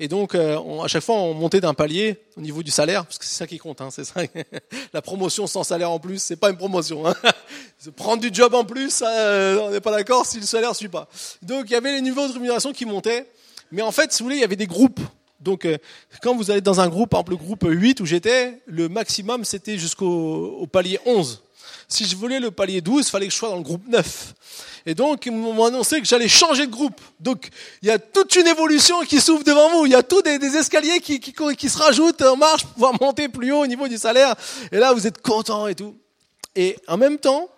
Et 0.00 0.08
donc, 0.08 0.34
euh, 0.34 0.58
à 0.82 0.88
chaque 0.88 1.04
fois, 1.04 1.14
on 1.14 1.32
montait 1.32 1.60
d'un 1.60 1.74
palier 1.74 2.18
au 2.36 2.40
niveau 2.40 2.64
du 2.64 2.72
salaire, 2.72 3.06
parce 3.06 3.18
que 3.18 3.24
c'est 3.24 3.36
ça 3.36 3.46
qui 3.46 3.58
compte. 3.58 3.80
Hein, 3.80 3.90
c'est 3.92 4.02
ça. 4.02 4.20
La 4.92 5.00
promotion 5.00 5.46
sans 5.46 5.62
salaire 5.62 5.92
en 5.92 6.00
plus, 6.00 6.20
c'est 6.20 6.34
pas 6.34 6.50
une 6.50 6.56
promotion. 6.56 7.06
Hein. 7.06 7.14
Prendre 7.94 8.20
du 8.20 8.30
job 8.32 8.52
en 8.52 8.64
plus, 8.64 9.00
euh, 9.06 9.60
on 9.60 9.70
n'est 9.70 9.80
pas 9.80 9.92
d'accord 9.92 10.26
si 10.26 10.40
le 10.40 10.46
salaire 10.46 10.74
suit 10.74 10.88
pas. 10.88 11.08
Donc, 11.40 11.66
il 11.68 11.72
y 11.72 11.76
avait 11.76 11.92
les 11.92 12.00
niveaux 12.00 12.26
de 12.26 12.32
rémunération 12.32 12.72
qui 12.72 12.84
montaient. 12.84 13.28
Mais 13.70 13.82
en 13.82 13.92
fait, 13.92 14.12
si 14.12 14.24
vous 14.24 14.26
voulez, 14.26 14.38
il 14.38 14.42
y 14.42 14.44
avait 14.44 14.56
des 14.56 14.66
groupes. 14.66 14.98
Donc, 15.38 15.68
quand 16.20 16.34
vous 16.34 16.50
allez 16.50 16.60
dans 16.62 16.80
un 16.80 16.88
groupe, 16.88 17.10
par 17.10 17.20
exemple 17.20 17.32
le 17.32 17.46
groupe 17.46 17.64
8 17.64 18.00
où 18.00 18.06
j'étais, 18.06 18.60
le 18.66 18.88
maximum 18.88 19.44
c'était 19.44 19.78
jusqu'au 19.78 20.68
palier 20.72 20.98
11. 21.04 21.42
Si 21.92 22.06
je 22.06 22.16
voulais 22.16 22.40
le 22.40 22.50
palier 22.50 22.80
12, 22.80 23.06
il 23.06 23.10
fallait 23.10 23.26
que 23.26 23.32
je 23.34 23.36
sois 23.36 23.50
dans 23.50 23.56
le 23.56 23.62
groupe 23.62 23.86
9. 23.86 24.34
Et 24.86 24.94
donc, 24.94 25.26
ils 25.26 25.32
m'ont 25.32 25.62
annoncé 25.62 26.00
que 26.00 26.06
j'allais 26.06 26.26
changer 26.26 26.66
de 26.66 26.70
groupe. 26.70 26.98
Donc, 27.20 27.50
il 27.82 27.88
y 27.88 27.90
a 27.90 27.98
toute 27.98 28.34
une 28.34 28.46
évolution 28.46 29.02
qui 29.02 29.20
s'ouvre 29.20 29.44
devant 29.44 29.68
vous. 29.68 29.84
Il 29.84 29.92
y 29.92 29.94
a 29.94 30.02
tous 30.02 30.22
des, 30.22 30.38
escaliers 30.56 31.00
qui, 31.00 31.20
se 31.20 31.78
rajoutent 31.78 32.22
en 32.22 32.36
marche 32.36 32.62
pour 32.62 32.72
pouvoir 32.72 32.94
monter 32.98 33.28
plus 33.28 33.52
haut 33.52 33.64
au 33.64 33.66
niveau 33.66 33.88
du 33.88 33.98
salaire. 33.98 34.34
Et 34.72 34.78
là, 34.78 34.94
vous 34.94 35.06
êtes 35.06 35.20
content 35.20 35.68
et 35.68 35.74
tout. 35.74 35.94
Et 36.56 36.78
en 36.88 36.96
même 36.96 37.18
temps, 37.18 37.50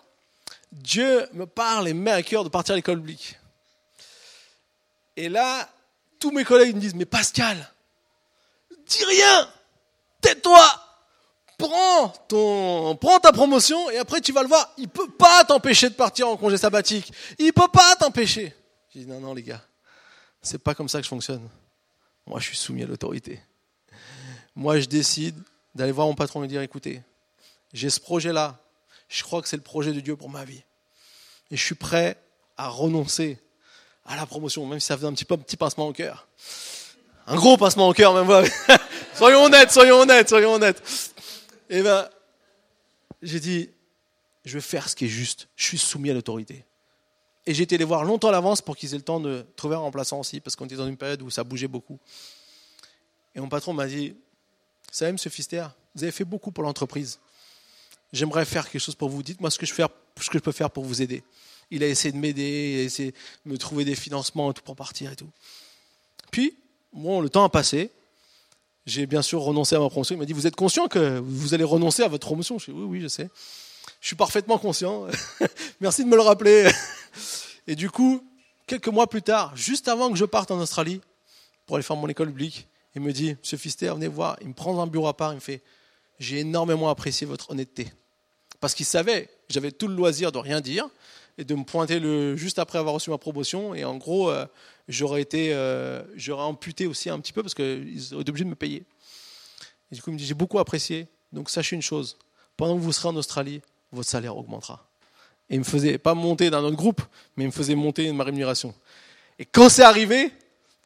Dieu 0.69 1.25
me 1.31 1.45
parle 1.45 1.87
et 1.87 1.93
me 1.93 2.01
met 2.01 2.11
à 2.11 2.21
cœur 2.21 2.43
de 2.43 2.49
partir 2.49 2.73
à 2.73 2.75
l'école 2.75 2.97
publique. 2.97 3.39
Et 5.15 5.29
là, 5.29 5.69
tous 6.19 6.31
mes 6.31 6.43
collègues 6.43 6.75
me 6.75 6.81
disent, 6.81 6.95
mais 6.95 7.05
Pascal, 7.05 7.71
dis 8.85 9.05
rien, 9.05 9.49
tais-toi, 10.19 10.69
prends, 11.57 12.09
ton, 12.27 12.95
prends 12.95 13.19
ta 13.19 13.31
promotion 13.31 13.89
et 13.89 13.97
après 13.97 14.21
tu 14.21 14.31
vas 14.31 14.41
le 14.41 14.47
voir, 14.47 14.73
il 14.77 14.87
peut 14.87 15.09
pas 15.09 15.43
t'empêcher 15.43 15.89
de 15.89 15.95
partir 15.95 16.27
en 16.27 16.37
congé 16.37 16.57
sabbatique. 16.57 17.11
Il 17.39 17.53
peut 17.53 17.67
pas 17.67 17.95
t'empêcher. 17.95 18.53
Je 18.93 18.99
dis 18.99 19.05
non, 19.05 19.19
non 19.19 19.33
les 19.33 19.43
gars, 19.43 19.61
c'est 20.41 20.57
pas 20.57 20.75
comme 20.75 20.89
ça 20.89 20.99
que 20.99 21.03
je 21.03 21.09
fonctionne. 21.09 21.47
Moi 22.25 22.39
je 22.39 22.47
suis 22.47 22.57
soumis 22.57 22.83
à 22.83 22.87
l'autorité. 22.87 23.39
Moi 24.55 24.79
je 24.79 24.85
décide 24.85 25.35
d'aller 25.73 25.91
voir 25.91 26.07
mon 26.07 26.15
patron 26.15 26.43
et 26.43 26.47
dire 26.47 26.61
écoutez, 26.61 27.01
j'ai 27.73 27.89
ce 27.89 27.99
projet-là, 27.99 28.57
je 29.09 29.23
crois 29.23 29.41
que 29.41 29.47
c'est 29.47 29.57
le 29.57 29.63
projet 29.63 29.91
de 29.91 29.99
Dieu 29.99 30.15
pour 30.15 30.29
ma 30.29 30.45
vie. 30.45 30.63
Et 31.51 31.57
je 31.57 31.63
suis 31.63 31.75
prêt 31.75 32.17
à 32.57 32.69
renoncer 32.69 33.37
à 34.05 34.15
la 34.15 34.25
promotion, 34.25 34.65
même 34.65 34.79
si 34.79 34.87
ça 34.87 34.95
faisait 34.95 35.07
un 35.07 35.13
petit, 35.13 35.25
peu, 35.25 35.35
un 35.35 35.39
petit 35.39 35.57
pincement 35.57 35.87
au 35.87 35.93
cœur. 35.93 36.27
Un 37.27 37.35
gros 37.35 37.57
pincement 37.57 37.89
au 37.89 37.93
cœur, 37.93 38.13
même. 38.13 38.47
soyons 39.15 39.45
honnêtes, 39.45 39.71
soyons 39.71 40.01
honnêtes, 40.01 40.29
soyons 40.29 40.53
honnêtes. 40.53 41.13
Et 41.69 41.79
eh 41.79 41.81
ben, 41.81 42.09
j'ai 43.21 43.39
dit, 43.39 43.69
je 44.45 44.53
vais 44.53 44.61
faire 44.61 44.87
ce 44.87 44.95
qui 44.95 45.05
est 45.05 45.09
juste. 45.09 45.47
Je 45.55 45.65
suis 45.65 45.77
soumis 45.77 46.11
à 46.11 46.13
l'autorité. 46.13 46.63
Et 47.47 47.53
j'ai 47.53 47.63
été 47.63 47.77
les 47.77 47.85
voir 47.85 48.03
longtemps 48.03 48.29
à 48.29 48.31
l'avance 48.31 48.61
pour 48.61 48.75
qu'ils 48.75 48.93
aient 48.93 48.97
le 48.97 49.03
temps 49.03 49.19
de 49.19 49.45
trouver 49.55 49.75
un 49.75 49.79
remplaçant 49.79 50.19
aussi, 50.19 50.39
parce 50.39 50.55
qu'on 50.55 50.65
était 50.65 50.75
dans 50.75 50.87
une 50.87 50.97
période 50.97 51.21
où 51.21 51.29
ça 51.29 51.43
bougeait 51.43 51.67
beaucoup. 51.67 51.99
Et 53.33 53.39
mon 53.39 53.49
patron 53.49 53.73
m'a 53.73 53.87
dit, 53.87 54.15
savez, 54.95 55.11
monsieur 55.11 55.29
Fister, 55.29 55.65
vous 55.93 56.03
avez 56.03 56.11
fait 56.11 56.23
beaucoup 56.23 56.51
pour 56.51 56.63
l'entreprise. 56.63 57.19
J'aimerais 58.13 58.45
faire 58.45 58.69
quelque 58.69 58.81
chose 58.81 58.95
pour 58.95 59.09
vous. 59.09 59.23
Dites-moi 59.23 59.51
ce 59.51 59.59
que, 59.59 59.65
je 59.65 60.39
peux 60.39 60.51
faire 60.51 60.71
pour 60.71 60.85
vous 60.85 61.01
aider. 61.01 61.23
Il 61.69 61.83
a 61.83 61.87
essayé 61.87 62.11
de 62.11 62.17
m'aider, 62.17 62.73
il 62.75 62.79
a 62.79 62.83
essayé 62.83 63.11
de 63.11 63.51
me 63.51 63.57
trouver 63.57 63.83
des 63.83 63.95
financements 63.95 64.53
tout 64.53 64.63
pour 64.63 64.75
partir 64.75 65.11
et 65.11 65.15
tout. 65.15 65.29
Puis, 66.31 66.55
bon, 66.93 67.19
le 67.21 67.29
temps 67.29 67.43
a 67.43 67.49
passé. 67.49 67.91
J'ai 68.85 69.07
bien 69.07 69.21
sûr 69.21 69.41
renoncé 69.41 69.75
à 69.75 69.79
ma 69.79 69.89
promotion. 69.89 70.15
Il 70.15 70.19
m'a 70.19 70.25
dit, 70.25 70.33
vous 70.33 70.47
êtes 70.47 70.55
conscient 70.55 70.87
que 70.87 71.19
vous 71.19 71.53
allez 71.53 71.63
renoncer 71.63 72.03
à 72.03 72.07
votre 72.07 72.27
promotion? 72.27 72.59
Je 72.59 72.65
dis, 72.65 72.71
oui, 72.71 72.85
oui, 72.85 73.01
je 73.01 73.07
sais. 73.07 73.29
Je 73.99 74.07
suis 74.07 74.15
parfaitement 74.15 74.57
conscient. 74.57 75.07
Merci 75.79 76.03
de 76.03 76.09
me 76.09 76.15
le 76.15 76.21
rappeler. 76.21 76.69
Et 77.67 77.75
du 77.75 77.89
coup, 77.89 78.23
quelques 78.67 78.87
mois 78.87 79.07
plus 79.07 79.23
tard, 79.23 79.55
juste 79.55 79.87
avant 79.87 80.11
que 80.11 80.17
je 80.17 80.25
parte 80.25 80.51
en 80.51 80.59
Australie 80.59 81.01
pour 81.65 81.77
aller 81.77 81.83
faire 81.83 81.95
mon 81.95 82.07
école 82.07 82.27
publique, 82.27 82.67
il 82.95 83.01
me 83.01 83.11
dit, 83.11 83.35
Monsieur 83.39 83.57
Fister, 83.57 83.89
venez 83.89 84.07
voir. 84.07 84.37
Il 84.41 84.49
me 84.49 84.53
prend 84.53 84.73
dans 84.73 84.81
un 84.81 84.87
bureau 84.87 85.07
à 85.07 85.17
part. 85.17 85.33
Il 85.33 85.35
me 85.35 85.41
fait, 85.41 85.61
j'ai 86.19 86.39
énormément 86.39 86.89
apprécié 86.89 87.25
votre 87.25 87.49
honnêteté. 87.51 87.91
Parce 88.59 88.73
qu'il 88.73 88.85
savait, 88.85 89.29
j'avais 89.49 89.71
tout 89.71 89.87
le 89.87 89.95
loisir 89.95 90.31
de 90.31 90.37
rien 90.37 90.61
dire 90.61 90.87
et 91.37 91.43
de 91.43 91.55
me 91.55 91.63
pointer 91.63 91.99
le, 91.99 92.35
juste 92.35 92.59
après 92.59 92.79
avoir 92.79 92.93
reçu 92.93 93.09
ma 93.09 93.17
promotion. 93.17 93.75
Et 93.75 93.83
en 93.83 93.97
gros, 93.97 94.29
euh, 94.29 94.45
j'aurais 94.87 95.21
été, 95.21 95.53
euh, 95.53 96.03
j'aurais 96.15 96.43
amputé 96.43 96.87
aussi 96.87 97.09
un 97.09 97.19
petit 97.19 97.33
peu 97.33 97.41
parce 97.41 97.53
qu'ils 97.53 98.13
auraient 98.13 98.21
été 98.21 98.29
obligés 98.29 98.45
de 98.45 98.49
me 98.49 98.55
payer. 98.55 98.85
Et 99.91 99.95
du 99.95 100.01
coup, 100.01 100.09
il 100.11 100.13
me 100.13 100.17
dit, 100.17 100.25
j'ai 100.25 100.33
beaucoup 100.33 100.59
apprécié. 100.59 101.07
Donc 101.31 101.49
sachez 101.49 101.75
une 101.75 101.81
chose, 101.81 102.17
pendant 102.55 102.75
que 102.75 102.81
vous 102.81 102.93
serez 102.93 103.09
en 103.09 103.15
Australie, 103.15 103.61
votre 103.91 104.09
salaire 104.09 104.37
augmentera. 104.37 104.87
Et 105.49 105.55
il 105.55 105.59
me 105.59 105.65
faisait 105.65 105.97
pas 105.97 106.13
monter 106.13 106.49
dans 106.49 106.61
notre 106.61 106.77
groupe, 106.77 107.01
mais 107.35 107.43
il 107.43 107.47
me 107.47 107.51
faisait 107.51 107.75
monter 107.75 108.11
ma 108.11 108.23
rémunération. 108.23 108.73
Et 109.37 109.45
quand 109.45 109.69
c'est 109.69 109.83
arrivé, 109.83 110.31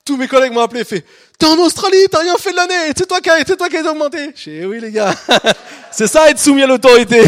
tous 0.03 0.17
mes 0.17 0.27
collègues 0.27 0.53
m'ont 0.53 0.61
appelé 0.61 0.81
et 0.81 0.85
fait 0.85 1.05
T'es 1.37 1.45
en 1.45 1.57
Australie, 1.59 2.07
t'as 2.09 2.21
rien 2.21 2.35
fait 2.37 2.51
de 2.51 2.55
l'année, 2.55 2.93
c'est 2.97 3.07
toi 3.07 3.21
qui 3.21 3.29
as, 3.29 3.43
toi 3.43 3.69
qui 3.69 3.77
as 3.77 3.91
augmenté. 3.91 4.31
Dis 4.31 4.49
eh 4.49 4.65
Oui, 4.65 4.79
les 4.79 4.91
gars, 4.91 5.13
c'est 5.91 6.07
ça 6.07 6.29
être 6.29 6.39
soumis 6.39 6.63
à 6.63 6.67
l'autorité. 6.67 7.21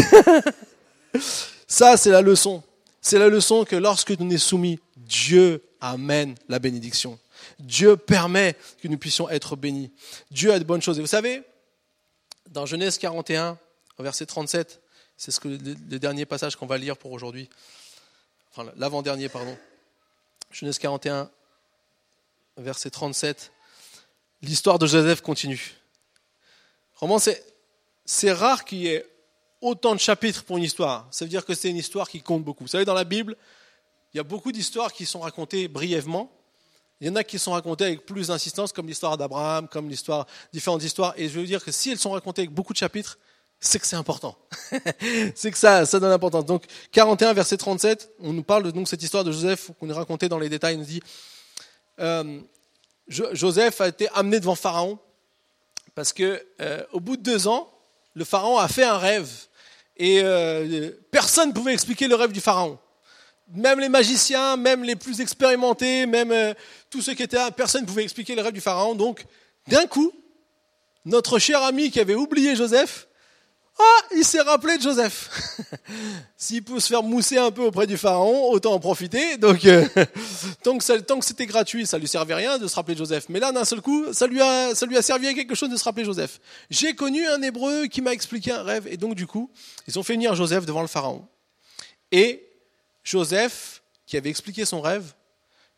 ça, 1.66 1.96
c'est 1.96 2.10
la 2.10 2.20
leçon. 2.20 2.62
C'est 3.02 3.18
la 3.18 3.28
leçon 3.28 3.64
que 3.64 3.74
lorsque 3.74 4.10
nous 4.10 4.30
sommes 4.30 4.38
soumis, 4.38 4.80
Dieu 4.96 5.62
amène 5.80 6.36
la 6.48 6.60
bénédiction. 6.60 7.18
Dieu 7.58 7.96
permet 7.96 8.56
que 8.80 8.86
nous 8.86 8.96
puissions 8.96 9.28
être 9.28 9.56
bénis. 9.56 9.90
Dieu 10.30 10.52
a 10.52 10.58
de 10.60 10.64
bonnes 10.64 10.80
choses. 10.80 10.98
Et 10.98 11.00
vous 11.00 11.08
savez, 11.08 11.42
dans 12.50 12.64
Genèse 12.64 12.98
41, 12.98 13.58
verset 13.98 14.26
37, 14.26 14.80
c'est 15.16 15.32
ce 15.32 15.40
que 15.40 15.48
le 15.48 15.98
dernier 15.98 16.26
passage 16.26 16.54
qu'on 16.54 16.66
va 16.66 16.78
lire 16.78 16.96
pour 16.96 17.10
aujourd'hui. 17.10 17.50
Enfin, 18.52 18.70
l'avant-dernier, 18.76 19.28
pardon. 19.28 19.58
Genèse 20.52 20.78
41, 20.78 21.28
verset 22.58 22.90
37. 22.90 23.50
L'histoire 24.42 24.78
de 24.78 24.86
Joseph 24.86 25.22
continue. 25.22 25.74
Vraiment, 27.00 27.18
c'est 28.04 28.32
rare 28.32 28.64
qu'il 28.64 28.78
y 28.78 28.88
ait 28.88 29.06
autant 29.62 29.94
de 29.94 30.00
chapitres 30.00 30.44
pour 30.44 30.58
une 30.58 30.64
histoire. 30.64 31.06
Ça 31.10 31.24
veut 31.24 31.28
dire 31.28 31.46
que 31.46 31.54
c'est 31.54 31.70
une 31.70 31.76
histoire 31.76 32.08
qui 32.08 32.20
compte 32.20 32.44
beaucoup. 32.44 32.64
Vous 32.64 32.68
savez, 32.68 32.84
dans 32.84 32.94
la 32.94 33.04
Bible, 33.04 33.36
il 34.12 34.18
y 34.18 34.20
a 34.20 34.24
beaucoup 34.24 34.52
d'histoires 34.52 34.92
qui 34.92 35.06
sont 35.06 35.20
racontées 35.20 35.68
brièvement. 35.68 36.30
Il 37.00 37.06
y 37.06 37.10
en 37.10 37.16
a 37.16 37.24
qui 37.24 37.38
sont 37.38 37.52
racontées 37.52 37.84
avec 37.84 38.04
plus 38.04 38.28
d'insistance, 38.28 38.72
comme 38.72 38.86
l'histoire 38.86 39.16
d'Abraham, 39.16 39.68
comme 39.68 39.90
différentes 40.52 40.84
histoires. 40.84 41.14
Et 41.16 41.28
je 41.28 41.40
veux 41.40 41.46
dire 41.46 41.64
que 41.64 41.72
si 41.72 41.90
elles 41.90 41.98
sont 41.98 42.10
racontées 42.10 42.42
avec 42.42 42.52
beaucoup 42.52 42.72
de 42.72 42.78
chapitres, 42.78 43.18
c'est 43.58 43.78
que 43.78 43.86
c'est 43.86 43.96
important. 43.96 44.36
c'est 45.34 45.50
que 45.50 45.58
ça, 45.58 45.84
donne 45.84 46.12
importance. 46.12 46.44
Donc, 46.44 46.64
41, 46.90 47.32
verset 47.32 47.56
37, 47.56 48.10
on 48.20 48.32
nous 48.32 48.42
parle 48.42 48.64
de 48.64 48.70
donc, 48.70 48.88
cette 48.88 49.02
histoire 49.02 49.24
de 49.24 49.32
Joseph 49.32 49.70
qu'on 49.78 49.88
est 49.88 49.94
racontée 49.94 50.28
dans 50.28 50.38
les 50.38 50.48
détails. 50.48 50.74
Il 50.74 50.80
nous 50.80 50.84
dit, 50.84 51.02
euh, 52.00 52.40
Joseph 53.08 53.80
a 53.80 53.88
été 53.88 54.08
amené 54.14 54.40
devant 54.40 54.54
Pharaon 54.54 54.98
parce 55.94 56.12
que 56.12 56.44
euh, 56.60 56.84
au 56.92 57.00
bout 57.00 57.16
de 57.16 57.22
deux 57.22 57.46
ans, 57.48 57.72
le 58.14 58.24
Pharaon 58.24 58.58
a 58.58 58.68
fait 58.68 58.84
un 58.84 58.98
rêve 58.98 59.30
Et 60.04 60.20
euh, 60.24 60.90
personne 61.12 61.50
ne 61.50 61.54
pouvait 61.54 61.72
expliquer 61.72 62.08
le 62.08 62.16
rêve 62.16 62.32
du 62.32 62.40
pharaon. 62.40 62.76
Même 63.54 63.78
les 63.78 63.88
magiciens, 63.88 64.56
même 64.56 64.82
les 64.82 64.96
plus 64.96 65.20
expérimentés, 65.20 66.06
même 66.06 66.32
euh, 66.32 66.54
tous 66.90 67.02
ceux 67.02 67.14
qui 67.14 67.22
étaient 67.22 67.36
là, 67.36 67.52
personne 67.52 67.82
ne 67.82 67.86
pouvait 67.86 68.02
expliquer 68.02 68.34
le 68.34 68.42
rêve 68.42 68.52
du 68.52 68.60
pharaon. 68.60 68.96
Donc, 68.96 69.24
d'un 69.68 69.86
coup, 69.86 70.10
notre 71.04 71.38
cher 71.38 71.62
ami 71.62 71.92
qui 71.92 72.00
avait 72.00 72.16
oublié 72.16 72.56
Joseph, 72.56 73.06
ah, 73.82 74.06
il 74.16 74.24
s'est 74.24 74.40
rappelé 74.40 74.76
de 74.76 74.82
Joseph. 74.82 75.30
S'il 76.36 76.62
peut 76.62 76.80
se 76.80 76.88
faire 76.88 77.02
mousser 77.02 77.38
un 77.38 77.50
peu 77.50 77.62
auprès 77.62 77.86
du 77.86 77.96
pharaon, 77.96 78.50
autant 78.50 78.72
en 78.72 78.78
profiter. 78.78 79.36
Donc, 79.36 79.64
euh, 79.64 79.86
tant 80.62 80.78
que, 80.78 81.24
c'était 81.24 81.46
gratuit, 81.46 81.86
ça 81.86 81.98
lui 81.98 82.08
servait 82.08 82.34
rien 82.34 82.58
de 82.58 82.66
se 82.66 82.74
rappeler 82.74 82.94
de 82.94 82.98
Joseph. 82.98 83.26
Mais 83.28 83.40
là, 83.40 83.52
d'un 83.52 83.64
seul 83.64 83.80
coup, 83.80 84.12
ça 84.12 84.26
lui, 84.26 84.40
a, 84.40 84.74
ça 84.74 84.86
lui 84.86 84.96
a 84.96 85.02
servi 85.02 85.26
à 85.28 85.34
quelque 85.34 85.54
chose 85.54 85.70
de 85.70 85.76
se 85.76 85.84
rappeler 85.84 86.04
Joseph. 86.04 86.40
J'ai 86.70 86.94
connu 86.94 87.26
un 87.26 87.42
hébreu 87.42 87.86
qui 87.86 88.00
m'a 88.00 88.12
expliqué 88.12 88.52
un 88.52 88.62
rêve. 88.62 88.86
Et 88.88 88.96
donc, 88.96 89.14
du 89.14 89.26
coup, 89.26 89.50
ils 89.88 89.98
ont 89.98 90.02
fait 90.02 90.14
venir 90.14 90.34
Joseph 90.34 90.66
devant 90.66 90.82
le 90.82 90.88
pharaon. 90.88 91.26
Et 92.10 92.46
Joseph, 93.04 93.82
qui 94.06 94.16
avait 94.16 94.30
expliqué 94.30 94.64
son 94.64 94.80
rêve, 94.80 95.14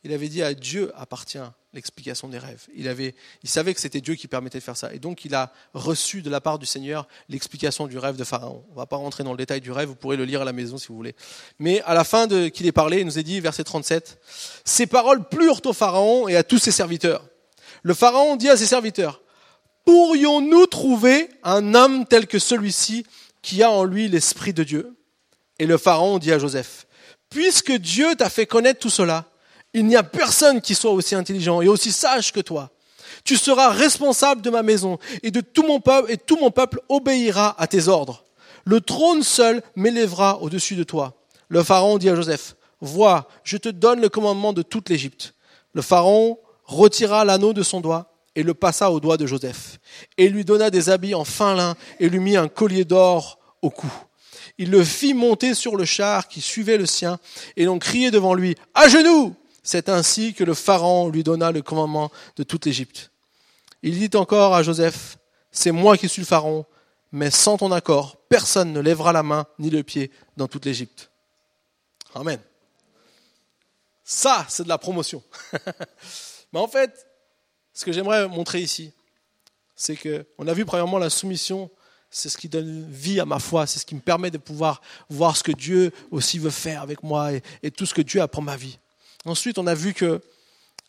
il 0.02 0.12
avait 0.12 0.28
dit 0.28 0.42
à 0.42 0.52
Dieu 0.55 0.92
appartient 0.96 1.38
l'explication 1.75 2.29
des 2.29 2.39
rêves. 2.39 2.66
Il, 2.75 2.89
avait, 2.89 3.14
il 3.43 3.51
savait 3.51 3.75
que 3.75 3.81
c'était 3.81 4.01
Dieu 4.01 4.14
qui 4.14 4.29
permettait 4.29 4.59
de 4.59 4.62
faire 4.62 4.77
ça. 4.77 4.95
Et 4.95 4.99
donc 4.99 5.25
il 5.25 5.35
a 5.35 5.53
reçu 5.75 6.22
de 6.22 6.31
la 6.31 6.41
part 6.41 6.59
du 6.59 6.66
Seigneur 6.66 7.07
l'explication 7.29 7.87
du 7.87 7.99
rêve 7.99 8.16
de 8.16 8.25
Pharaon. 8.25 8.64
On 8.68 8.72
ne 8.72 8.77
va 8.77 8.87
pas 8.87 8.97
rentrer 8.97 9.25
dans 9.25 9.33
le 9.33 9.37
détail 9.37 9.61
du 9.61 9.72
rêve, 9.72 9.89
vous 9.89 9.97
pourrez 9.97 10.16
le 10.16 10.25
lire 10.25 10.43
à 10.43 10.45
la 10.45 10.53
maison 10.53 10.79
si 10.79 10.89
vous 10.89 10.97
voulez. 10.97 11.14
Mais 11.59 11.83
à 11.83 11.95
la 11.95 12.05
fin 12.05 12.27
de 12.27 12.49
qu'il 12.49 12.66
ait 12.66 12.72
parlé, 12.72 13.01
il 13.01 13.07
nous 13.07 13.18
a 13.18 13.22
dit, 13.22 13.41
verset 13.41 13.64
37, 13.64 14.18
Ces 14.64 14.87
paroles 14.87 15.29
plurent 15.29 15.61
au 15.66 15.72
Pharaon 15.72 16.29
et 16.29 16.37
à 16.37 16.45
tous 16.45 16.59
ses 16.59 16.70
serviteurs. 16.70 17.27
Le 17.83 17.93
Pharaon 17.93 18.37
dit 18.37 18.49
à 18.49 18.57
ses 18.57 18.66
serviteurs, 18.66 19.20
Pourrions-nous 19.85 20.66
trouver 20.66 21.29
un 21.43 21.75
homme 21.75 22.07
tel 22.07 22.27
que 22.27 22.39
celui-ci 22.39 23.05
qui 23.43 23.62
a 23.62 23.70
en 23.70 23.85
lui 23.85 24.09
l'Esprit 24.09 24.55
de 24.55 24.64
Dieu? 24.64 24.97
Et 25.59 25.66
le 25.66 25.77
Pharaon 25.77 26.18
dit 26.18 26.33
à 26.33 26.39
Joseph, 26.39 26.87
Puisque 27.29 27.72
Dieu 27.72 28.14
t'a 28.14 28.31
fait 28.31 28.47
connaître 28.47 28.81
tout 28.81 28.91
cela, 28.91 29.27
il 29.75 29.87
n'y 29.87 29.97
a 29.97 30.05
personne 30.05 30.61
qui 30.61 30.75
soit 30.75 30.93
aussi 30.93 31.14
intelligent 31.14 31.61
et 31.61 31.68
aussi 31.68 31.93
sage 31.93 32.33
que 32.33 32.41
toi. 32.41 32.70
Tu 33.25 33.37
seras 33.37 33.70
responsable 33.70 34.41
de 34.41 34.51
ma 34.51 34.62
maison 34.62 34.99
et 35.22 35.31
de 35.31 35.41
tout 35.41 35.66
mon 35.66 35.81
peuple 35.81 36.11
et 36.12 36.16
tout 36.16 36.37
mon 36.37 36.51
peuple 36.51 36.81
obéira 36.89 37.55
à 37.61 37.66
tes 37.66 37.89
ordres. 37.89 38.25
Le 38.64 38.81
trône 38.81 39.22
seul 39.22 39.62
m'élèvera 39.77 40.41
au-dessus 40.41 40.77
de 40.77 40.85
toi. 40.85 41.14
Le 41.49 41.62
pharaon 41.62 41.99
dit 41.99 42.09
à 42.09 42.14
Joseph, 42.14 42.57
vois, 42.81 43.29
je 43.43 43.57
te 43.57 43.68
donne 43.68 44.01
le 44.01 44.09
commandement 44.09 44.53
de 44.53 44.62
toute 44.62 44.89
l'Égypte. 44.89 45.35
Le 45.72 45.83
pharaon 45.83 46.39
retira 46.64 47.25
l'anneau 47.25 47.53
de 47.53 47.62
son 47.62 47.81
doigt 47.81 48.14
et 48.37 48.43
le 48.43 48.55
passa 48.55 48.91
au 48.91 49.01
doigt 49.01 49.16
de 49.16 49.27
Joseph 49.27 49.79
et 50.16 50.29
lui 50.29 50.45
donna 50.45 50.70
des 50.70 50.89
habits 50.89 51.14
en 51.14 51.25
fin 51.25 51.55
lin 51.55 51.75
et 52.01 52.09
lui 52.09 52.20
mit 52.20 52.37
un 52.37 52.49
collier 52.49 52.85
d'or 52.85 53.39
au 53.61 53.70
cou. 53.70 53.93
Il 54.59 54.70
le 54.70 54.85
fit 54.85 55.14
monter 55.14 55.55
sur 55.55 55.77
le 55.77 55.85
char 55.85 56.29
qui 56.29 56.41
suivait 56.41 56.79
le 56.79 56.87
sien 56.87 57.18
et 57.57 57.64
l'on 57.64 57.79
criait 57.79 58.11
devant 58.11 58.35
lui, 58.35 58.55
à 58.75 58.89
genoux! 58.89 59.35
C'est 59.64 59.88
ainsi 59.88 60.34
que 60.34 60.44
le 60.44 60.54
Pharaon 60.54 61.08
lui 61.08 61.24
donna 61.24 61.50
le 61.50 61.62
commandement 61.62 62.12
de 62.36 62.44
toute 62.44 62.66
l'Égypte. 62.66 63.10
Il 63.82 63.98
dit 63.98 64.16
encore 64.16 64.54
à 64.54 64.62
Joseph, 64.62 65.18
c'est 65.50 65.72
moi 65.72 65.96
qui 65.96 66.08
suis 66.08 66.22
le 66.22 66.26
Pharaon, 66.26 66.64
mais 67.10 67.30
sans 67.30 67.56
ton 67.56 67.72
accord, 67.72 68.16
personne 68.28 68.72
ne 68.72 68.80
lèvera 68.80 69.12
la 69.12 69.22
main 69.22 69.46
ni 69.58 69.70
le 69.70 69.82
pied 69.82 70.10
dans 70.36 70.46
toute 70.46 70.64
l'Égypte. 70.64 71.10
Amen. 72.14 72.38
Ça, 74.04 74.46
c'est 74.48 74.64
de 74.64 74.68
la 74.68 74.78
promotion. 74.78 75.22
mais 76.52 76.60
en 76.60 76.68
fait, 76.68 77.06
ce 77.72 77.84
que 77.84 77.92
j'aimerais 77.92 78.28
montrer 78.28 78.60
ici, 78.60 78.92
c'est 79.74 79.96
que 79.96 80.26
on 80.38 80.46
a 80.46 80.52
vu 80.52 80.64
premièrement 80.64 80.98
la 80.98 81.10
soumission, 81.10 81.70
c'est 82.10 82.28
ce 82.28 82.38
qui 82.38 82.48
donne 82.48 82.86
vie 82.90 83.18
à 83.18 83.24
ma 83.24 83.38
foi, 83.40 83.66
c'est 83.66 83.80
ce 83.80 83.86
qui 83.86 83.96
me 83.96 84.00
permet 84.00 84.30
de 84.30 84.38
pouvoir 84.38 84.80
voir 85.08 85.36
ce 85.36 85.42
que 85.42 85.52
Dieu 85.52 85.90
aussi 86.10 86.38
veut 86.38 86.50
faire 86.50 86.82
avec 86.82 87.02
moi 87.02 87.32
et, 87.62 87.70
tout 87.70 87.86
ce 87.86 87.94
que 87.94 88.02
Dieu 88.02 88.20
a 88.20 88.28
pour 88.28 88.42
ma 88.42 88.56
vie. 88.56 88.78
Ensuite, 89.25 89.59
on 89.59 89.66
a 89.66 89.75
vu 89.75 89.95
que 89.95 90.20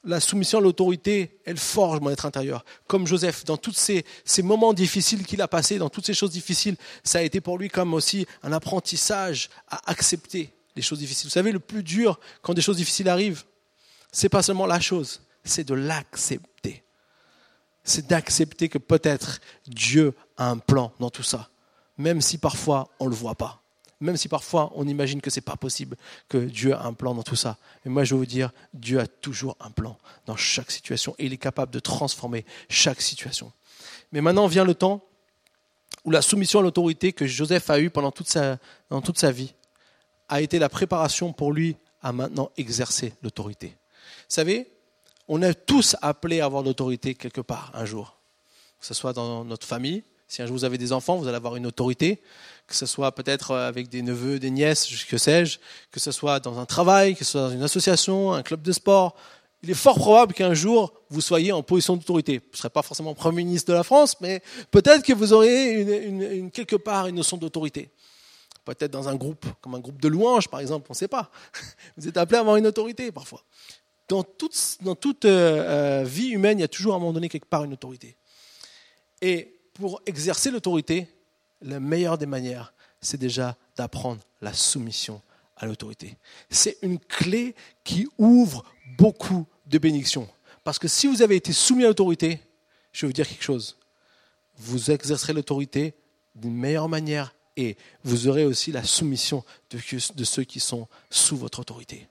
la 0.03 0.19
soumission 0.19 0.59
à 0.59 0.61
l'autorité, 0.61 1.39
elle 1.45 1.57
forge 1.57 1.99
mon 1.99 2.09
être 2.09 2.25
intérieur. 2.25 2.63
Comme 2.87 3.07
Joseph, 3.07 3.43
dans 3.45 3.57
tous 3.57 3.73
ces, 3.73 4.03
moments 4.43 4.73
difficiles 4.73 5.25
qu'il 5.25 5.41
a 5.41 5.47
passés, 5.47 5.77
dans 5.77 5.89
toutes 5.89 6.05
ces 6.05 6.13
choses 6.13 6.31
difficiles, 6.31 6.75
ça 7.03 7.19
a 7.19 7.21
été 7.21 7.41
pour 7.41 7.57
lui 7.57 7.69
comme 7.69 7.93
aussi 7.93 8.27
un 8.43 8.51
apprentissage 8.51 9.49
à 9.67 9.89
accepter 9.89 10.53
les 10.75 10.81
choses 10.81 10.99
difficiles. 10.99 11.27
Vous 11.27 11.33
savez, 11.33 11.51
le 11.51 11.59
plus 11.59 11.83
dur 11.83 12.19
quand 12.41 12.53
des 12.53 12.61
choses 12.61 12.77
difficiles 12.77 13.09
arrivent, 13.09 13.43
c'est 14.11 14.29
pas 14.29 14.43
seulement 14.43 14.67
la 14.67 14.79
chose, 14.79 15.21
c'est 15.43 15.63
de 15.63 15.73
l'accepter. 15.73 16.83
C'est 17.83 18.07
d'accepter 18.07 18.69
que 18.69 18.77
peut-être 18.77 19.39
Dieu 19.67 20.13
a 20.37 20.49
un 20.49 20.57
plan 20.57 20.91
dans 20.99 21.09
tout 21.09 21.23
ça, 21.23 21.49
même 21.97 22.21
si 22.21 22.37
parfois 22.37 22.89
on 22.99 23.05
ne 23.05 23.09
le 23.09 23.15
voit 23.15 23.35
pas 23.35 23.64
même 23.99 24.17
si 24.17 24.27
parfois 24.27 24.71
on 24.75 24.87
imagine 24.87 25.21
que 25.21 25.29
ce 25.29 25.37
n'est 25.37 25.43
pas 25.43 25.55
possible, 25.55 25.97
que 26.27 26.37
Dieu 26.37 26.73
a 26.73 26.83
un 26.83 26.93
plan 26.93 27.13
dans 27.13 27.23
tout 27.23 27.35
ça. 27.35 27.57
Mais 27.83 27.91
moi, 27.91 28.03
je 28.03 28.13
veux 28.13 28.19
vous 28.19 28.25
dire, 28.25 28.51
Dieu 28.73 28.99
a 28.99 29.07
toujours 29.07 29.55
un 29.59 29.71
plan 29.71 29.97
dans 30.25 30.35
chaque 30.35 30.71
situation 30.71 31.15
et 31.17 31.25
il 31.25 31.33
est 31.33 31.37
capable 31.37 31.71
de 31.71 31.79
transformer 31.79 32.45
chaque 32.69 33.01
situation. 33.01 33.51
Mais 34.11 34.21
maintenant 34.21 34.47
vient 34.47 34.65
le 34.65 34.75
temps 34.75 35.03
où 36.03 36.11
la 36.11 36.21
soumission 36.21 36.59
à 36.59 36.63
l'autorité 36.63 37.13
que 37.13 37.25
Joseph 37.25 37.69
a 37.69 37.79
eue 37.79 37.89
pendant 37.89 38.11
toute 38.11 38.29
sa, 38.29 38.57
dans 38.89 39.01
toute 39.01 39.17
sa 39.17 39.31
vie 39.31 39.53
a 40.29 40.41
été 40.41 40.59
la 40.59 40.69
préparation 40.69 41.33
pour 41.33 41.51
lui 41.51 41.77
à 42.01 42.11
maintenant 42.11 42.51
exercer 42.57 43.13
l'autorité. 43.21 43.67
Vous 43.67 44.35
savez, 44.35 44.71
on 45.27 45.41
est 45.41 45.65
tous 45.65 45.95
appelés 46.01 46.41
à 46.41 46.45
avoir 46.45 46.63
l'autorité 46.63 47.15
quelque 47.15 47.41
part 47.41 47.71
un 47.73 47.85
jour, 47.85 48.17
que 48.79 48.85
ce 48.85 48.93
soit 48.93 49.13
dans 49.13 49.43
notre 49.43 49.65
famille, 49.65 50.03
si 50.27 50.41
un 50.41 50.47
jour 50.47 50.57
vous 50.57 50.65
avez 50.65 50.77
des 50.77 50.91
enfants, 50.91 51.17
vous 51.17 51.27
allez 51.27 51.37
avoir 51.37 51.55
une 51.55 51.67
autorité, 51.67 52.21
que 52.67 52.75
ce 52.75 52.85
soit 52.85 53.13
peut-être 53.13 53.55
avec 53.55 53.89
des 53.89 54.01
neveux, 54.01 54.39
des 54.39 54.49
nièces, 54.49 55.05
que 55.05 55.17
sais-je, 55.17 55.59
que 55.91 55.99
ce 55.99 56.11
soit 56.11 56.39
dans 56.39 56.57
un 56.59 56.65
travail, 56.65 57.15
que 57.15 57.23
ce 57.23 57.31
soit 57.31 57.41
dans 57.41 57.51
une 57.51 57.63
association, 57.63 58.33
un 58.33 58.43
club 58.43 58.61
de 58.61 58.71
sport. 58.71 59.15
Il 59.61 59.71
est 59.71 59.75
fort 59.75 59.95
probable 59.95 60.33
qu'un 60.33 60.53
jour, 60.53 60.93
vous 61.09 61.21
soyez 61.21 61.51
en 61.51 61.63
position 61.63 61.95
d'autorité. 61.95 62.39
Vous 62.39 62.51
ne 62.53 62.57
serez 62.57 62.69
pas 62.69 62.81
forcément 62.81 63.13
Premier 63.13 63.43
ministre 63.43 63.71
de 63.71 63.77
la 63.77 63.83
France, 63.83 64.19
mais 64.21 64.41
peut-être 64.71 65.03
que 65.03 65.13
vous 65.13 65.33
aurez 65.33 66.49
quelque 66.53 66.75
part 66.75 67.07
une 67.07 67.15
notion 67.15 67.37
d'autorité. 67.37 67.89
Peut-être 68.63 68.91
dans 68.91 69.09
un 69.09 69.15
groupe, 69.15 69.45
comme 69.61 69.75
un 69.75 69.79
groupe 69.79 70.01
de 70.01 70.07
louanges, 70.07 70.47
par 70.47 70.59
exemple, 70.59 70.87
on 70.89 70.93
ne 70.93 70.97
sait 70.97 71.07
pas. 71.07 71.29
Vous 71.97 72.07
êtes 72.07 72.17
appelé 72.17 72.37
à 72.37 72.39
avoir 72.39 72.55
une 72.55 72.65
autorité, 72.65 73.11
parfois. 73.11 73.43
Dans 74.07 74.23
toute, 74.23 74.77
dans 74.81 74.95
toute 74.95 75.25
euh, 75.25 76.01
euh, 76.01 76.03
vie 76.03 76.29
humaine, 76.29 76.57
il 76.57 76.61
y 76.61 76.65
a 76.65 76.67
toujours 76.67 76.93
à 76.93 76.95
un 76.95 76.99
moment 76.99 77.13
donné 77.13 77.29
quelque 77.29 77.45
part 77.45 77.63
une 77.63 77.73
autorité. 77.73 78.17
Et 79.21 79.59
pour 79.75 80.01
exercer 80.07 80.49
l'autorité, 80.49 81.07
la 81.61 81.79
meilleure 81.79 82.17
des 82.17 82.25
manières, 82.25 82.73
c'est 83.01 83.17
déjà 83.17 83.55
d'apprendre 83.75 84.21
la 84.41 84.53
soumission 84.53 85.21
à 85.57 85.65
l'autorité. 85.65 86.17
C'est 86.49 86.77
une 86.81 86.99
clé 86.99 87.55
qui 87.83 88.07
ouvre 88.17 88.63
beaucoup 88.97 89.45
de 89.65 89.77
bénédictions. 89.77 90.27
Parce 90.63 90.79
que 90.79 90.87
si 90.87 91.07
vous 91.07 91.21
avez 91.21 91.35
été 91.35 91.53
soumis 91.53 91.83
à 91.83 91.87
l'autorité, 91.87 92.39
je 92.91 93.01
vais 93.01 93.07
vous 93.07 93.13
dire 93.13 93.27
quelque 93.27 93.43
chose. 93.43 93.77
Vous 94.57 94.91
exercerez 94.91 95.33
l'autorité 95.33 95.93
d'une 96.33 96.55
meilleure 96.55 96.89
manière 96.89 97.33
et 97.57 97.77
vous 98.03 98.27
aurez 98.27 98.45
aussi 98.45 98.71
la 98.71 98.83
soumission 98.83 99.43
de, 99.69 99.79
ceux 100.25 100.43
qui 100.43 100.59
sont 100.59 100.87
sous 101.09 101.37
votre 101.37 101.59
autorité. 101.59 102.07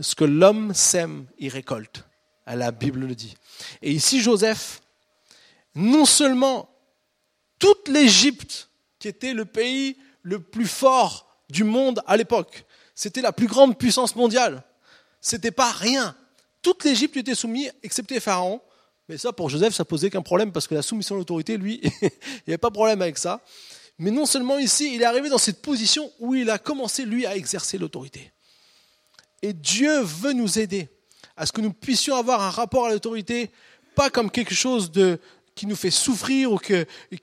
Ce 0.00 0.14
que 0.14 0.24
l'homme 0.24 0.74
sème, 0.74 1.26
il 1.38 1.48
récolte. 1.48 2.04
La 2.46 2.70
Bible 2.70 3.00
le 3.00 3.14
dit. 3.14 3.36
Et 3.82 3.90
ici, 3.90 4.20
Joseph, 4.20 4.80
non 5.74 6.04
seulement 6.04 6.70
toute 7.58 7.88
l'Égypte, 7.88 8.68
qui 8.98 9.08
était 9.08 9.34
le 9.34 9.44
pays 9.44 9.96
le 10.22 10.40
plus 10.40 10.66
fort 10.66 11.38
du 11.48 11.64
monde 11.64 12.02
à 12.06 12.16
l'époque, 12.16 12.64
c'était 12.94 13.20
la 13.20 13.32
plus 13.32 13.46
grande 13.46 13.78
puissance 13.78 14.16
mondiale. 14.16 14.64
C'était 15.20 15.50
pas 15.50 15.70
rien. 15.70 16.16
Toute 16.62 16.84
l'Égypte 16.84 17.16
était 17.16 17.34
soumise, 17.34 17.72
excepté 17.82 18.20
Pharaon. 18.20 18.60
Mais 19.08 19.18
ça, 19.18 19.32
pour 19.32 19.48
Joseph, 19.48 19.74
ça 19.74 19.84
posait 19.84 20.10
qu'un 20.10 20.22
problème 20.22 20.50
parce 20.50 20.66
que 20.66 20.74
la 20.74 20.82
soumission 20.82 21.14
à 21.14 21.18
l'autorité, 21.18 21.56
lui, 21.56 21.80
il 22.02 22.10
n'y 22.46 22.54
avait 22.54 22.58
pas 22.58 22.70
de 22.70 22.74
problème 22.74 23.02
avec 23.02 23.18
ça. 23.18 23.40
Mais 23.98 24.10
non 24.10 24.26
seulement 24.26 24.58
ici, 24.58 24.94
il 24.94 25.02
est 25.02 25.04
arrivé 25.04 25.28
dans 25.28 25.38
cette 25.38 25.62
position 25.62 26.10
où 26.18 26.34
il 26.34 26.50
a 26.50 26.58
commencé, 26.58 27.04
lui, 27.04 27.24
à 27.24 27.36
exercer 27.36 27.78
l'autorité. 27.78 28.32
Et 29.42 29.52
Dieu 29.52 30.00
veut 30.00 30.32
nous 30.32 30.58
aider 30.58 30.88
à 31.36 31.46
ce 31.46 31.52
que 31.52 31.60
nous 31.60 31.72
puissions 31.72 32.16
avoir 32.16 32.42
un 32.42 32.50
rapport 32.50 32.86
à 32.86 32.90
l'autorité, 32.90 33.50
pas 33.94 34.10
comme 34.10 34.30
quelque 34.30 34.54
chose 34.54 34.90
de, 34.90 35.20
qui 35.56 35.66
nous 35.66 35.74
fait 35.74 35.90
souffrir 35.90 36.52
ou 36.52 36.60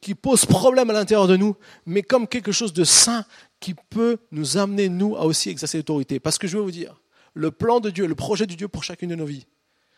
qui 0.02 0.16
pose 0.16 0.46
problème 0.46 0.90
à 0.90 0.94
l'intérieur 0.94 1.28
de 1.28 1.38
nous, 1.38 1.56
mais 1.86 2.02
comme 2.02 2.28
quelque 2.28 2.52
chose 2.52 2.74
de 2.74 2.84
sain 2.84 3.26
qui 3.60 3.76
peut 3.76 4.18
nous 4.32 4.58
amener, 4.58 4.90
nous, 4.90 5.16
à 5.16 5.22
aussi 5.22 5.50
exercer 5.50 5.78
l'autorité. 5.78 6.20
Parce 6.20 6.38
que 6.38 6.48
je 6.48 6.58
veux 6.58 6.64
vous 6.64 6.72
dire, 6.72 7.00
le 7.36 7.52
plan 7.52 7.80
de 7.80 7.92
Dieu, 7.92 8.08
le 8.08 8.16
projet 8.16 8.48
de 8.48 8.56
Dieu 8.56 8.68
pour 8.68 8.84
chacune 8.84 9.12
de 9.12 9.16
nos 9.16 9.26
vies, 9.26 9.46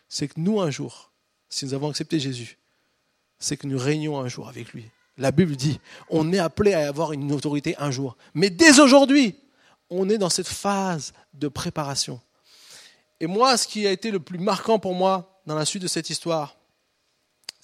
c'est 0.09 0.27
que 0.27 0.39
nous, 0.39 0.61
un 0.61 0.69
jour, 0.69 1.11
si 1.49 1.65
nous 1.65 1.73
avons 1.73 1.89
accepté 1.89 2.19
Jésus, 2.19 2.59
c'est 3.39 3.55
que 3.55 3.67
nous 3.67 3.79
régnons 3.79 4.19
un 4.19 4.27
jour 4.27 4.49
avec 4.49 4.73
lui. 4.73 4.85
La 5.17 5.31
Bible 5.31 5.55
dit, 5.55 5.79
on 6.09 6.33
est 6.33 6.39
appelé 6.39 6.73
à 6.73 6.89
avoir 6.89 7.13
une 7.13 7.31
autorité 7.31 7.75
un 7.79 7.89
jour. 7.89 8.17
Mais 8.33 8.49
dès 8.49 8.81
aujourd'hui, 8.81 9.35
on 9.89 10.09
est 10.09 10.17
dans 10.17 10.29
cette 10.29 10.47
phase 10.47 11.13
de 11.33 11.47
préparation. 11.47 12.19
Et 13.21 13.27
moi, 13.27 13.55
ce 13.55 13.65
qui 13.65 13.87
a 13.87 13.91
été 13.91 14.11
le 14.11 14.19
plus 14.19 14.39
marquant 14.39 14.77
pour 14.77 14.93
moi 14.93 15.41
dans 15.45 15.55
la 15.55 15.63
suite 15.63 15.83
de 15.83 15.87
cette 15.87 16.09
histoire, 16.09 16.57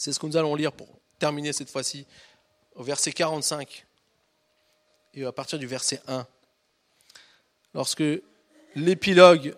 c'est 0.02 0.12
ce 0.12 0.20
que 0.20 0.26
nous 0.26 0.36
allons 0.36 0.56
lire 0.56 0.72
pour 0.72 0.88
terminer 1.20 1.54
cette 1.54 1.70
fois-ci 1.70 2.08
au 2.74 2.82
verset 2.82 3.12
45. 3.12 3.86
et 5.14 5.24
à 5.24 5.32
partir 5.32 5.60
du 5.60 5.68
verset 5.68 6.02
1. 6.08 6.26
Lorsque 7.76 8.04
l'épilogue 8.76 9.56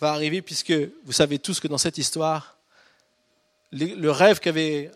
va 0.00 0.12
arriver, 0.12 0.42
puisque 0.42 0.74
vous 1.02 1.12
savez 1.12 1.38
tous 1.38 1.60
que 1.60 1.66
dans 1.66 1.78
cette 1.78 1.96
histoire, 1.96 2.58
le 3.72 4.10
rêve 4.10 4.38
qu'avait 4.38 4.90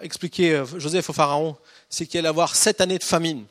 expliqué 0.00 0.54
euh, 0.54 0.64
Joseph 0.78 1.10
au 1.10 1.12
Pharaon, 1.12 1.56
c'est 1.90 2.06
qu'il 2.06 2.20
allait 2.20 2.28
avoir 2.28 2.54
sept 2.54 2.80
années 2.80 2.98
de 2.98 3.02
famine. 3.02 3.44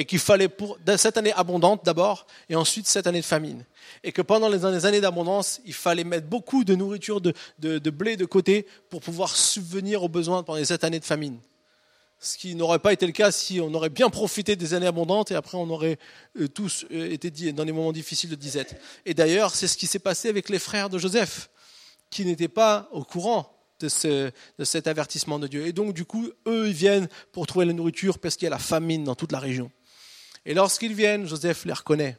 Et 0.00 0.04
qu'il 0.04 0.20
fallait 0.20 0.48
pour 0.48 0.78
sept 0.96 1.16
années 1.16 1.32
abondantes 1.32 1.84
d'abord, 1.84 2.28
et 2.48 2.54
ensuite 2.54 2.86
sept 2.86 3.08
années 3.08 3.20
de 3.20 3.26
famine. 3.26 3.64
Et 4.04 4.12
que 4.12 4.22
pendant 4.22 4.48
les 4.48 4.64
années 4.64 5.00
d'abondance, 5.00 5.60
il 5.66 5.74
fallait 5.74 6.04
mettre 6.04 6.28
beaucoup 6.28 6.62
de 6.62 6.76
nourriture, 6.76 7.20
de, 7.20 7.34
de, 7.58 7.90
blé 7.90 8.16
de 8.16 8.24
côté 8.24 8.64
pour 8.90 9.00
pouvoir 9.00 9.34
subvenir 9.34 10.04
aux 10.04 10.08
besoins 10.08 10.44
pendant 10.44 10.60
les 10.60 10.66
sept 10.66 10.84
années 10.84 11.00
de 11.00 11.04
famine. 11.04 11.40
Ce 12.20 12.38
qui 12.38 12.54
n'aurait 12.54 12.78
pas 12.78 12.92
été 12.92 13.06
le 13.06 13.12
cas 13.12 13.32
si 13.32 13.60
on 13.60 13.74
aurait 13.74 13.90
bien 13.90 14.08
profité 14.08 14.54
des 14.54 14.72
années 14.74 14.86
abondantes 14.86 15.32
et 15.32 15.34
après 15.34 15.58
on 15.58 15.68
aurait 15.70 15.98
euh, 16.40 16.48
tous 16.48 16.84
euh, 16.92 17.12
été 17.12 17.30
dans 17.52 17.64
des 17.64 17.72
moments 17.72 17.92
difficiles 17.92 18.30
de 18.30 18.36
disette. 18.36 18.80
Et 19.04 19.14
d'ailleurs, 19.14 19.52
c'est 19.54 19.66
ce 19.66 19.76
qui 19.76 19.88
s'est 19.88 19.98
passé 19.98 20.28
avec 20.28 20.48
les 20.48 20.60
frères 20.60 20.90
de 20.90 20.98
Joseph, 20.98 21.50
qui 22.08 22.24
n'étaient 22.24 22.46
pas 22.46 22.88
au 22.92 23.02
courant 23.02 23.52
de, 23.80 24.32
cet 24.64 24.86
avertissement 24.86 25.38
de 25.38 25.46
Dieu. 25.46 25.66
Et 25.66 25.72
donc, 25.72 25.94
du 25.94 26.04
coup, 26.04 26.28
eux, 26.46 26.68
ils 26.68 26.74
viennent 26.74 27.08
pour 27.32 27.46
trouver 27.46 27.66
la 27.66 27.72
nourriture 27.72 28.18
parce 28.18 28.36
qu'il 28.36 28.44
y 28.44 28.48
a 28.48 28.50
la 28.50 28.58
famine 28.58 29.04
dans 29.04 29.14
toute 29.14 29.32
la 29.32 29.38
région. 29.38 29.70
Et 30.44 30.54
lorsqu'ils 30.54 30.94
viennent, 30.94 31.26
Joseph 31.26 31.64
les 31.64 31.72
reconnaît. 31.72 32.16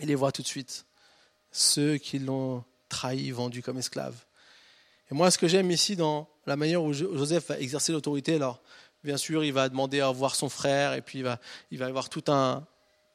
Il 0.00 0.08
les 0.08 0.14
voit 0.14 0.32
tout 0.32 0.42
de 0.42 0.46
suite. 0.46 0.86
Ceux 1.52 1.98
qui 1.98 2.18
l'ont 2.18 2.64
trahi, 2.88 3.30
vendu 3.30 3.62
comme 3.62 3.78
esclave. 3.78 4.16
Et 5.10 5.14
moi, 5.14 5.30
ce 5.30 5.38
que 5.38 5.48
j'aime 5.48 5.70
ici 5.70 5.96
dans 5.96 6.28
la 6.46 6.56
manière 6.56 6.82
où 6.82 6.92
Joseph 6.92 7.48
va 7.48 7.58
exercer 7.58 7.92
l'autorité, 7.92 8.34
alors, 8.34 8.62
bien 9.02 9.16
sûr, 9.16 9.44
il 9.44 9.52
va 9.52 9.68
demander 9.68 10.00
à 10.00 10.10
voir 10.10 10.34
son 10.34 10.48
frère, 10.48 10.94
et 10.94 11.02
puis 11.02 11.18
il 11.18 11.24
va, 11.24 11.38
il 11.70 11.78
va 11.78 11.86
y 11.86 11.88
avoir 11.88 12.08
tout 12.08 12.24
un, 12.28 12.66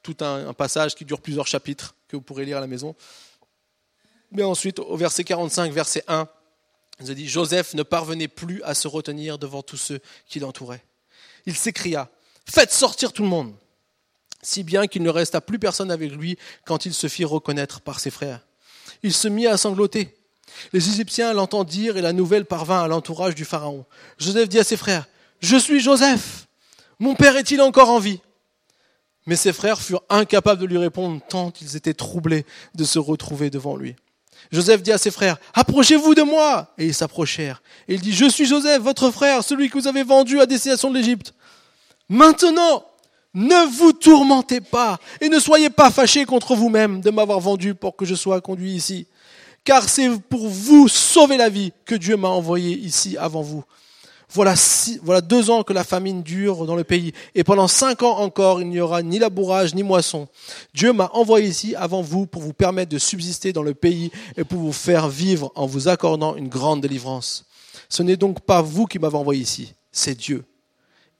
tout 0.02 0.16
un 0.20 0.52
passage 0.54 0.94
qui 0.94 1.04
dure 1.04 1.20
plusieurs 1.20 1.46
chapitres 1.46 1.94
que 2.08 2.16
vous 2.16 2.22
pourrez 2.22 2.44
lire 2.44 2.58
à 2.58 2.60
la 2.60 2.66
maison. 2.66 2.94
Mais 4.32 4.42
ensuite, 4.42 4.78
au 4.78 4.96
verset 4.96 5.24
45, 5.24 5.72
verset 5.72 6.04
1, 6.06 6.28
il 7.00 7.14
dit, 7.14 7.28
Joseph 7.28 7.74
ne 7.74 7.82
parvenait 7.82 8.28
plus 8.28 8.62
à 8.62 8.74
se 8.74 8.86
retenir 8.86 9.38
devant 9.38 9.62
tous 9.62 9.76
ceux 9.76 10.00
qui 10.26 10.38
l'entouraient. 10.38 10.84
Il 11.46 11.56
s'écria, 11.56 12.10
faites 12.46 12.72
sortir 12.72 13.12
tout 13.12 13.22
le 13.22 13.28
monde, 13.28 13.54
si 14.42 14.62
bien 14.62 14.86
qu'il 14.86 15.02
ne 15.02 15.10
resta 15.10 15.40
plus 15.40 15.58
personne 15.58 15.90
avec 15.90 16.12
lui 16.12 16.38
quand 16.64 16.86
il 16.86 16.94
se 16.94 17.08
fit 17.08 17.24
reconnaître 17.24 17.80
par 17.80 18.00
ses 18.00 18.10
frères. 18.10 18.46
Il 19.02 19.12
se 19.12 19.28
mit 19.28 19.46
à 19.46 19.56
sangloter. 19.56 20.16
Les 20.72 20.88
Égyptiens 20.88 21.32
l'entendirent 21.32 21.96
et 21.96 22.02
la 22.02 22.12
nouvelle 22.12 22.44
parvint 22.44 22.82
à 22.82 22.88
l'entourage 22.88 23.34
du 23.34 23.44
Pharaon. 23.44 23.86
Joseph 24.18 24.48
dit 24.48 24.58
à 24.58 24.64
ses 24.64 24.76
frères, 24.76 25.06
Je 25.40 25.56
suis 25.56 25.80
Joseph. 25.80 26.46
Mon 26.98 27.14
père 27.14 27.36
est-il 27.36 27.60
encore 27.60 27.90
en 27.90 27.98
vie? 27.98 28.20
Mais 29.26 29.36
ses 29.36 29.52
frères 29.52 29.80
furent 29.80 30.02
incapables 30.08 30.60
de 30.60 30.66
lui 30.66 30.78
répondre 30.78 31.20
tant 31.28 31.52
ils 31.60 31.76
étaient 31.76 31.94
troublés 31.94 32.44
de 32.74 32.84
se 32.84 32.98
retrouver 32.98 33.50
devant 33.50 33.76
lui. 33.76 33.96
Joseph 34.50 34.82
dit 34.82 34.92
à 34.92 34.98
ses 34.98 35.10
frères, 35.10 35.36
approchez-vous 35.54 36.14
de 36.14 36.22
moi. 36.22 36.72
Et 36.78 36.86
ils 36.86 36.94
s'approchèrent. 36.94 37.62
Et 37.88 37.94
il 37.94 38.00
dit, 38.00 38.12
je 38.12 38.28
suis 38.28 38.46
Joseph, 38.46 38.82
votre 38.82 39.10
frère, 39.10 39.44
celui 39.44 39.68
que 39.70 39.78
vous 39.78 39.86
avez 39.86 40.02
vendu 40.02 40.40
à 40.40 40.46
destination 40.46 40.90
de 40.90 40.96
l'Égypte. 40.96 41.34
Maintenant, 42.08 42.84
ne 43.34 43.76
vous 43.76 43.92
tourmentez 43.92 44.60
pas 44.60 44.98
et 45.20 45.28
ne 45.28 45.38
soyez 45.38 45.70
pas 45.70 45.90
fâchés 45.90 46.24
contre 46.24 46.54
vous-même 46.54 47.00
de 47.00 47.10
m'avoir 47.10 47.40
vendu 47.40 47.74
pour 47.74 47.96
que 47.96 48.04
je 48.04 48.14
sois 48.14 48.40
conduit 48.40 48.72
ici. 48.72 49.06
Car 49.64 49.88
c'est 49.88 50.08
pour 50.28 50.48
vous 50.48 50.88
sauver 50.88 51.36
la 51.36 51.48
vie 51.48 51.72
que 51.84 51.94
Dieu 51.94 52.16
m'a 52.16 52.28
envoyé 52.28 52.76
ici 52.76 53.16
avant 53.16 53.42
vous. 53.42 53.64
Voilà, 54.32 54.54
voilà 55.02 55.20
deux 55.20 55.50
ans 55.50 55.64
que 55.64 55.72
la 55.72 55.82
famine 55.82 56.22
dure 56.22 56.64
dans 56.64 56.76
le 56.76 56.84
pays, 56.84 57.12
et 57.34 57.42
pendant 57.42 57.66
cinq 57.66 58.04
ans 58.04 58.18
encore, 58.18 58.62
il 58.62 58.68
n'y 58.68 58.78
aura 58.78 59.02
ni 59.02 59.18
labourage 59.18 59.74
ni 59.74 59.82
moisson. 59.82 60.28
Dieu 60.72 60.92
m'a 60.92 61.10
envoyé 61.14 61.48
ici 61.48 61.74
avant 61.74 62.00
vous 62.00 62.26
pour 62.26 62.40
vous 62.40 62.52
permettre 62.52 62.92
de 62.92 62.98
subsister 62.98 63.52
dans 63.52 63.64
le 63.64 63.74
pays 63.74 64.12
et 64.36 64.44
pour 64.44 64.60
vous 64.60 64.72
faire 64.72 65.08
vivre 65.08 65.50
en 65.56 65.66
vous 65.66 65.88
accordant 65.88 66.36
une 66.36 66.48
grande 66.48 66.80
délivrance. 66.80 67.44
Ce 67.88 68.04
n'est 68.04 68.16
donc 68.16 68.40
pas 68.40 68.62
vous 68.62 68.86
qui 68.86 69.00
m'avez 69.00 69.16
envoyé 69.16 69.42
ici, 69.42 69.74
c'est 69.90 70.16
Dieu. 70.16 70.44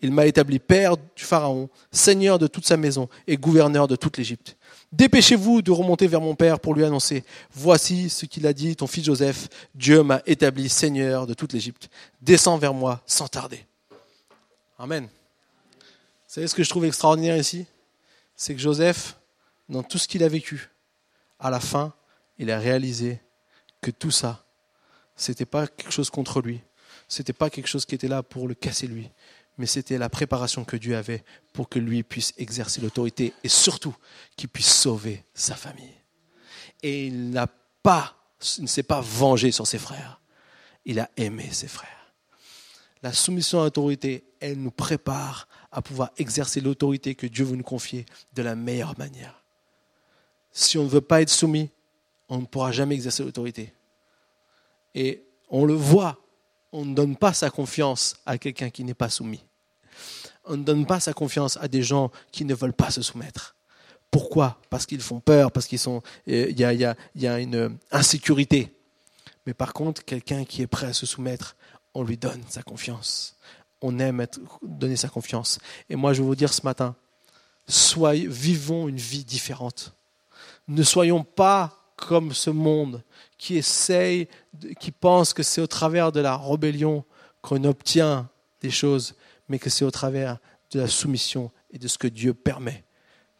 Il 0.03 0.12
m'a 0.12 0.26
établi 0.26 0.59
père 0.59 0.96
du 0.96 1.24
Pharaon, 1.24 1.68
seigneur 1.92 2.38
de 2.38 2.46
toute 2.46 2.66
sa 2.66 2.76
maison 2.76 3.09
et 3.26 3.36
gouverneur 3.36 3.86
de 3.86 3.96
toute 3.96 4.16
l'Égypte. 4.16 4.57
Dépêchez-vous 4.92 5.62
de 5.62 5.70
remonter 5.70 6.07
vers 6.07 6.20
mon 6.20 6.34
père 6.34 6.59
pour 6.59 6.74
lui 6.74 6.84
annoncer, 6.84 7.24
voici 7.53 8.11
ce 8.11 8.26
qu'il 8.26 8.46
a 8.46 8.53
dit, 8.53 8.74
ton 8.74 8.86
fils 8.86 9.05
Joseph, 9.05 9.48
Dieu 9.74 10.03
m'a 10.03 10.22
établi 10.26 10.68
seigneur 10.68 11.26
de 11.26 11.34
toute 11.34 11.53
l'Égypte. 11.53 11.90
Descends 12.22 12.59
vers 12.59 12.74
moi 12.74 13.03
sans 13.07 13.28
tarder. 13.28 13.64
Amen. 14.78 15.05
Vous 15.05 16.34
savez 16.34 16.48
ce 16.48 16.55
que 16.55 16.64
je 16.64 16.70
trouve 16.70 16.86
extraordinaire 16.86 17.36
ici? 17.36 17.66
C'est 18.34 18.55
que 18.55 18.61
Joseph, 18.61 19.16
dans 19.68 19.82
tout 19.82 19.98
ce 19.98 20.09
qu'il 20.09 20.24
a 20.24 20.28
vécu, 20.28 20.70
à 21.38 21.51
la 21.51 21.61
fin, 21.61 21.92
il 22.38 22.51
a 22.51 22.59
réalisé 22.59 23.20
que 23.80 23.90
tout 23.90 24.11
ça, 24.11 24.44
c'était 25.14 25.44
pas 25.44 25.66
quelque 25.66 25.92
chose 25.92 26.11
contre 26.11 26.40
lui, 26.40 26.61
c'était 27.09 27.32
pas 27.32 27.51
quelque 27.51 27.66
chose 27.66 27.84
qui 27.84 27.94
était 27.94 28.09
là 28.09 28.22
pour 28.22 28.48
le 28.48 28.55
casser 28.55 28.86
lui, 28.86 29.11
mais 29.59 29.66
c'était 29.66 29.98
la 29.98 30.09
préparation 30.09 30.64
que 30.64 30.76
Dieu 30.76 30.96
avait 30.96 31.24
pour 31.53 31.68
que 31.68 31.78
lui 31.78 32.03
puisse 32.03 32.32
exercer 32.38 32.80
l'autorité 32.80 33.34
et 33.44 33.48
surtout 33.48 33.94
qu'il 34.36 34.48
puisse 34.48 34.72
sauver 34.72 35.24
sa 35.34 35.55
famille. 35.55 35.94
Et 36.82 37.07
il 37.07 37.30
n'a 37.30 37.46
pas, 37.82 38.16
ne 38.59 38.66
s'est 38.66 38.82
pas 38.82 39.01
vengé 39.01 39.51
sur 39.51 39.66
ses 39.66 39.78
frères. 39.78 40.20
Il 40.84 40.98
a 40.98 41.11
aimé 41.16 41.48
ses 41.53 41.68
frères. 41.68 42.12
La 43.03 43.12
soumission 43.12 43.61
à 43.61 43.64
l'autorité, 43.64 44.24
elle 44.40 44.61
nous 44.61 44.70
prépare 44.70 45.48
à 45.72 45.82
pouvoir 45.82 46.11
exercer 46.18 46.61
l'autorité 46.61 47.14
que 47.14 47.26
Dieu 47.26 47.44
veut 47.44 47.57
nous 47.57 47.62
confier 47.62 48.07
de 48.34 48.42
la 48.42 48.55
meilleure 48.55 48.98
manière. 48.98 49.42
Si 50.53 50.78
on 50.78 50.84
ne 50.84 50.88
veut 50.88 51.01
pas 51.01 51.22
être 51.22 51.30
soumis, 51.30 51.70
on 52.28 52.38
ne 52.38 52.46
pourra 52.46 52.72
jamais 52.72 52.94
exercer 52.94 53.22
l'autorité. 53.22 53.72
Et 54.94 55.22
on 55.48 55.64
le 55.64 55.74
voit, 55.74 56.18
on 56.73 56.85
ne 56.85 56.95
donne 56.95 57.16
pas 57.16 57.33
sa 57.33 57.51
confiance 57.51 58.16
à 58.27 58.39
quelqu'un 58.39 58.71
qui 58.71 58.85
n'est 58.85 58.95
pas 58.95 59.11
soumis 59.11 59.45
on 60.45 60.57
ne 60.57 60.64
donne 60.64 60.87
pas 60.87 61.01
sa 61.01 61.12
confiance 61.12 61.57
à 61.61 61.68
des 61.68 61.83
gens 61.83 62.11
qui 62.33 62.45
ne 62.45 62.55
veulent 62.55 62.73
pas 62.73 62.91
se 62.91 63.03
soumettre. 63.03 63.55
Pourquoi? 64.11 64.59
Parce 64.68 64.87
qu'ils 64.87 65.01
font 65.01 65.21
peur, 65.21 65.53
parce 65.53 65.66
qu'il 65.66 65.79
euh, 65.89 66.01
y, 66.51 66.64
a, 66.64 66.73
y, 67.14 67.27
a, 67.27 67.39
une 67.39 67.79
insécurité. 67.93 68.75
Mais 69.47 69.55
par 69.55 69.73
contre, 69.73 70.05
quelqu'un 70.05 70.45
qui 70.45 70.62
est 70.62 70.66
prêt 70.66 70.89
à 70.89 70.93
se 70.93 71.07
soumettre, 71.07 71.57
on 71.95 72.03
lui 72.03 72.16
donne 72.16 72.43
sa 72.49 72.62
confiance. 72.62 73.37
On 73.81 73.99
aime 74.01 74.27
donner 74.62 74.97
sa 74.97 75.09
confiance. 75.09 75.59
Et 75.89 75.97
moi, 75.97 76.12
je 76.12 76.21
vais 76.21 76.27
vous 76.27 76.35
dire 76.35 76.53
ce 76.53 76.62
matin, 76.64 76.97
soyez, 77.68 78.27
vivons 78.27 78.89
une 78.89 78.97
vie 78.97 79.25
différente. 79.25 79.95
Ne 80.66 80.83
soyons 80.83 81.23
pas 81.23 81.93
comme 81.97 82.33
ce 82.33 82.51
monde 82.51 83.03
qui 83.41 83.57
essaye, 83.57 84.28
qui 84.78 84.91
pense 84.91 85.32
que 85.32 85.43
c'est 85.43 85.62
au 85.62 85.66
travers 85.66 86.12
de 86.12 86.20
la 86.20 86.36
rébellion 86.36 87.07
qu'on 87.41 87.64
obtient 87.64 88.28
des 88.61 88.70
choses 88.70 89.14
mais 89.49 89.59
que 89.59 89.70
c'est 89.70 89.84
au 89.86 89.91
travers 89.91 90.36
de 90.72 90.78
la 90.78 90.86
soumission 90.86 91.51
et 91.72 91.78
de 91.78 91.88
ce 91.88 91.97
que 91.97 92.07
Dieu 92.07 92.34
permet 92.34 92.84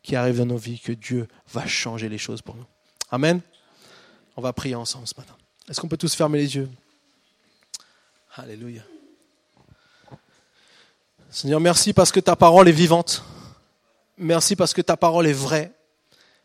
qui 0.03 0.16
arrive 0.16 0.38
dans 0.38 0.46
nos 0.46 0.57
vies 0.57 0.80
que 0.80 0.92
Dieu 0.92 1.28
va 1.53 1.66
changer 1.66 2.09
les 2.09 2.16
choses 2.16 2.40
pour 2.40 2.57
nous. 2.57 2.64
Amen. 3.11 3.42
On 4.38 4.40
va 4.40 4.55
prier 4.55 4.74
ensemble 4.74 5.07
ce 5.07 5.14
matin. 5.18 5.36
Est-ce 5.68 5.78
qu'on 5.78 5.88
peut 5.88 5.98
tous 5.98 6.14
fermer 6.14 6.38
les 6.38 6.57
yeux? 6.57 6.70
Alléluia. 8.36 8.82
Seigneur, 11.28 11.61
merci 11.61 11.92
parce 11.92 12.11
que 12.11 12.20
ta 12.20 12.36
parole 12.36 12.68
est 12.68 12.72
vivante. 12.72 13.22
Merci 14.16 14.57
parce 14.57 14.72
que 14.72 14.80
ta 14.80 14.96
parole 14.96 15.26
est 15.26 15.34
vraie. 15.34 15.72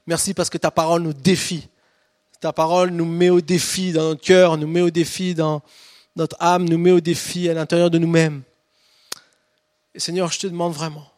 Merci 0.05 0.33
parce 0.33 0.49
que 0.49 0.57
ta 0.57 0.71
parole 0.71 1.03
nous 1.03 1.13
défie. 1.13 1.69
Ta 2.39 2.53
parole 2.53 2.89
nous 2.91 3.05
met 3.05 3.29
au 3.29 3.41
défi 3.41 3.91
dans 3.91 4.09
notre 4.09 4.21
cœur, 4.21 4.57
nous 4.57 4.67
met 4.67 4.81
au 4.81 4.89
défi 4.89 5.33
dans 5.33 5.61
notre 6.15 6.35
âme, 6.39 6.67
nous 6.67 6.77
met 6.77 6.91
au 6.91 6.99
défi 6.99 7.49
à 7.49 7.53
l'intérieur 7.53 7.89
de 7.89 7.97
nous-mêmes. 7.97 8.43
Et 9.93 9.99
Seigneur, 9.99 10.31
je 10.31 10.39
te 10.39 10.47
demande 10.47 10.73
vraiment 10.73 11.09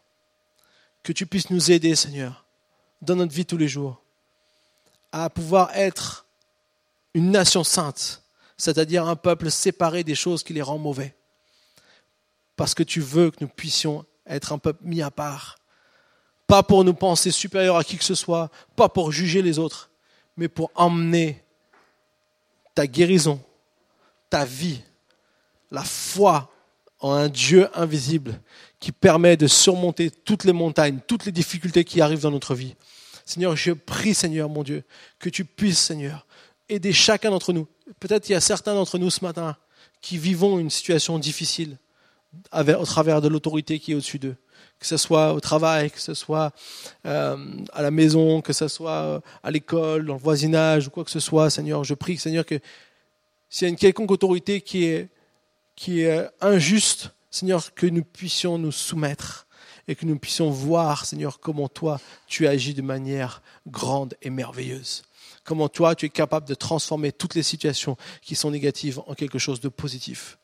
que 1.03 1.11
tu 1.11 1.25
puisses 1.25 1.49
nous 1.49 1.71
aider, 1.71 1.95
Seigneur, 1.95 2.45
dans 3.01 3.15
notre 3.15 3.33
vie 3.33 3.45
tous 3.45 3.57
les 3.57 3.67
jours, 3.67 4.01
à 5.11 5.29
pouvoir 5.29 5.75
être 5.75 6.25
une 7.13 7.31
nation 7.31 7.63
sainte, 7.63 8.21
c'est-à-dire 8.57 9.07
un 9.07 9.15
peuple 9.15 9.49
séparé 9.49 10.03
des 10.03 10.15
choses 10.15 10.43
qui 10.43 10.53
les 10.53 10.61
rendent 10.61 10.81
mauvais. 10.81 11.15
Parce 12.55 12.73
que 12.73 12.83
tu 12.83 13.01
veux 13.01 13.31
que 13.31 13.37
nous 13.41 13.47
puissions 13.47 14.05
être 14.25 14.51
un 14.51 14.57
peuple 14.57 14.83
mis 14.83 15.01
à 15.01 15.11
part. 15.11 15.57
Pas 16.45 16.63
pour 16.63 16.83
nous 16.83 16.93
penser 16.93 17.31
supérieurs 17.31 17.77
à 17.77 17.83
qui 17.83 17.97
que 17.97 18.03
ce 18.03 18.15
soit, 18.15 18.51
pas 18.75 18.89
pour 18.89 19.11
juger 19.11 19.41
les 19.41 19.59
autres, 19.59 19.89
mais 20.37 20.47
pour 20.47 20.71
emmener 20.75 21.43
ta 22.75 22.87
guérison, 22.87 23.41
ta 24.29 24.45
vie, 24.45 24.81
la 25.71 25.83
foi 25.83 26.51
en 26.99 27.11
un 27.11 27.27
Dieu 27.27 27.67
invisible 27.73 28.39
qui 28.79 28.91
permet 28.91 29.37
de 29.37 29.47
surmonter 29.47 30.11
toutes 30.11 30.43
les 30.43 30.53
montagnes, 30.53 30.99
toutes 31.07 31.25
les 31.25 31.31
difficultés 31.31 31.83
qui 31.83 32.01
arrivent 32.01 32.21
dans 32.21 32.31
notre 32.31 32.55
vie. 32.55 32.75
Seigneur, 33.25 33.55
je 33.55 33.71
prie, 33.71 34.13
Seigneur, 34.13 34.47
mon 34.47 34.63
Dieu, 34.63 34.83
que 35.19 35.29
tu 35.29 35.43
puisses, 35.43 35.79
Seigneur, 35.79 36.25
aider 36.69 36.93
chacun 36.93 37.31
d'entre 37.31 37.51
nous. 37.51 37.67
Peut-être 37.99 38.23
qu'il 38.23 38.33
y 38.33 38.37
a 38.37 38.41
certains 38.41 38.73
d'entre 38.73 38.97
nous 38.97 39.09
ce 39.09 39.23
matin 39.23 39.57
qui 40.01 40.17
vivons 40.17 40.59
une 40.59 40.69
situation 40.69 41.19
difficile 41.19 41.77
au 42.53 42.85
travers 42.85 43.21
de 43.21 43.27
l'autorité 43.27 43.79
qui 43.79 43.91
est 43.91 43.95
au-dessus 43.95 44.19
d'eux. 44.19 44.35
Que 44.79 44.85
ce 44.85 44.97
soit 44.97 45.33
au 45.33 45.39
travail, 45.39 45.91
que 45.91 45.99
ce 45.99 46.13
soit 46.13 46.51
euh, 47.05 47.37
à 47.73 47.81
la 47.81 47.91
maison, 47.91 48.41
que 48.41 48.53
ce 48.53 48.67
soit 48.67 48.91
euh, 48.91 49.19
à 49.43 49.51
l'école, 49.51 50.05
dans 50.05 50.13
le 50.13 50.19
voisinage 50.19 50.87
ou 50.87 50.91
quoi 50.91 51.03
que 51.03 51.11
ce 51.11 51.19
soit, 51.19 51.49
Seigneur, 51.49 51.83
je 51.83 51.93
prie, 51.93 52.17
Seigneur, 52.17 52.45
que 52.45 52.59
s'il 53.49 53.65
y 53.65 53.67
a 53.67 53.69
une 53.69 53.77
quelconque 53.77 54.11
autorité 54.11 54.61
qui 54.61 54.85
est, 54.85 55.09
qui 55.75 56.01
est 56.01 56.27
injuste, 56.41 57.11
Seigneur, 57.31 57.73
que 57.73 57.87
nous 57.87 58.03
puissions 58.03 58.57
nous 58.57 58.71
soumettre 58.71 59.47
et 59.87 59.95
que 59.95 60.05
nous 60.05 60.19
puissions 60.19 60.49
voir, 60.49 61.05
Seigneur, 61.05 61.39
comment 61.39 61.69
toi, 61.69 61.99
tu 62.27 62.47
agis 62.47 62.73
de 62.73 62.81
manière 62.81 63.41
grande 63.67 64.15
et 64.21 64.29
merveilleuse. 64.29 65.03
Comment 65.43 65.69
toi, 65.69 65.95
tu 65.95 66.05
es 66.05 66.09
capable 66.09 66.45
de 66.45 66.55
transformer 66.55 67.13
toutes 67.13 67.35
les 67.35 67.43
situations 67.43 67.95
qui 68.21 68.35
sont 68.35 68.51
négatives 68.51 68.99
en 69.07 69.13
quelque 69.13 69.39
chose 69.39 69.61
de 69.61 69.69
positif. 69.69 70.37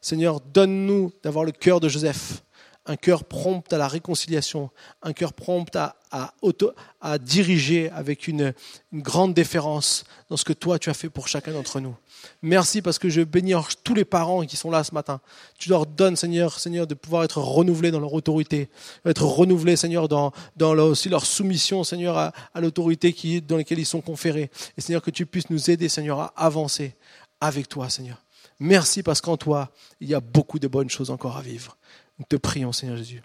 Seigneur, 0.00 0.40
donne-nous 0.40 1.12
d'avoir 1.22 1.44
le 1.44 1.52
cœur 1.52 1.80
de 1.80 1.88
Joseph, 1.88 2.42
un 2.88 2.96
cœur 2.96 3.24
prompt 3.24 3.70
à 3.72 3.78
la 3.78 3.86
réconciliation, 3.86 4.70
un 5.02 5.12
cœur 5.12 5.34
prompt 5.34 5.76
à, 5.76 5.96
à, 6.10 7.18
diriger 7.18 7.90
avec 7.90 8.26
une, 8.26 8.54
grande 8.94 9.34
déférence 9.34 10.04
dans 10.30 10.38
ce 10.38 10.44
que 10.46 10.54
toi 10.54 10.78
tu 10.78 10.88
as 10.88 10.94
fait 10.94 11.10
pour 11.10 11.28
chacun 11.28 11.52
d'entre 11.52 11.78
nous. 11.78 11.94
Merci 12.40 12.80
parce 12.80 12.98
que 12.98 13.10
je 13.10 13.20
bénis 13.20 13.52
tous 13.84 13.94
les 13.94 14.06
parents 14.06 14.46
qui 14.46 14.56
sont 14.56 14.70
là 14.70 14.82
ce 14.82 14.94
matin. 14.94 15.20
Tu 15.58 15.68
leur 15.68 15.84
donnes, 15.84 16.16
Seigneur, 16.16 16.58
Seigneur, 16.58 16.86
de 16.86 16.94
pouvoir 16.94 17.24
être 17.24 17.38
renouvelés 17.38 17.90
dans 17.90 18.00
leur 18.00 18.14
autorité, 18.14 18.70
être 19.04 19.24
renouvelés, 19.24 19.76
Seigneur, 19.76 20.08
dans, 20.08 20.32
dans 20.56 20.74
aussi 20.78 21.10
leur 21.10 21.26
soumission, 21.26 21.84
Seigneur, 21.84 22.16
à, 22.16 22.32
à 22.54 22.60
l'autorité 22.62 23.12
qui, 23.12 23.42
dans 23.42 23.58
laquelle 23.58 23.78
ils 23.78 23.86
sont 23.86 24.00
conférés. 24.00 24.50
Et 24.78 24.80
Seigneur, 24.80 25.02
que 25.02 25.10
tu 25.10 25.26
puisses 25.26 25.50
nous 25.50 25.70
aider, 25.70 25.90
Seigneur, 25.90 26.20
à 26.20 26.32
avancer 26.36 26.96
avec 27.40 27.68
toi, 27.68 27.90
Seigneur. 27.90 28.16
Merci 28.58 29.02
parce 29.02 29.20
qu'en 29.20 29.36
toi, 29.36 29.70
il 30.00 30.08
y 30.08 30.14
a 30.14 30.20
beaucoup 30.20 30.58
de 30.58 30.66
bonnes 30.66 30.90
choses 30.90 31.10
encore 31.10 31.36
à 31.36 31.42
vivre. 31.42 31.76
Nous 32.18 32.24
te 32.28 32.36
prions, 32.36 32.72
Seigneur 32.72 32.96
Jésus. 32.96 33.22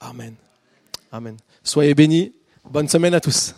Amen. 0.00 0.34
Amen. 1.10 1.36
Soyez 1.62 1.94
bénis. 1.94 2.32
Bonne 2.64 2.88
semaine 2.88 3.14
à 3.14 3.20
tous. 3.20 3.54